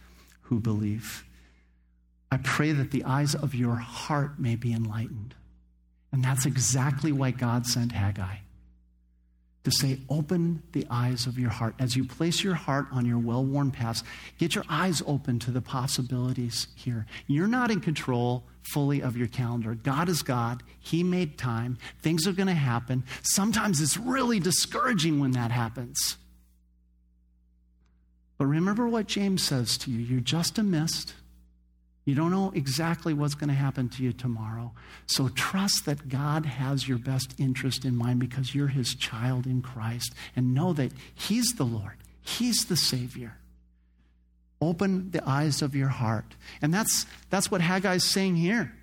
who 0.43 0.59
believe. 0.59 1.25
I 2.33 2.37
pray 2.37 2.71
that 2.71 2.89
the 2.89 3.03
eyes 3.03 3.35
of 3.35 3.53
your 3.53 3.75
heart 3.75 4.39
may 4.39 4.55
be 4.55 4.73
enlightened. 4.73 5.35
And 6.11 6.25
that's 6.25 6.47
exactly 6.47 7.11
why 7.11 7.29
God 7.29 7.67
sent 7.67 7.91
Haggai 7.91 8.37
to 9.63 9.71
say, 9.71 9.99
Open 10.09 10.63
the 10.71 10.87
eyes 10.89 11.27
of 11.27 11.37
your 11.37 11.51
heart. 11.51 11.75
As 11.77 11.95
you 11.95 12.03
place 12.05 12.43
your 12.43 12.55
heart 12.55 12.87
on 12.91 13.05
your 13.05 13.19
well 13.19 13.45
worn 13.45 13.69
paths, 13.69 14.03
get 14.39 14.55
your 14.55 14.63
eyes 14.67 15.03
open 15.05 15.37
to 15.39 15.51
the 15.51 15.61
possibilities 15.61 16.69
here. 16.73 17.05
You're 17.27 17.45
not 17.45 17.69
in 17.69 17.81
control 17.81 18.45
fully 18.63 19.03
of 19.03 19.15
your 19.15 19.27
calendar. 19.27 19.75
God 19.75 20.09
is 20.09 20.23
God. 20.23 20.63
He 20.79 21.03
made 21.03 21.37
time. 21.37 21.77
Things 22.01 22.25
are 22.25 22.33
going 22.33 22.47
to 22.47 22.53
happen. 22.53 23.03
Sometimes 23.21 23.79
it's 23.79 23.95
really 23.95 24.39
discouraging 24.39 25.19
when 25.19 25.31
that 25.33 25.51
happens. 25.51 26.17
But 28.39 28.47
remember 28.47 28.87
what 28.87 29.05
James 29.05 29.43
says 29.43 29.77
to 29.77 29.91
you 29.91 29.99
you're 29.99 30.19
just 30.19 30.57
a 30.57 30.63
mist. 30.63 31.13
You 32.05 32.15
don't 32.15 32.31
know 32.31 32.51
exactly 32.53 33.13
what's 33.13 33.35
going 33.35 33.47
to 33.47 33.53
happen 33.53 33.87
to 33.89 34.03
you 34.03 34.11
tomorrow. 34.11 34.73
So 35.05 35.29
trust 35.29 35.85
that 35.85 36.09
God 36.09 36.45
has 36.45 36.87
your 36.87 36.97
best 36.97 37.33
interest 37.37 37.85
in 37.85 37.95
mind 37.95 38.19
because 38.19 38.53
you're 38.53 38.67
his 38.67 38.93
child 38.93 39.45
in 39.45 39.61
Christ 39.61 40.13
and 40.35 40.53
know 40.53 40.73
that 40.73 40.91
he's 41.15 41.53
the 41.53 41.63
Lord, 41.63 41.95
he's 42.21 42.65
the 42.65 42.75
Savior. 42.75 43.37
Open 44.59 45.11
the 45.11 45.27
eyes 45.27 45.61
of 45.61 45.75
your 45.75 45.89
heart. 45.89 46.35
And 46.61 46.73
that's, 46.73 47.05
that's 47.29 47.51
what 47.51 47.61
Haggai's 47.61 48.05
saying 48.05 48.37
here. 48.37 48.73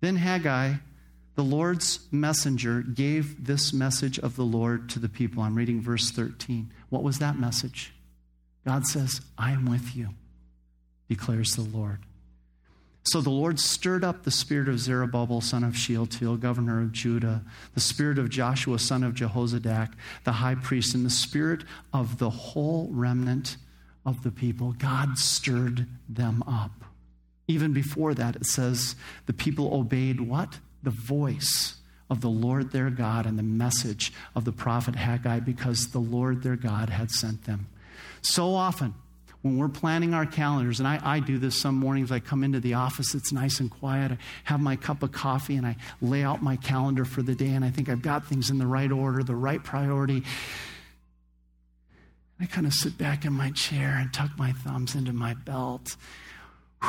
Then 0.00 0.16
Haggai, 0.16 0.74
the 1.34 1.44
Lord's 1.44 2.00
messenger, 2.10 2.80
gave 2.80 3.44
this 3.46 3.74
message 3.74 4.18
of 4.18 4.36
the 4.36 4.44
Lord 4.44 4.88
to 4.90 4.98
the 4.98 5.08
people. 5.08 5.42
I'm 5.42 5.54
reading 5.54 5.82
verse 5.82 6.10
13. 6.10 6.72
What 6.88 7.02
was 7.02 7.18
that 7.18 7.38
message? 7.38 7.92
God 8.66 8.86
says, 8.86 9.20
I 9.36 9.52
am 9.52 9.66
with 9.66 9.94
you 9.94 10.10
declares 11.08 11.56
the 11.56 11.62
Lord. 11.62 11.98
So 13.04 13.20
the 13.20 13.30
Lord 13.30 13.60
stirred 13.60 14.02
up 14.02 14.24
the 14.24 14.32
spirit 14.32 14.68
of 14.68 14.80
Zerubbabel, 14.80 15.40
son 15.40 15.62
of 15.62 15.76
Shealtiel, 15.76 16.36
governor 16.38 16.82
of 16.82 16.90
Judah, 16.90 17.44
the 17.74 17.80
spirit 17.80 18.18
of 18.18 18.30
Joshua, 18.30 18.80
son 18.80 19.04
of 19.04 19.14
Jehozadak, 19.14 19.92
the 20.24 20.32
high 20.32 20.56
priest, 20.56 20.92
and 20.92 21.06
the 21.06 21.10
spirit 21.10 21.62
of 21.92 22.18
the 22.18 22.30
whole 22.30 22.88
remnant 22.90 23.58
of 24.04 24.24
the 24.24 24.32
people. 24.32 24.72
God 24.72 25.18
stirred 25.18 25.86
them 26.08 26.42
up. 26.48 26.84
Even 27.46 27.72
before 27.72 28.12
that, 28.14 28.34
it 28.34 28.46
says 28.46 28.96
the 29.26 29.32
people 29.32 29.72
obeyed 29.72 30.20
what? 30.20 30.58
The 30.82 30.90
voice 30.90 31.76
of 32.10 32.20
the 32.20 32.28
Lord 32.28 32.72
their 32.72 32.90
God 32.90 33.24
and 33.24 33.38
the 33.38 33.44
message 33.44 34.12
of 34.34 34.44
the 34.44 34.52
prophet 34.52 34.96
Haggai 34.96 35.40
because 35.40 35.88
the 35.88 36.00
Lord 36.00 36.42
their 36.42 36.56
God 36.56 36.90
had 36.90 37.12
sent 37.12 37.44
them. 37.44 37.68
So 38.20 38.54
often, 38.54 38.94
when 39.42 39.58
we're 39.58 39.68
planning 39.68 40.14
our 40.14 40.26
calendars, 40.26 40.80
and 40.80 40.88
I, 40.88 41.00
I, 41.02 41.20
do 41.20 41.38
this 41.38 41.56
some 41.60 41.76
mornings, 41.76 42.10
I 42.10 42.20
come 42.20 42.42
into 42.42 42.58
the 42.58 42.74
office, 42.74 43.14
it's 43.14 43.32
nice 43.32 43.60
and 43.60 43.70
quiet. 43.70 44.12
I 44.12 44.18
have 44.44 44.60
my 44.60 44.76
cup 44.76 45.02
of 45.02 45.12
coffee 45.12 45.56
and 45.56 45.66
I 45.66 45.76
lay 46.00 46.24
out 46.24 46.42
my 46.42 46.56
calendar 46.56 47.04
for 47.04 47.22
the 47.22 47.34
day, 47.34 47.50
and 47.50 47.64
I 47.64 47.70
think 47.70 47.88
I've 47.88 48.02
got 48.02 48.26
things 48.26 48.50
in 48.50 48.58
the 48.58 48.66
right 48.66 48.90
order, 48.90 49.22
the 49.22 49.36
right 49.36 49.62
priority. 49.62 50.22
I 52.40 52.46
kind 52.46 52.66
of 52.66 52.74
sit 52.74 52.98
back 52.98 53.24
in 53.24 53.32
my 53.32 53.50
chair 53.52 53.96
and 53.98 54.12
tuck 54.12 54.30
my 54.36 54.52
thumbs 54.52 54.94
into 54.94 55.12
my 55.12 55.34
belt. 55.34 55.96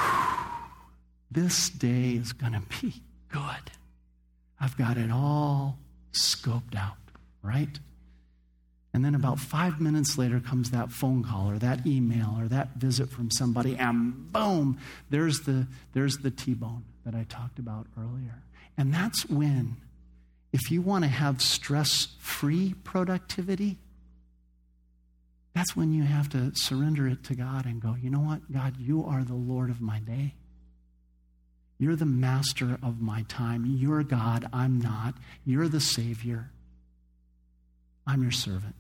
This 1.30 1.70
day 1.70 2.12
is 2.14 2.32
going 2.32 2.54
to 2.54 2.62
be 2.82 3.04
good. 3.28 3.72
I've 4.62 4.78
got 4.78 4.98
it 4.98 5.12
all 5.12 5.78
scoped 6.14 6.74
out, 6.76 6.96
right? 7.44 7.80
And 8.94 9.04
then 9.06 9.16
about 9.16 9.38
mm-hmm. 9.38 9.46
five 9.46 9.82
minutes 9.82 10.18
later 10.18 10.40
comes 10.40 10.72
that 10.72 10.92
phone 10.92 11.24
call 11.24 11.50
or 11.50 11.60
that 11.60 11.86
email 11.86 12.36
or 12.40 12.48
that 12.48 12.76
visit 12.78 13.10
from 13.10 13.30
somebody, 13.30 13.76
and 13.78 14.32
boom, 14.32 14.80
there's 15.10 15.42
the, 15.42 15.68
there's 15.94 16.16
the 16.18 16.32
T 16.32 16.54
bone 16.54 16.84
that 17.06 17.14
I 17.14 17.26
talked 17.30 17.60
about 17.60 17.88
earlier. 17.98 18.42
And 18.78 18.94
that's 18.94 19.30
when, 19.30 19.78
if 20.54 20.72
you 20.72 20.82
want 20.82 21.04
to 21.04 21.10
have 21.10 21.42
stress 21.42 22.08
free 22.20 22.76
productivity, 22.84 23.78
that's 25.54 25.76
when 25.76 25.92
you 25.92 26.04
have 26.04 26.30
to 26.30 26.52
surrender 26.54 27.08
it 27.08 27.24
to 27.26 27.36
God 27.36 27.66
and 27.66 27.82
go, 27.82 27.96
you 28.00 28.12
know 28.12 28.20
what, 28.20 28.52
God, 28.52 28.78
you 28.78 29.04
are 29.06 29.24
the 29.24 29.34
Lord 29.34 29.72
of 29.72 29.82
my 29.82 30.00
day. 30.00 30.36
You're 31.80 31.96
the 31.96 32.06
master 32.06 32.78
of 32.84 33.02
my 33.02 33.24
time. 33.28 33.66
You're 33.66 34.04
God. 34.04 34.48
I'm 34.52 34.80
not. 34.80 35.16
You're 35.46 35.68
the 35.68 35.80
Savior. 35.80 36.52
I'm 38.08 38.24
your 38.24 38.32
servant. 38.32 38.76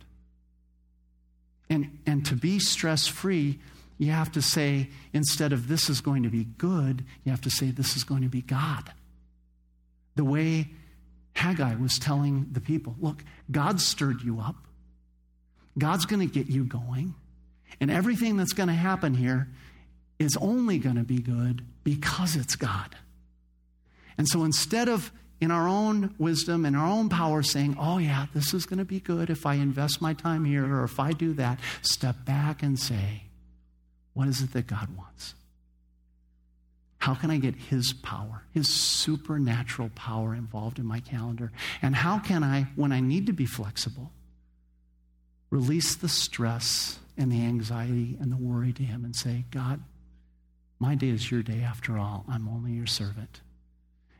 And, 1.69 1.99
and 2.05 2.25
to 2.28 2.36
be 2.36 2.59
stress 2.59 3.07
free, 3.07 3.59
you 3.97 4.11
have 4.11 4.32
to 4.32 4.41
say, 4.41 4.89
instead 5.11 5.51
of 5.51 5.67
this 5.67 5.89
is 5.89 6.01
going 6.01 6.23
to 6.23 6.30
be 6.30 6.45
good, 6.45 7.03
you 7.23 7.32
have 7.32 7.41
to 7.41 7.49
say 7.49 7.71
this 7.71 7.97
is 7.97 8.03
going 8.03 8.21
to 8.21 8.30
be 8.30 8.41
God. 8.41 8.91
The 10.15 10.23
way 10.23 10.69
Haggai 11.34 11.75
was 11.75 11.99
telling 11.99 12.47
the 12.51 12.61
people 12.61 12.95
look, 12.99 13.23
God 13.51 13.82
stirred 13.82 14.21
you 14.21 14.39
up, 14.39 14.55
God's 15.78 16.05
going 16.05 16.28
to 16.28 16.34
get 16.34 16.47
you 16.47 16.63
going, 16.63 17.13
and 17.80 17.91
everything 17.91 18.38
that's 18.38 18.53
going 18.53 18.69
to 18.69 18.73
happen 18.73 19.13
here 19.13 19.49
is 20.19 20.36
only 20.38 20.80
going 20.80 20.95
to 20.95 21.03
be 21.03 21.19
good 21.19 21.63
because 21.84 22.36
it's 22.36 22.55
God. 22.55 22.95
And 24.17 24.28
so 24.28 24.43
instead 24.43 24.89
of 24.89 25.11
in 25.39 25.51
our 25.51 25.67
own 25.67 26.15
wisdom 26.17 26.65
and 26.65 26.75
our 26.75 26.88
own 26.88 27.09
power 27.09 27.43
saying, 27.43 27.75
oh, 27.79 27.97
yeah, 27.97 28.25
this 28.33 28.53
is 28.53 28.65
going 28.65 28.79
to 28.79 28.85
be 28.85 28.99
good 28.99 29.29
if 29.29 29.45
I 29.45 29.55
invest 29.55 30.01
my 30.01 30.13
time 30.13 30.45
here 30.45 30.65
or 30.65 30.83
if 30.83 30.99
I 30.99 31.11
do 31.11 31.33
that, 31.33 31.59
step 31.81 32.25
back 32.25 32.63
and 32.63 32.79
say, 32.79 33.23
what 34.13 34.27
is 34.27 34.41
it 34.41 34.53
that 34.53 34.67
God 34.67 34.95
wants? 34.97 35.35
How 36.99 37.13
can 37.13 37.29
I 37.29 37.38
get 37.38 37.55
His 37.55 37.93
power, 37.93 38.43
His 38.51 38.67
supernatural 38.67 39.91
power 39.93 40.33
involved 40.33 40.79
in 40.79 40.85
my 40.85 40.99
calendar? 40.99 41.51
And 41.81 41.95
how 41.95 42.17
can 42.17 42.43
I, 42.43 42.63
when 42.75 42.91
I 42.91 42.99
need 42.99 43.27
to 43.27 43.33
be 43.33 43.45
flexible, 43.45 44.11
release 45.51 45.95
the 45.95 46.09
stress 46.09 46.99
and 47.15 47.31
the 47.31 47.43
anxiety 47.43 48.17
and 48.19 48.31
the 48.31 48.38
worry 48.38 48.73
to 48.73 48.83
Him 48.83 49.05
and 49.05 49.15
say, 49.15 49.45
God, 49.51 49.81
my 50.79 50.95
day 50.95 51.09
is 51.09 51.31
your 51.31 51.43
day 51.43 51.61
after 51.61 51.97
all. 51.97 52.25
I'm 52.27 52.47
only 52.47 52.71
your 52.71 52.88
servant. 52.88 53.41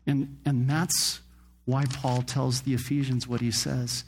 And, 0.08 0.38
and 0.46 0.68
that's 0.68 1.20
why 1.66 1.86
Paul 1.86 2.24
tells 2.24 2.62
the 2.62 2.74
Ephesians 2.74 3.28
what 3.28 3.42
he 3.42 3.52
says. 3.52 4.06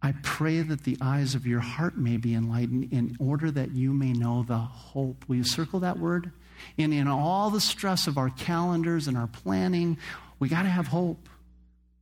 I 0.00 0.14
pray 0.22 0.60
that 0.60 0.84
the 0.84 0.96
eyes 1.00 1.34
of 1.34 1.46
your 1.46 1.60
heart 1.60 1.96
may 1.96 2.16
be 2.16 2.34
enlightened 2.34 2.92
in 2.92 3.16
order 3.18 3.50
that 3.50 3.72
you 3.72 3.92
may 3.92 4.12
know 4.12 4.44
the 4.46 4.58
hope. 4.58 5.24
Will 5.26 5.36
you 5.36 5.44
circle 5.44 5.80
that 5.80 5.98
word? 5.98 6.30
And 6.78 6.94
in 6.94 7.08
all 7.08 7.50
the 7.50 7.60
stress 7.60 8.06
of 8.06 8.16
our 8.16 8.30
calendars 8.30 9.08
and 9.08 9.16
our 9.16 9.26
planning, 9.26 9.98
we 10.38 10.48
got 10.48 10.62
to 10.62 10.68
have 10.68 10.88
hope. 10.88 11.28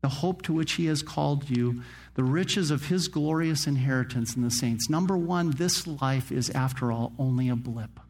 the 0.02 0.08
hope 0.08 0.42
to 0.42 0.52
which 0.52 0.72
he 0.72 0.86
has 0.86 1.00
called 1.00 1.48
you, 1.48 1.82
the 2.14 2.24
riches 2.24 2.70
of 2.70 2.86
his 2.86 3.08
glorious 3.08 3.66
inheritance 3.66 4.36
in 4.36 4.42
the 4.42 4.50
saints. 4.50 4.90
Number 4.90 5.16
one, 5.16 5.52
this 5.52 5.86
life 5.86 6.30
is, 6.30 6.50
after 6.50 6.92
all, 6.92 7.12
only 7.18 7.48
a 7.48 7.56
blip. 7.56 8.00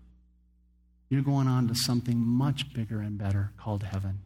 You're 1.09 1.23
going 1.23 1.47
on 1.47 1.69
to 1.69 1.75
something 1.75 2.19
much 2.19 2.73
bigger 2.73 3.01
and 3.01 3.19
better 3.19 3.53
called 3.59 3.83
heaven. 3.85 4.21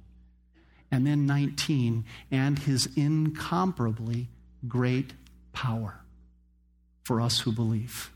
And 0.90 1.06
then 1.06 1.26
19, 1.26 2.04
and 2.30 2.58
his 2.60 2.88
incomparably 2.96 4.28
great 4.68 5.12
power 5.52 6.00
for 7.04 7.20
us 7.20 7.40
who 7.40 7.52
believe. 7.52 8.10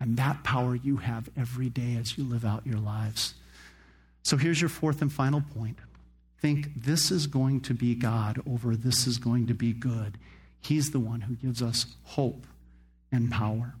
And 0.00 0.16
that 0.16 0.44
power 0.44 0.74
you 0.74 0.98
have 0.98 1.30
every 1.36 1.68
day 1.68 1.96
as 1.98 2.18
you 2.18 2.24
live 2.24 2.44
out 2.44 2.66
your 2.66 2.78
lives. 2.78 3.34
So 4.22 4.36
here's 4.36 4.60
your 4.60 4.70
fourth 4.70 5.00
and 5.00 5.12
final 5.12 5.42
point. 5.56 5.78
Think 6.40 6.68
this 6.74 7.10
is 7.10 7.26
going 7.26 7.60
to 7.62 7.74
be 7.74 7.94
God 7.94 8.42
over 8.50 8.76
this 8.76 9.06
is 9.06 9.18
going 9.18 9.46
to 9.46 9.54
be 9.54 9.72
good. 9.72 10.18
He's 10.60 10.90
the 10.90 11.00
one 11.00 11.22
who 11.22 11.34
gives 11.34 11.62
us 11.62 11.86
hope 12.04 12.46
and 13.12 13.30
power. 13.30 13.74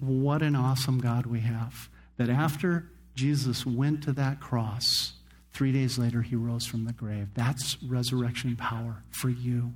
What 0.00 0.42
an 0.42 0.56
awesome 0.56 0.98
God 1.00 1.26
we 1.26 1.40
have. 1.40 1.88
That 2.16 2.28
after 2.28 2.88
Jesus 3.18 3.66
went 3.66 4.04
to 4.04 4.12
that 4.12 4.38
cross, 4.38 5.14
three 5.52 5.72
days 5.72 5.98
later 5.98 6.22
he 6.22 6.36
rose 6.36 6.66
from 6.66 6.84
the 6.84 6.92
grave. 6.92 7.26
That's 7.34 7.76
resurrection 7.82 8.54
power 8.54 9.02
for 9.10 9.28
you 9.28 9.72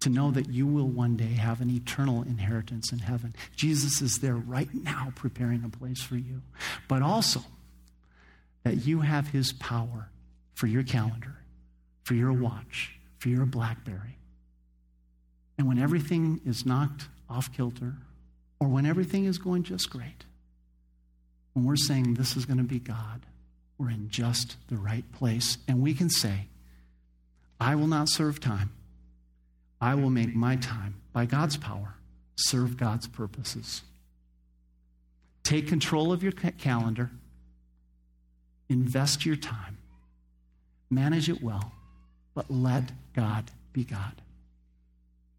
to 0.00 0.10
know 0.10 0.30
that 0.30 0.50
you 0.50 0.66
will 0.66 0.86
one 0.86 1.16
day 1.16 1.32
have 1.32 1.62
an 1.62 1.70
eternal 1.70 2.20
inheritance 2.24 2.92
in 2.92 2.98
heaven. 2.98 3.34
Jesus 3.56 4.02
is 4.02 4.18
there 4.18 4.36
right 4.36 4.68
now 4.74 5.14
preparing 5.16 5.64
a 5.64 5.70
place 5.70 6.02
for 6.02 6.16
you. 6.16 6.42
But 6.86 7.00
also 7.00 7.40
that 8.64 8.86
you 8.86 9.00
have 9.00 9.28
his 9.28 9.54
power 9.54 10.10
for 10.52 10.66
your 10.66 10.82
calendar, 10.82 11.38
for 12.02 12.12
your 12.12 12.34
watch, 12.34 12.96
for 13.16 13.30
your 13.30 13.46
Blackberry. 13.46 14.18
And 15.56 15.66
when 15.66 15.78
everything 15.78 16.42
is 16.44 16.66
knocked 16.66 17.08
off 17.30 17.50
kilter, 17.50 17.94
or 18.60 18.68
when 18.68 18.84
everything 18.84 19.24
is 19.24 19.38
going 19.38 19.62
just 19.62 19.88
great, 19.88 20.26
when 21.54 21.64
we're 21.64 21.76
saying 21.76 22.14
this 22.14 22.36
is 22.36 22.44
going 22.44 22.58
to 22.58 22.64
be 22.64 22.78
God, 22.78 23.22
we're 23.78 23.90
in 23.90 24.10
just 24.10 24.56
the 24.68 24.76
right 24.76 25.10
place. 25.12 25.58
And 25.66 25.80
we 25.80 25.94
can 25.94 26.10
say, 26.10 26.48
I 27.58 27.74
will 27.76 27.86
not 27.86 28.08
serve 28.08 28.40
time. 28.40 28.70
I 29.80 29.94
will 29.94 30.10
make 30.10 30.34
my 30.34 30.56
time, 30.56 30.96
by 31.12 31.26
God's 31.26 31.56
power, 31.56 31.94
serve 32.36 32.76
God's 32.76 33.06
purposes. 33.06 33.82
Take 35.42 35.68
control 35.68 36.12
of 36.12 36.22
your 36.22 36.32
calendar, 36.32 37.10
invest 38.68 39.26
your 39.26 39.36
time, 39.36 39.78
manage 40.90 41.28
it 41.28 41.42
well, 41.42 41.72
but 42.34 42.50
let 42.50 42.92
God 43.14 43.50
be 43.72 43.84
God. 43.84 44.22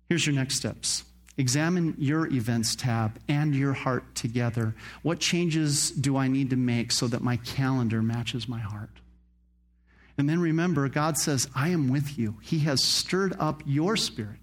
Here's 0.07 0.25
your 0.25 0.35
next 0.35 0.57
steps. 0.57 1.03
Examine 1.37 1.95
your 1.97 2.27
events 2.27 2.75
tab 2.75 3.19
and 3.27 3.53
your 3.53 3.73
heart 3.73 4.15
together. 4.15 4.73
What 5.01 5.19
changes 5.19 5.91
do 5.91 6.15
I 6.15 6.27
need 6.27 6.49
to 6.51 6.55
make 6.55 6.91
so 6.91 7.07
that 7.07 7.21
my 7.21 7.37
calendar 7.37 8.01
matches 8.01 8.47
my 8.47 8.59
heart? 8.59 8.89
And 10.17 10.29
then 10.29 10.39
remember, 10.39 10.87
God 10.87 11.17
says, 11.17 11.49
I 11.53 11.69
am 11.69 11.89
with 11.89 12.17
you. 12.17 12.35
He 12.41 12.59
has 12.59 12.83
stirred 12.83 13.35
up 13.37 13.61
your 13.65 13.97
spirit. 13.97 14.39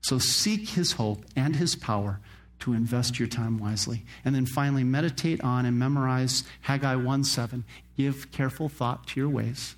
So 0.00 0.18
seek 0.18 0.70
his 0.70 0.92
hope 0.92 1.24
and 1.36 1.54
his 1.54 1.76
power 1.76 2.20
to 2.60 2.72
invest 2.72 3.18
your 3.18 3.28
time 3.28 3.58
wisely. 3.58 4.04
And 4.24 4.34
then 4.34 4.46
finally, 4.46 4.84
meditate 4.84 5.42
on 5.42 5.66
and 5.66 5.78
memorize 5.78 6.42
Haggai 6.62 6.96
1 6.96 7.24
7. 7.24 7.64
Give 7.96 8.30
careful 8.32 8.68
thought 8.68 9.06
to 9.08 9.20
your 9.20 9.28
ways. 9.28 9.76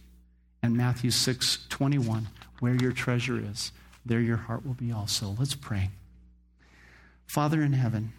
And 0.63 0.77
Matthew 0.77 1.11
6 1.11 1.67
21. 1.69 2.29
Where 2.61 2.75
your 2.75 2.93
treasure 2.93 3.39
is, 3.39 3.73
there 4.07 4.21
your 4.21 4.39
heart 4.39 4.65
will 4.65 4.75
be 4.75 4.91
also. 4.91 5.37
Let's 5.39 5.55
pray. 5.55 5.91
Father 7.27 7.63
in 7.63 7.73
heaven, 7.73 8.13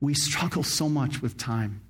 we 0.00 0.14
struggle 0.14 0.62
so 0.62 0.88
much 0.88 1.22
with 1.22 1.36
time. 1.36 1.80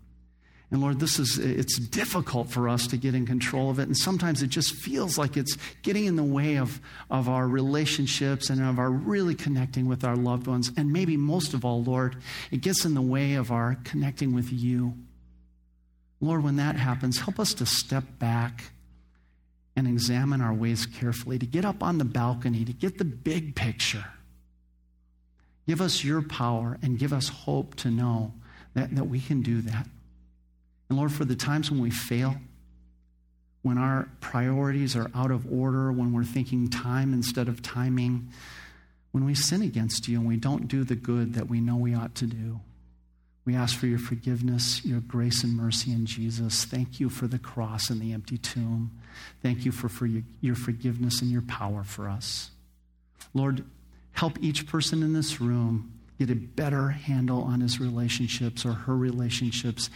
And 0.70 0.80
Lord, 0.80 0.98
this 0.98 1.20
is, 1.20 1.38
it's 1.38 1.78
difficult 1.78 2.48
for 2.48 2.68
us 2.68 2.88
to 2.88 2.96
get 2.96 3.14
in 3.14 3.24
control 3.24 3.70
of 3.70 3.78
it. 3.78 3.84
And 3.84 3.96
sometimes 3.96 4.42
it 4.42 4.48
just 4.48 4.74
feels 4.74 5.16
like 5.16 5.36
it's 5.36 5.56
getting 5.82 6.06
in 6.06 6.16
the 6.16 6.24
way 6.24 6.56
of, 6.56 6.80
of 7.08 7.28
our 7.28 7.46
relationships 7.46 8.50
and 8.50 8.60
of 8.60 8.80
our 8.80 8.90
really 8.90 9.36
connecting 9.36 9.86
with 9.86 10.02
our 10.02 10.16
loved 10.16 10.48
ones. 10.48 10.72
And 10.76 10.92
maybe 10.92 11.16
most 11.16 11.54
of 11.54 11.64
all, 11.64 11.84
Lord, 11.84 12.16
it 12.50 12.62
gets 12.62 12.84
in 12.84 12.94
the 12.94 13.02
way 13.02 13.34
of 13.34 13.52
our 13.52 13.76
connecting 13.84 14.34
with 14.34 14.52
you. 14.52 14.94
Lord, 16.20 16.42
when 16.42 16.56
that 16.56 16.74
happens, 16.74 17.20
help 17.20 17.38
us 17.38 17.54
to 17.54 17.66
step 17.66 18.04
back 18.18 18.72
and 19.76 19.86
examine 19.86 20.40
our 20.40 20.54
ways 20.54 20.84
carefully, 20.84 21.38
to 21.38 21.46
get 21.46 21.64
up 21.64 21.82
on 21.82 21.98
the 21.98 22.04
balcony, 22.04 22.64
to 22.64 22.72
get 22.72 22.98
the 22.98 23.04
big 23.04 23.54
picture. 23.54 24.06
Give 25.66 25.80
us 25.80 26.04
your 26.04 26.22
power 26.22 26.78
and 26.82 26.98
give 26.98 27.12
us 27.12 27.28
hope 27.28 27.74
to 27.76 27.90
know 27.90 28.32
that, 28.74 28.94
that 28.94 29.04
we 29.04 29.20
can 29.20 29.42
do 29.42 29.60
that. 29.62 29.88
And 30.88 30.98
Lord, 30.98 31.12
for 31.12 31.24
the 31.24 31.34
times 31.34 31.70
when 31.70 31.80
we 31.80 31.90
fail, 31.90 32.36
when 33.62 33.78
our 33.78 34.08
priorities 34.20 34.94
are 34.94 35.10
out 35.14 35.32
of 35.32 35.50
order, 35.52 35.90
when 35.90 36.12
we're 36.12 36.24
thinking 36.24 36.68
time 36.68 37.12
instead 37.12 37.48
of 37.48 37.62
timing, 37.62 38.28
when 39.10 39.24
we 39.24 39.34
sin 39.34 39.62
against 39.62 40.06
you 40.06 40.18
and 40.18 40.28
we 40.28 40.36
don't 40.36 40.68
do 40.68 40.84
the 40.84 40.94
good 40.94 41.34
that 41.34 41.48
we 41.48 41.60
know 41.60 41.76
we 41.76 41.94
ought 41.94 42.14
to 42.16 42.26
do. 42.26 42.60
We 43.44 43.54
ask 43.54 43.76
for 43.76 43.86
your 43.86 43.98
forgiveness, 43.98 44.84
your 44.84 45.00
grace 45.00 45.42
and 45.42 45.56
mercy 45.56 45.92
in 45.92 46.04
Jesus. 46.04 46.64
Thank 46.64 47.00
you 47.00 47.08
for 47.08 47.26
the 47.26 47.38
cross 47.38 47.90
and 47.90 48.00
the 48.00 48.12
empty 48.12 48.38
tomb. 48.38 48.90
Thank 49.42 49.64
you 49.64 49.72
for, 49.72 49.88
for 49.88 50.06
your, 50.06 50.22
your 50.40 50.56
forgiveness 50.56 51.22
and 51.22 51.30
your 51.30 51.42
power 51.42 51.82
for 51.82 52.08
us. 52.08 52.50
Lord, 53.34 53.64
help 54.16 54.38
each 54.40 54.66
person 54.66 55.02
in 55.02 55.12
this 55.12 55.40
room 55.40 55.92
get 56.18 56.30
a 56.30 56.34
better 56.34 56.88
handle 56.88 57.42
on 57.42 57.60
his 57.60 57.78
relationships 57.78 58.64
or 58.64 58.72
her 58.72 58.96
relationships 58.96 59.90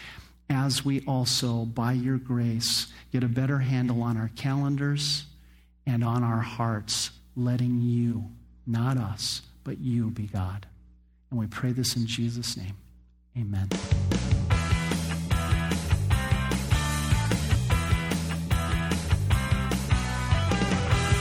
as 0.51 0.85
we 0.85 1.01
also, 1.07 1.65
by 1.65 1.93
your 1.93 2.19
grace, 2.19 2.89
get 3.13 3.23
a 3.23 3.29
better 3.29 3.59
handle 3.59 4.03
on 4.03 4.17
our 4.17 4.31
calendars 4.37 5.25
and 5.87 6.05
on 6.05 6.23
our 6.23 6.41
hearts, 6.41 7.11
letting 7.37 7.81
you, 7.81 8.25
not 8.67 8.99
us, 8.99 9.43
but 9.65 9.79
you 9.79 10.11
be 10.11 10.25
God. 10.25 10.67
And 11.31 11.39
we 11.39 11.47
pray 11.47 11.73
this 11.73 11.97
in 11.97 12.07
Jesus' 12.07 12.57
name. 12.57 12.77
Amen. 13.39 13.69